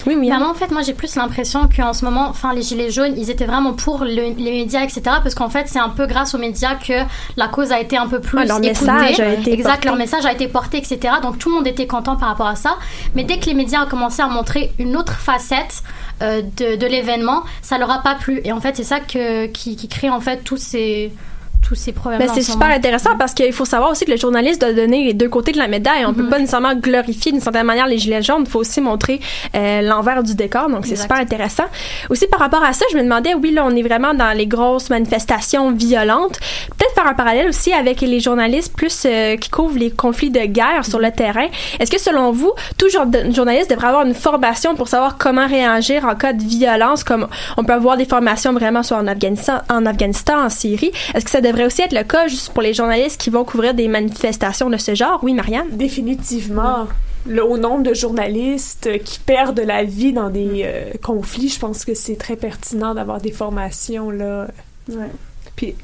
Oui, 0.06 0.14
oui. 0.18 0.28
Vraiment, 0.28 0.50
en 0.50 0.54
fait, 0.54 0.70
moi, 0.70 0.82
j'ai 0.82 0.94
plus 0.94 1.16
l'impression 1.16 1.68
qu'en 1.76 1.92
ce 1.92 2.04
moment, 2.04 2.28
enfin, 2.28 2.54
les 2.54 2.62
Gilets 2.62 2.90
jaunes, 2.92 3.14
ils 3.16 3.30
étaient 3.30 3.46
vraiment 3.46 3.72
pour 3.74 4.04
le- 4.04 4.32
les 4.38 4.52
médias, 4.52 4.82
etc. 4.84 5.00
Parce 5.22 5.34
qu'en 5.34 5.48
fait, 5.50 5.66
c'est 5.66 5.80
un 5.80 5.88
peu 5.88 6.06
grâce 6.06 6.36
aux 6.36 6.38
médias 6.38 6.76
que 6.76 6.92
la 7.36 7.48
cause 7.48 7.72
a 7.72 7.80
été 7.80 7.96
un 7.96 8.06
peu 8.06 8.20
plus 8.20 8.38
Ouais, 8.38 8.46
leur 8.46 8.58
écoutée. 8.62 8.68
message 8.86 9.20
a 9.20 9.32
été 9.34 9.52
exact, 9.52 9.70
porté. 9.72 9.88
leur 9.88 9.96
message 9.96 10.24
a 10.24 10.32
été 10.32 10.46
porté, 10.46 10.78
etc. 10.78 10.98
Donc, 11.20 11.38
tout 11.38 11.48
le 11.50 11.56
monde 11.56 11.66
était 11.66 11.88
content 11.88 12.14
par 12.16 12.28
rapport 12.28 12.46
à 12.46 12.54
ça. 12.54 12.76
Mais 13.16 13.24
dès 13.24 13.38
que 13.40 13.46
les 13.46 13.54
médias 13.54 13.84
ont 13.84 13.88
commencé 13.88 14.22
à 14.22 14.28
montrer 14.28 14.72
une 14.78 14.96
autre 14.96 15.14
facette 15.18 15.82
euh, 16.22 16.42
de, 16.56 16.76
de 16.76 16.86
l'événement, 16.86 17.42
ça 17.60 17.76
leur 17.76 17.90
a 17.90 18.00
pas 18.00 18.14
plu. 18.14 18.40
Et 18.44 18.52
en 18.52 18.60
fait, 18.60 18.76
c'est 18.76 18.84
ça 18.84 19.00
que, 19.00 19.46
qui, 19.46 19.74
qui 19.74 19.88
crée, 19.88 20.10
en 20.10 20.20
fait, 20.20 20.38
tous 20.44 20.58
ces, 20.58 21.12
tous 21.68 21.74
ces 21.74 21.92
problèmes. 21.92 22.20
Mais 22.20 22.28
c'est 22.28 22.42
super 22.50 22.68
intéressant 22.68 23.10
parce 23.18 23.34
qu'il 23.34 23.52
faut 23.52 23.66
savoir 23.66 23.90
aussi 23.90 24.06
que 24.06 24.10
le 24.10 24.16
journaliste 24.16 24.60
doit 24.62 24.72
donner 24.72 25.04
les 25.04 25.12
deux 25.12 25.28
côtés 25.28 25.52
de 25.52 25.58
la 25.58 25.68
médaille. 25.68 26.06
On 26.06 26.14
peut 26.14 26.22
Mhm. 26.22 26.30
pas 26.30 26.38
nécessairement 26.38 26.74
glorifier 26.74 27.30
d'une 27.32 27.42
certaine 27.42 27.66
manière 27.66 27.86
les 27.86 27.98
gilets 27.98 28.22
jaunes. 28.22 28.44
Il 28.46 28.50
faut 28.50 28.60
aussi 28.60 28.80
montrer 28.80 29.20
euh, 29.54 29.82
l'envers 29.82 30.22
du 30.22 30.34
décor. 30.34 30.70
Donc 30.70 30.86
c'est 30.86 30.96
super 30.96 31.18
intéressant. 31.18 31.64
Aussi 32.08 32.26
par 32.26 32.40
rapport 32.40 32.64
à 32.64 32.72
ça, 32.72 32.86
je 32.90 32.96
me 32.96 33.02
demandais, 33.02 33.34
oui, 33.34 33.50
là 33.52 33.64
on 33.66 33.76
est 33.76 33.82
vraiment 33.82 34.14
dans 34.14 34.34
les 34.36 34.46
grosses 34.46 34.88
manifestations 34.88 35.70
violentes. 35.72 36.38
Peut-être 36.78 36.94
faire 36.94 37.06
un 37.06 37.14
parallèle 37.14 37.48
aussi 37.48 37.72
avec 37.72 38.00
les 38.00 38.20
journalistes 38.20 38.74
plus 38.74 39.02
euh, 39.04 39.36
qui 39.36 39.50
couvrent 39.50 39.78
les 39.78 39.90
conflits 39.90 40.30
de 40.30 40.40
guerre 40.46 40.86
sur 40.86 40.98
le 41.00 41.10
terrain. 41.10 41.48
Est-ce 41.80 41.90
que 41.90 42.00
selon 42.00 42.32
vous, 42.32 42.52
tout 42.78 42.88
jour- 42.88 43.04
journaliste 43.34 43.70
devrait 43.70 43.88
avoir 43.88 44.06
une 44.06 44.14
formation 44.14 44.74
pour 44.74 44.88
savoir 44.88 45.18
comment 45.18 45.46
réagir 45.46 46.04
en 46.06 46.14
cas 46.14 46.32
de 46.32 46.42
violence, 46.42 47.04
comme 47.04 47.26
on 47.58 47.64
peut 47.64 47.72
avoir 47.74 47.96
des 47.98 48.06
formations 48.06 48.52
vraiment 48.54 48.82
soit 48.82 48.96
en 48.96 49.06
Afghanistan, 49.06 49.58
en 49.70 49.84
Afghanistan, 49.84 50.44
en 50.44 50.48
Syrie? 50.48 50.92
Est-ce 51.14 51.24
que 51.24 51.30
ça 51.30 51.40
devrait 51.40 51.57
aussi 51.64 51.82
être 51.82 51.92
le 51.92 52.04
cas 52.04 52.28
juste 52.28 52.50
pour 52.50 52.62
les 52.62 52.74
journalistes 52.74 53.20
qui 53.20 53.30
vont 53.30 53.44
couvrir 53.44 53.74
des 53.74 53.88
manifestations 53.88 54.70
de 54.70 54.76
ce 54.76 54.94
genre? 54.94 55.20
Oui, 55.22 55.34
Marianne? 55.34 55.68
Définitivement. 55.72 56.88
Le, 57.26 57.44
au 57.44 57.58
nombre 57.58 57.82
de 57.82 57.94
journalistes 57.94 59.02
qui 59.04 59.18
perdent 59.18 59.60
la 59.60 59.84
vie 59.84 60.12
dans 60.12 60.30
des 60.30 60.62
euh, 60.64 60.92
conflits, 61.02 61.48
je 61.48 61.58
pense 61.58 61.84
que 61.84 61.94
c'est 61.94 62.16
très 62.16 62.36
pertinent 62.36 62.94
d'avoir 62.94 63.20
des 63.20 63.32
formations 63.32 64.10
là. 64.10 64.46
Ouais. 64.88 65.10
Puis. 65.56 65.74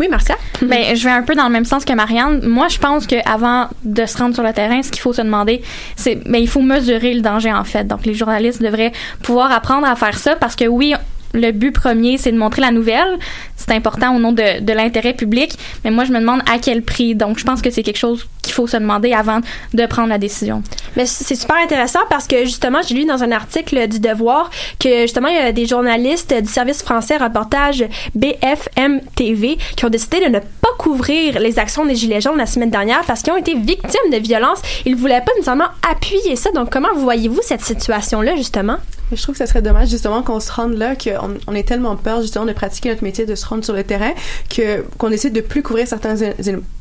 Oui, 0.00 0.08
Marcia? 0.08 0.36
Ben, 0.62 0.96
je 0.96 1.04
vais 1.04 1.10
un 1.10 1.22
peu 1.22 1.34
dans 1.34 1.44
le 1.44 1.52
même 1.52 1.64
sens 1.64 1.84
que 1.84 1.92
Marianne. 1.92 2.44
Moi, 2.44 2.68
je 2.68 2.78
pense 2.78 3.06
qu'avant 3.06 3.68
de 3.84 4.04
se 4.06 4.18
rendre 4.18 4.34
sur 4.34 4.42
le 4.42 4.52
terrain, 4.52 4.82
ce 4.82 4.90
qu'il 4.90 5.00
faut 5.00 5.12
se 5.12 5.22
demander, 5.22 5.62
c'est, 5.94 6.16
ben, 6.16 6.38
il 6.38 6.48
faut 6.48 6.62
mesurer 6.62 7.14
le 7.14 7.20
danger, 7.20 7.52
en 7.52 7.62
fait. 7.62 7.86
Donc, 7.86 8.04
les 8.06 8.14
journalistes 8.14 8.60
devraient 8.60 8.92
pouvoir 9.22 9.52
apprendre 9.52 9.86
à 9.86 9.94
faire 9.94 10.18
ça 10.18 10.34
parce 10.34 10.56
que 10.56 10.64
oui, 10.64 10.94
le 11.34 11.52
but 11.52 11.72
premier, 11.72 12.18
c'est 12.18 12.32
de 12.32 12.38
montrer 12.38 12.62
la 12.62 12.70
nouvelle. 12.70 13.18
C'est 13.56 13.72
important 13.72 14.14
au 14.14 14.18
nom 14.18 14.32
de, 14.32 14.60
de 14.60 14.72
l'intérêt 14.72 15.14
public. 15.14 15.56
Mais 15.84 15.90
moi, 15.90 16.04
je 16.04 16.12
me 16.12 16.20
demande 16.20 16.40
à 16.50 16.58
quel 16.58 16.82
prix. 16.82 17.14
Donc, 17.14 17.38
je 17.38 17.44
pense 17.44 17.62
que 17.62 17.70
c'est 17.70 17.82
quelque 17.82 17.98
chose 17.98 18.26
qu'il 18.42 18.54
faut 18.54 18.66
se 18.66 18.76
demander 18.76 19.12
avant 19.12 19.40
de 19.74 19.86
prendre 19.86 20.08
la 20.08 20.18
décision. 20.18 20.62
Mais 20.96 21.04
c'est 21.04 21.34
super 21.34 21.56
intéressant 21.56 22.00
parce 22.08 22.26
que 22.26 22.44
justement, 22.44 22.78
j'ai 22.86 22.94
lu 22.94 23.04
dans 23.04 23.22
un 23.22 23.32
article 23.32 23.88
du 23.88 23.98
Devoir 23.98 24.50
que 24.78 25.02
justement, 25.02 25.28
il 25.28 25.34
y 25.34 25.38
a 25.38 25.52
des 25.52 25.66
journalistes 25.66 26.32
du 26.32 26.48
service 26.48 26.82
français 26.82 27.16
reportage 27.16 27.84
BFM 28.14 29.00
TV 29.14 29.58
qui 29.76 29.84
ont 29.84 29.90
décidé 29.90 30.20
de 30.20 30.26
ne 30.26 30.38
pas 30.38 30.68
couvrir 30.78 31.40
les 31.40 31.58
actions 31.58 31.84
des 31.84 31.96
Gilets 31.96 32.20
jaunes 32.20 32.38
la 32.38 32.46
semaine 32.46 32.70
dernière 32.70 33.02
parce 33.04 33.22
qu'ils 33.22 33.32
ont 33.32 33.36
été 33.36 33.54
victimes 33.54 34.10
de 34.12 34.18
violences. 34.18 34.62
Ils 34.84 34.94
voulaient 34.94 35.20
pas 35.20 35.32
nécessairement 35.34 35.68
appuyer 35.90 36.36
ça. 36.36 36.50
Donc, 36.52 36.70
comment 36.70 36.94
voyez-vous 36.94 37.40
cette 37.42 37.62
situation-là, 37.62 38.36
justement? 38.36 38.76
Je 39.12 39.22
trouve 39.22 39.34
que 39.34 39.38
ça 39.38 39.46
serait 39.46 39.62
dommage 39.62 39.88
justement 39.88 40.22
qu'on 40.22 40.40
se 40.40 40.50
rende 40.50 40.74
là, 40.74 40.96
qu'on 40.96 41.34
on 41.46 41.54
ait 41.54 41.62
tellement 41.62 41.96
peur 41.96 42.22
justement 42.22 42.44
de 42.44 42.52
pratiquer 42.52 42.88
notre 42.88 43.04
métier, 43.04 43.24
de 43.24 43.34
se 43.34 43.46
rendre 43.46 43.64
sur 43.64 43.74
le 43.74 43.84
terrain, 43.84 44.12
que 44.50 44.82
qu'on 44.98 45.10
décide 45.10 45.32
de 45.32 45.40
plus 45.40 45.62
couvrir 45.62 45.86
certains 45.86 46.16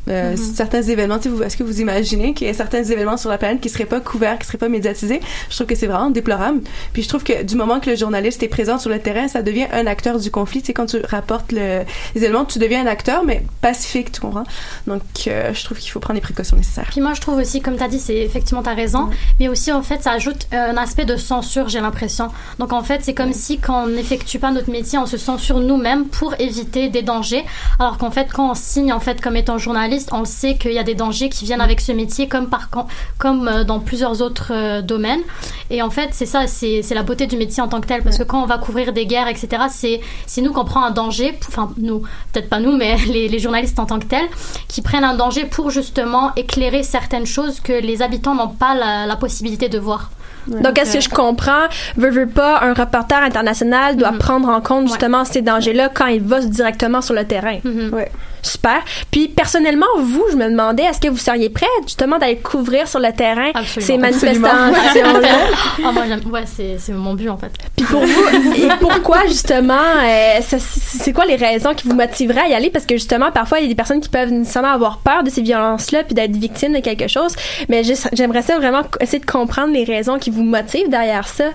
euh, 0.09 0.31
Mhm. 0.31 0.37
certains 0.37 0.81
événements. 0.81 1.17
Est-ce 1.19 1.57
que 1.57 1.63
vous 1.63 1.81
imaginez 1.81 2.33
qu'il 2.33 2.47
y 2.47 2.49
a 2.49 2.53
certains 2.53 2.83
événements 2.83 3.17
sur 3.17 3.29
la 3.29 3.37
planète 3.37 3.61
qui 3.61 3.69
seraient 3.69 3.85
pas 3.85 3.99
couverts, 3.99 4.37
qui 4.39 4.45
seraient 4.47 4.57
pas 4.57 4.69
médiatisés? 4.69 5.19
Je 5.49 5.55
trouve 5.55 5.67
que 5.67 5.75
c'est 5.75 5.87
vraiment 5.87 6.09
déplorable. 6.09 6.61
Puis 6.93 7.03
je 7.03 7.09
trouve 7.09 7.23
que 7.23 7.43
du 7.43 7.55
moment 7.55 7.79
que 7.79 7.89
le 7.89 7.95
journaliste 7.95 8.43
est 8.43 8.47
présent 8.47 8.77
sur 8.77 8.89
le 8.89 8.99
terrain, 8.99 9.27
ça 9.27 9.41
devient 9.41 9.67
un 9.71 9.87
acteur 9.87 10.19
du 10.19 10.31
conflit. 10.31 10.61
Tu 10.61 10.67
sais, 10.67 10.73
quand 10.73 10.85
tu 10.87 10.97
rapportes 11.07 11.51
le, 11.51 11.81
les 12.15 12.23
événements, 12.23 12.45
tu 12.45 12.59
deviens 12.59 12.83
un 12.83 12.87
acteur, 12.87 13.23
mais 13.23 13.43
pacifique, 13.61 14.11
tu 14.11 14.21
comprends? 14.21 14.43
Donc 14.87 15.01
euh, 15.27 15.53
je 15.53 15.63
trouve 15.63 15.77
qu'il 15.77 15.91
faut 15.91 15.99
prendre 15.99 16.15
les 16.15 16.21
précautions 16.21 16.57
nécessaires. 16.57 16.87
Puis 16.89 17.01
moi, 17.01 17.13
je 17.13 17.21
trouve 17.21 17.37
aussi, 17.37 17.61
comme 17.61 17.77
tu 17.77 17.83
as 17.83 17.87
dit, 17.87 17.99
c'est 17.99 18.17
effectivement, 18.17 18.63
tu 18.63 18.69
as 18.69 18.73
raison, 18.73 19.09
mais 19.39 19.47
aussi, 19.47 19.71
en 19.71 19.81
fait, 19.81 20.03
ça 20.03 20.11
ajoute 20.11 20.47
euh, 20.53 20.71
un 20.71 20.77
aspect 20.77 21.05
de 21.05 21.15
censure, 21.17 21.69
j'ai 21.69 21.81
l'impression. 21.81 22.29
Donc, 22.59 22.73
en 22.73 22.83
fait, 22.83 23.01
c'est 23.03 23.13
comme 23.13 23.33
si, 23.33 23.57
quand 23.57 23.85
on 23.85 23.87
n'effectue 23.87 24.39
pas 24.39 24.51
notre 24.51 24.69
métier, 24.69 24.97
on 24.99 25.05
se 25.05 25.17
censure 25.17 25.59
nous-mêmes 25.59 26.05
pour 26.05 26.35
éviter 26.39 26.89
des 26.89 27.01
dangers. 27.01 27.43
Alors 27.79 27.97
qu'en 27.97 28.11
fait, 28.11 28.27
quand 28.31 28.51
on 28.51 28.53
signe, 28.53 28.91
en 28.93 28.99
fait, 28.99 29.21
comme 29.21 29.35
étant 29.35 29.57
journaliste, 29.57 29.94
on 30.11 30.19
le 30.19 30.25
sait 30.25 30.55
qu'il 30.55 30.71
y 30.73 30.79
a 30.79 30.83
des 30.83 30.95
dangers 30.95 31.29
qui 31.29 31.45
viennent 31.45 31.61
avec 31.61 31.81
ce 31.81 31.91
métier, 31.91 32.27
comme, 32.27 32.47
par, 32.49 32.69
con- 32.69 32.85
comme 33.17 33.47
euh, 33.47 33.63
dans 33.63 33.79
plusieurs 33.79 34.21
autres 34.21 34.51
euh, 34.51 34.81
domaines. 34.81 35.21
Et 35.69 35.81
en 35.81 35.89
fait, 35.89 36.09
c'est 36.11 36.25
ça, 36.25 36.47
c'est 36.47 36.83
la 36.93 37.03
beauté 37.03 37.27
du 37.27 37.37
métier 37.37 37.61
en 37.63 37.67
tant 37.67 37.81
que 37.81 37.87
tel, 37.87 38.03
parce 38.03 38.17
que 38.17 38.23
quand 38.23 38.41
on 38.41 38.45
va 38.45 38.57
couvrir 38.57 38.93
des 38.93 39.05
guerres, 39.05 39.27
etc., 39.27 39.63
c'est 39.69 40.41
nous 40.41 40.51
qu'on 40.53 40.65
prend 40.65 40.83
un 40.83 40.91
danger, 40.91 41.37
enfin, 41.47 41.71
nous, 41.77 41.99
peut-être 42.31 42.49
pas 42.49 42.59
nous, 42.59 42.75
mais 42.75 42.95
les, 43.07 43.27
les 43.27 43.39
journalistes 43.39 43.79
en 43.79 43.85
tant 43.85 43.99
que 43.99 44.05
tels, 44.05 44.27
qui 44.67 44.81
prennent 44.81 45.03
un 45.03 45.15
danger 45.15 45.45
pour 45.45 45.69
justement 45.71 46.31
éclairer 46.35 46.83
certaines 46.83 47.25
choses 47.25 47.59
que 47.59 47.73
les 47.73 48.01
habitants 48.01 48.35
n'ont 48.35 48.47
pas 48.49 48.75
la, 48.75 49.05
la 49.05 49.15
possibilité 49.15 49.69
de 49.69 49.79
voir. 49.79 50.11
Donc, 50.47 50.77
est-ce 50.77 50.93
que 50.97 51.01
je 51.01 51.09
comprends, 51.09 51.63
veut, 51.97 52.11
veut 52.11 52.27
pas, 52.27 52.59
un 52.61 52.75
reporter 52.75 53.17
international 53.23 53.97
doit 53.97 54.11
prendre 54.11 54.47
en 54.47 54.61
compte 54.61 54.87
justement 54.87 55.25
ces 55.25 55.41
dangers-là 55.41 55.89
quand 55.91 56.05
il 56.05 56.21
va 56.21 56.39
directement 56.39 57.01
sur 57.01 57.15
le 57.15 57.25
terrain? 57.25 57.57
Ouais. 57.91 58.11
Super. 58.45 58.81
Puis, 59.11 59.27
personnellement, 59.27 59.85
vous, 59.99 60.23
je 60.31 60.35
me 60.35 60.49
demandais, 60.49 60.83
est-ce 60.83 60.99
que 61.01 61.07
vous 61.07 61.17
seriez 61.17 61.49
prête 61.49 61.67
justement 61.85 62.17
d'aller 62.19 62.37
couvrir 62.37 62.87
sur 62.87 62.99
le 62.99 63.11
terrain 63.11 63.51
ces 63.81 63.97
manifestations-là? 63.97 65.29
Ah, 65.85 65.91
moi, 65.91 66.03
j'aime- 66.07 66.31
ouais, 66.31 66.43
c'est 66.45 66.77
c'est 66.79 66.91
mon 66.93 67.13
but 67.13 67.29
en 67.29 67.37
fait. 67.37 67.51
Puis 67.75 67.85
pour 67.85 68.01
vous, 68.01 68.55
et 68.55 68.67
pourquoi 68.79 69.25
justement, 69.27 69.73
euh, 70.03 70.39
c'est 70.41 71.13
quoi 71.13 71.25
les 71.25 71.35
raisons 71.35 71.73
qui 71.73 71.87
vous 71.87 71.95
motiveraient 71.95 72.41
à 72.41 72.47
y 72.49 72.53
aller? 72.53 72.69
Parce 72.69 72.85
que 72.85 72.95
justement, 72.95 73.31
parfois, 73.31 73.59
il 73.59 73.63
y 73.63 73.65
a 73.65 73.69
des 73.69 73.75
personnes 73.75 73.99
qui 74.01 74.09
peuvent 74.09 74.31
nécessairement 74.31 74.71
avoir 74.71 74.97
peur 74.99 75.23
de 75.23 75.29
ces 75.29 75.41
violences-là 75.41 76.03
puis 76.03 76.13
d'être 76.15 76.35
victimes 76.35 76.73
de 76.73 76.79
quelque 76.79 77.07
chose. 77.07 77.35
Mais 77.69 77.83
j'aimerais 78.13 78.41
ça 78.41 78.57
vraiment 78.57 78.81
essayer 78.99 79.19
de 79.19 79.25
comprendre 79.25 79.73
les 79.73 79.83
raisons 79.83 80.17
qui 80.17 80.29
vous 80.29 80.43
motive 80.43 80.89
derrière 80.89 81.27
ça? 81.27 81.45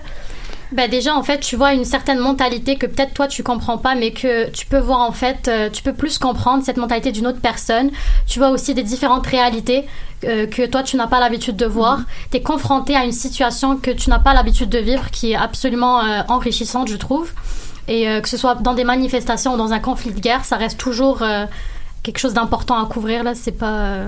Ben 0.71 0.89
déjà, 0.89 1.15
en 1.15 1.23
fait, 1.23 1.39
tu 1.39 1.57
vois 1.57 1.73
une 1.73 1.83
certaine 1.83 2.19
mentalité 2.19 2.77
que 2.77 2.85
peut-être 2.85 3.13
toi 3.13 3.27
tu 3.27 3.43
comprends 3.43 3.77
pas, 3.77 3.93
mais 3.93 4.11
que 4.11 4.49
tu 4.51 4.65
peux 4.65 4.79
voir 4.79 5.01
en 5.01 5.11
fait, 5.11 5.49
euh, 5.49 5.69
tu 5.69 5.83
peux 5.83 5.93
plus 5.93 6.17
comprendre 6.17 6.63
cette 6.63 6.77
mentalité 6.77 7.11
d'une 7.11 7.27
autre 7.27 7.41
personne. 7.41 7.91
Tu 8.25 8.39
vois 8.39 8.49
aussi 8.49 8.73
des 8.73 8.83
différentes 8.83 9.27
réalités 9.27 9.85
euh, 10.23 10.47
que 10.47 10.65
toi 10.65 10.81
tu 10.81 10.95
n'as 10.95 11.07
pas 11.07 11.19
l'habitude 11.19 11.57
de 11.57 11.65
voir. 11.65 11.99
Tu 12.31 12.37
es 12.37 12.41
confronté 12.41 12.95
à 12.95 13.03
une 13.03 13.11
situation 13.11 13.75
que 13.75 13.91
tu 13.91 14.09
n'as 14.09 14.19
pas 14.19 14.33
l'habitude 14.33 14.69
de 14.69 14.79
vivre, 14.79 15.11
qui 15.11 15.33
est 15.33 15.35
absolument 15.35 16.05
euh, 16.05 16.21
enrichissante, 16.29 16.87
je 16.87 16.97
trouve. 16.97 17.33
Et 17.87 18.05
que 18.21 18.29
ce 18.29 18.37
soit 18.37 18.55
dans 18.55 18.73
des 18.73 18.85
manifestations 18.85 19.55
ou 19.55 19.57
dans 19.57 19.73
un 19.73 19.79
conflit 19.79 20.11
de 20.11 20.19
guerre, 20.19 20.45
ça 20.45 20.55
reste 20.55 20.79
toujours 20.79 21.23
quelque 22.03 22.19
chose 22.19 22.33
d'important 22.33 22.81
à 22.81 22.85
couvrir. 22.85 23.23
Là, 23.23 23.33
c'est 23.35 23.51
pas. 23.51 24.03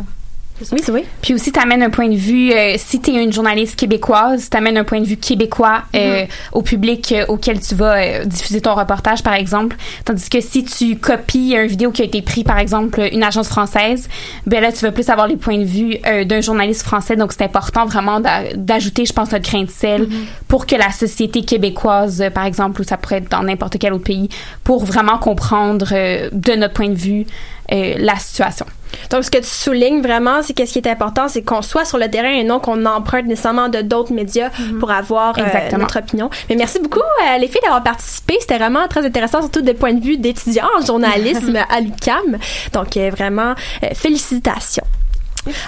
Oui, 0.71 0.79
c'est 0.83 0.91
oui. 0.91 1.03
Puis 1.21 1.33
aussi, 1.33 1.51
t'amènes 1.51 1.81
un 1.83 1.89
point 1.89 2.07
de 2.07 2.15
vue, 2.15 2.51
euh, 2.53 2.75
si 2.77 3.01
t'es 3.01 3.11
une 3.21 3.33
journaliste 3.33 3.75
québécoise, 3.75 4.49
t'amènes 4.49 4.77
un 4.77 4.83
point 4.83 5.01
de 5.01 5.05
vue 5.05 5.17
québécois 5.17 5.81
euh, 5.95 6.25
au 6.53 6.61
public 6.61 7.11
euh, 7.11 7.25
auquel 7.27 7.59
tu 7.59 7.75
vas 7.75 7.97
euh, 7.97 8.23
diffuser 8.25 8.61
ton 8.61 8.73
reportage, 8.75 9.23
par 9.23 9.33
exemple. 9.33 9.75
Tandis 10.05 10.29
que 10.29 10.39
si 10.39 10.63
tu 10.63 10.95
copies 10.97 11.53
une 11.55 11.65
vidéo 11.67 11.91
qui 11.91 12.03
a 12.03 12.05
été 12.05 12.21
prise, 12.21 12.43
par 12.43 12.59
exemple, 12.59 13.01
une 13.11 13.23
agence 13.23 13.49
française, 13.49 14.07
ben 14.45 14.61
là, 14.61 14.71
tu 14.71 14.85
vas 14.85 14.91
plus 14.91 15.09
avoir 15.09 15.27
les 15.27 15.37
points 15.37 15.57
de 15.57 15.65
vue 15.65 15.97
euh, 16.05 16.23
d'un 16.23 16.39
journaliste 16.39 16.83
français. 16.83 17.15
Donc, 17.15 17.33
c'est 17.33 17.43
important 17.43 17.85
vraiment 17.85 18.19
d'a- 18.19 18.53
d'ajouter, 18.55 19.05
je 19.05 19.11
pense, 19.13 19.31
notre 19.31 19.49
grain 19.49 19.63
de 19.63 19.71
sel 19.71 20.07
pour 20.47 20.65
que 20.67 20.75
la 20.75 20.91
société 20.91 21.41
québécoise, 21.43 22.21
euh, 22.21 22.29
par 22.29 22.45
exemple, 22.45 22.79
ou 22.79 22.83
ça 22.83 22.95
pourrait 22.97 23.17
être 23.17 23.29
dans 23.31 23.43
n'importe 23.43 23.77
quel 23.79 23.91
autre 23.91 24.03
pays, 24.05 24.29
pour 24.63 24.85
vraiment 24.85 25.17
comprendre 25.17 25.87
euh, 25.91 26.29
de 26.31 26.53
notre 26.53 26.73
point 26.75 26.89
de 26.89 26.95
vue 26.95 27.25
euh, 27.71 27.95
la 27.97 28.15
situation. 28.17 28.67
Donc, 29.09 29.23
ce 29.23 29.31
que 29.31 29.37
tu 29.37 29.49
soulignes 29.49 30.01
vraiment, 30.01 30.41
c'est 30.41 30.53
qu'est-ce 30.53 30.73
qui 30.73 30.79
est 30.79 30.87
important, 30.87 31.27
c'est 31.27 31.41
qu'on 31.41 31.61
soit 31.61 31.85
sur 31.85 31.97
le 31.97 32.09
terrain 32.09 32.31
et 32.31 32.43
non 32.43 32.59
qu'on 32.59 32.85
emprunte 32.85 33.25
nécessairement 33.25 33.69
de 33.69 33.81
d'autres 33.81 34.13
médias 34.13 34.49
pour 34.79 34.91
avoir 34.91 35.37
euh, 35.37 35.77
notre 35.77 35.99
opinion. 35.99 36.29
Mais 36.49 36.55
merci 36.55 36.79
beaucoup, 36.79 36.99
euh, 36.99 37.37
les 37.37 37.47
filles, 37.47 37.61
d'avoir 37.63 37.83
participé. 37.83 38.37
C'était 38.39 38.57
vraiment 38.57 38.87
très 38.87 39.05
intéressant, 39.05 39.41
surtout 39.41 39.61
des 39.61 39.73
points 39.73 39.93
de 39.93 40.03
vue 40.03 40.17
d'étudiants 40.17 40.67
en 40.79 40.85
journalisme 40.85 41.57
à 41.69 41.79
l'UQAM. 41.79 42.37
Donc, 42.73 42.97
euh, 42.97 43.09
vraiment, 43.09 43.53
euh, 43.83 43.87
félicitations. 43.93 44.85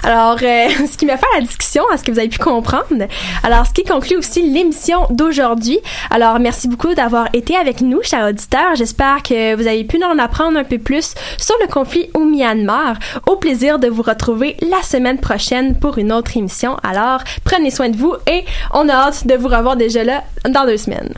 Alors, 0.02 0.38
euh, 0.42 0.68
ce 0.90 0.96
qui 0.96 1.06
m'a 1.06 1.16
fait 1.16 1.26
la 1.34 1.40
discussion, 1.40 1.82
à 1.92 1.96
ce 1.96 2.04
que 2.04 2.12
vous 2.12 2.18
avez 2.18 2.28
pu 2.28 2.38
comprendre. 2.38 3.06
Alors, 3.42 3.66
ce 3.66 3.72
qui 3.72 3.84
conclut 3.84 4.16
aussi 4.16 4.42
l'émission 4.42 5.06
d'aujourd'hui. 5.10 5.78
Alors, 6.10 6.38
merci 6.38 6.68
beaucoup 6.68 6.94
d'avoir 6.94 7.28
été 7.32 7.56
avec 7.56 7.80
nous, 7.80 8.02
chers 8.02 8.28
auditeurs. 8.28 8.74
J'espère 8.74 9.22
que 9.22 9.54
vous 9.54 9.66
avez 9.66 9.84
pu 9.84 9.96
en 10.04 10.18
apprendre 10.18 10.58
un 10.58 10.64
peu 10.64 10.78
plus 10.78 11.14
sur 11.38 11.56
le 11.60 11.66
conflit 11.66 12.10
au 12.14 12.24
Myanmar. 12.24 12.96
Au 13.26 13.36
plaisir 13.36 13.78
de 13.78 13.88
vous 13.88 14.02
retrouver 14.02 14.56
la 14.62 14.82
semaine 14.82 15.18
prochaine 15.18 15.78
pour 15.78 15.98
une 15.98 16.12
autre 16.12 16.36
émission. 16.36 16.76
Alors, 16.82 17.20
prenez 17.44 17.70
soin 17.70 17.88
de 17.88 17.96
vous 17.96 18.14
et 18.26 18.44
on 18.72 18.88
a 18.88 18.94
hâte 18.94 19.26
de 19.26 19.34
vous 19.34 19.48
revoir 19.48 19.76
déjà 19.76 20.04
là 20.04 20.24
dans 20.48 20.66
deux 20.66 20.76
semaines. 20.76 21.12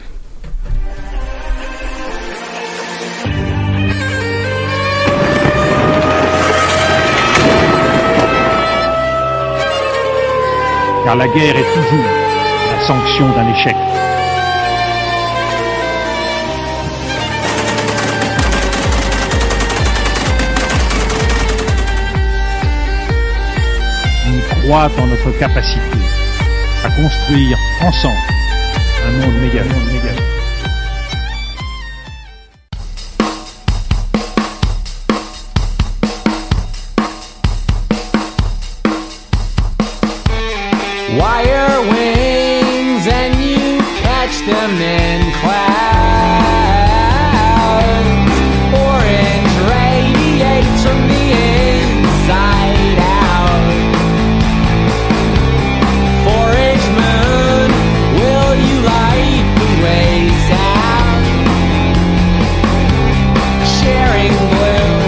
Car 11.08 11.16
la 11.16 11.26
guerre 11.28 11.56
est 11.56 11.74
toujours 11.74 12.04
la 12.70 12.86
sanction 12.86 13.30
d'un 13.30 13.48
échec. 13.48 13.74
On 24.26 24.54
croit 24.54 24.90
en 25.00 25.06
notre 25.06 25.30
capacité 25.38 25.80
à 26.84 26.90
construire 26.90 27.56
ensemble 27.80 28.18
un 29.06 29.12
monde 29.12 29.40
méga. 29.40 29.62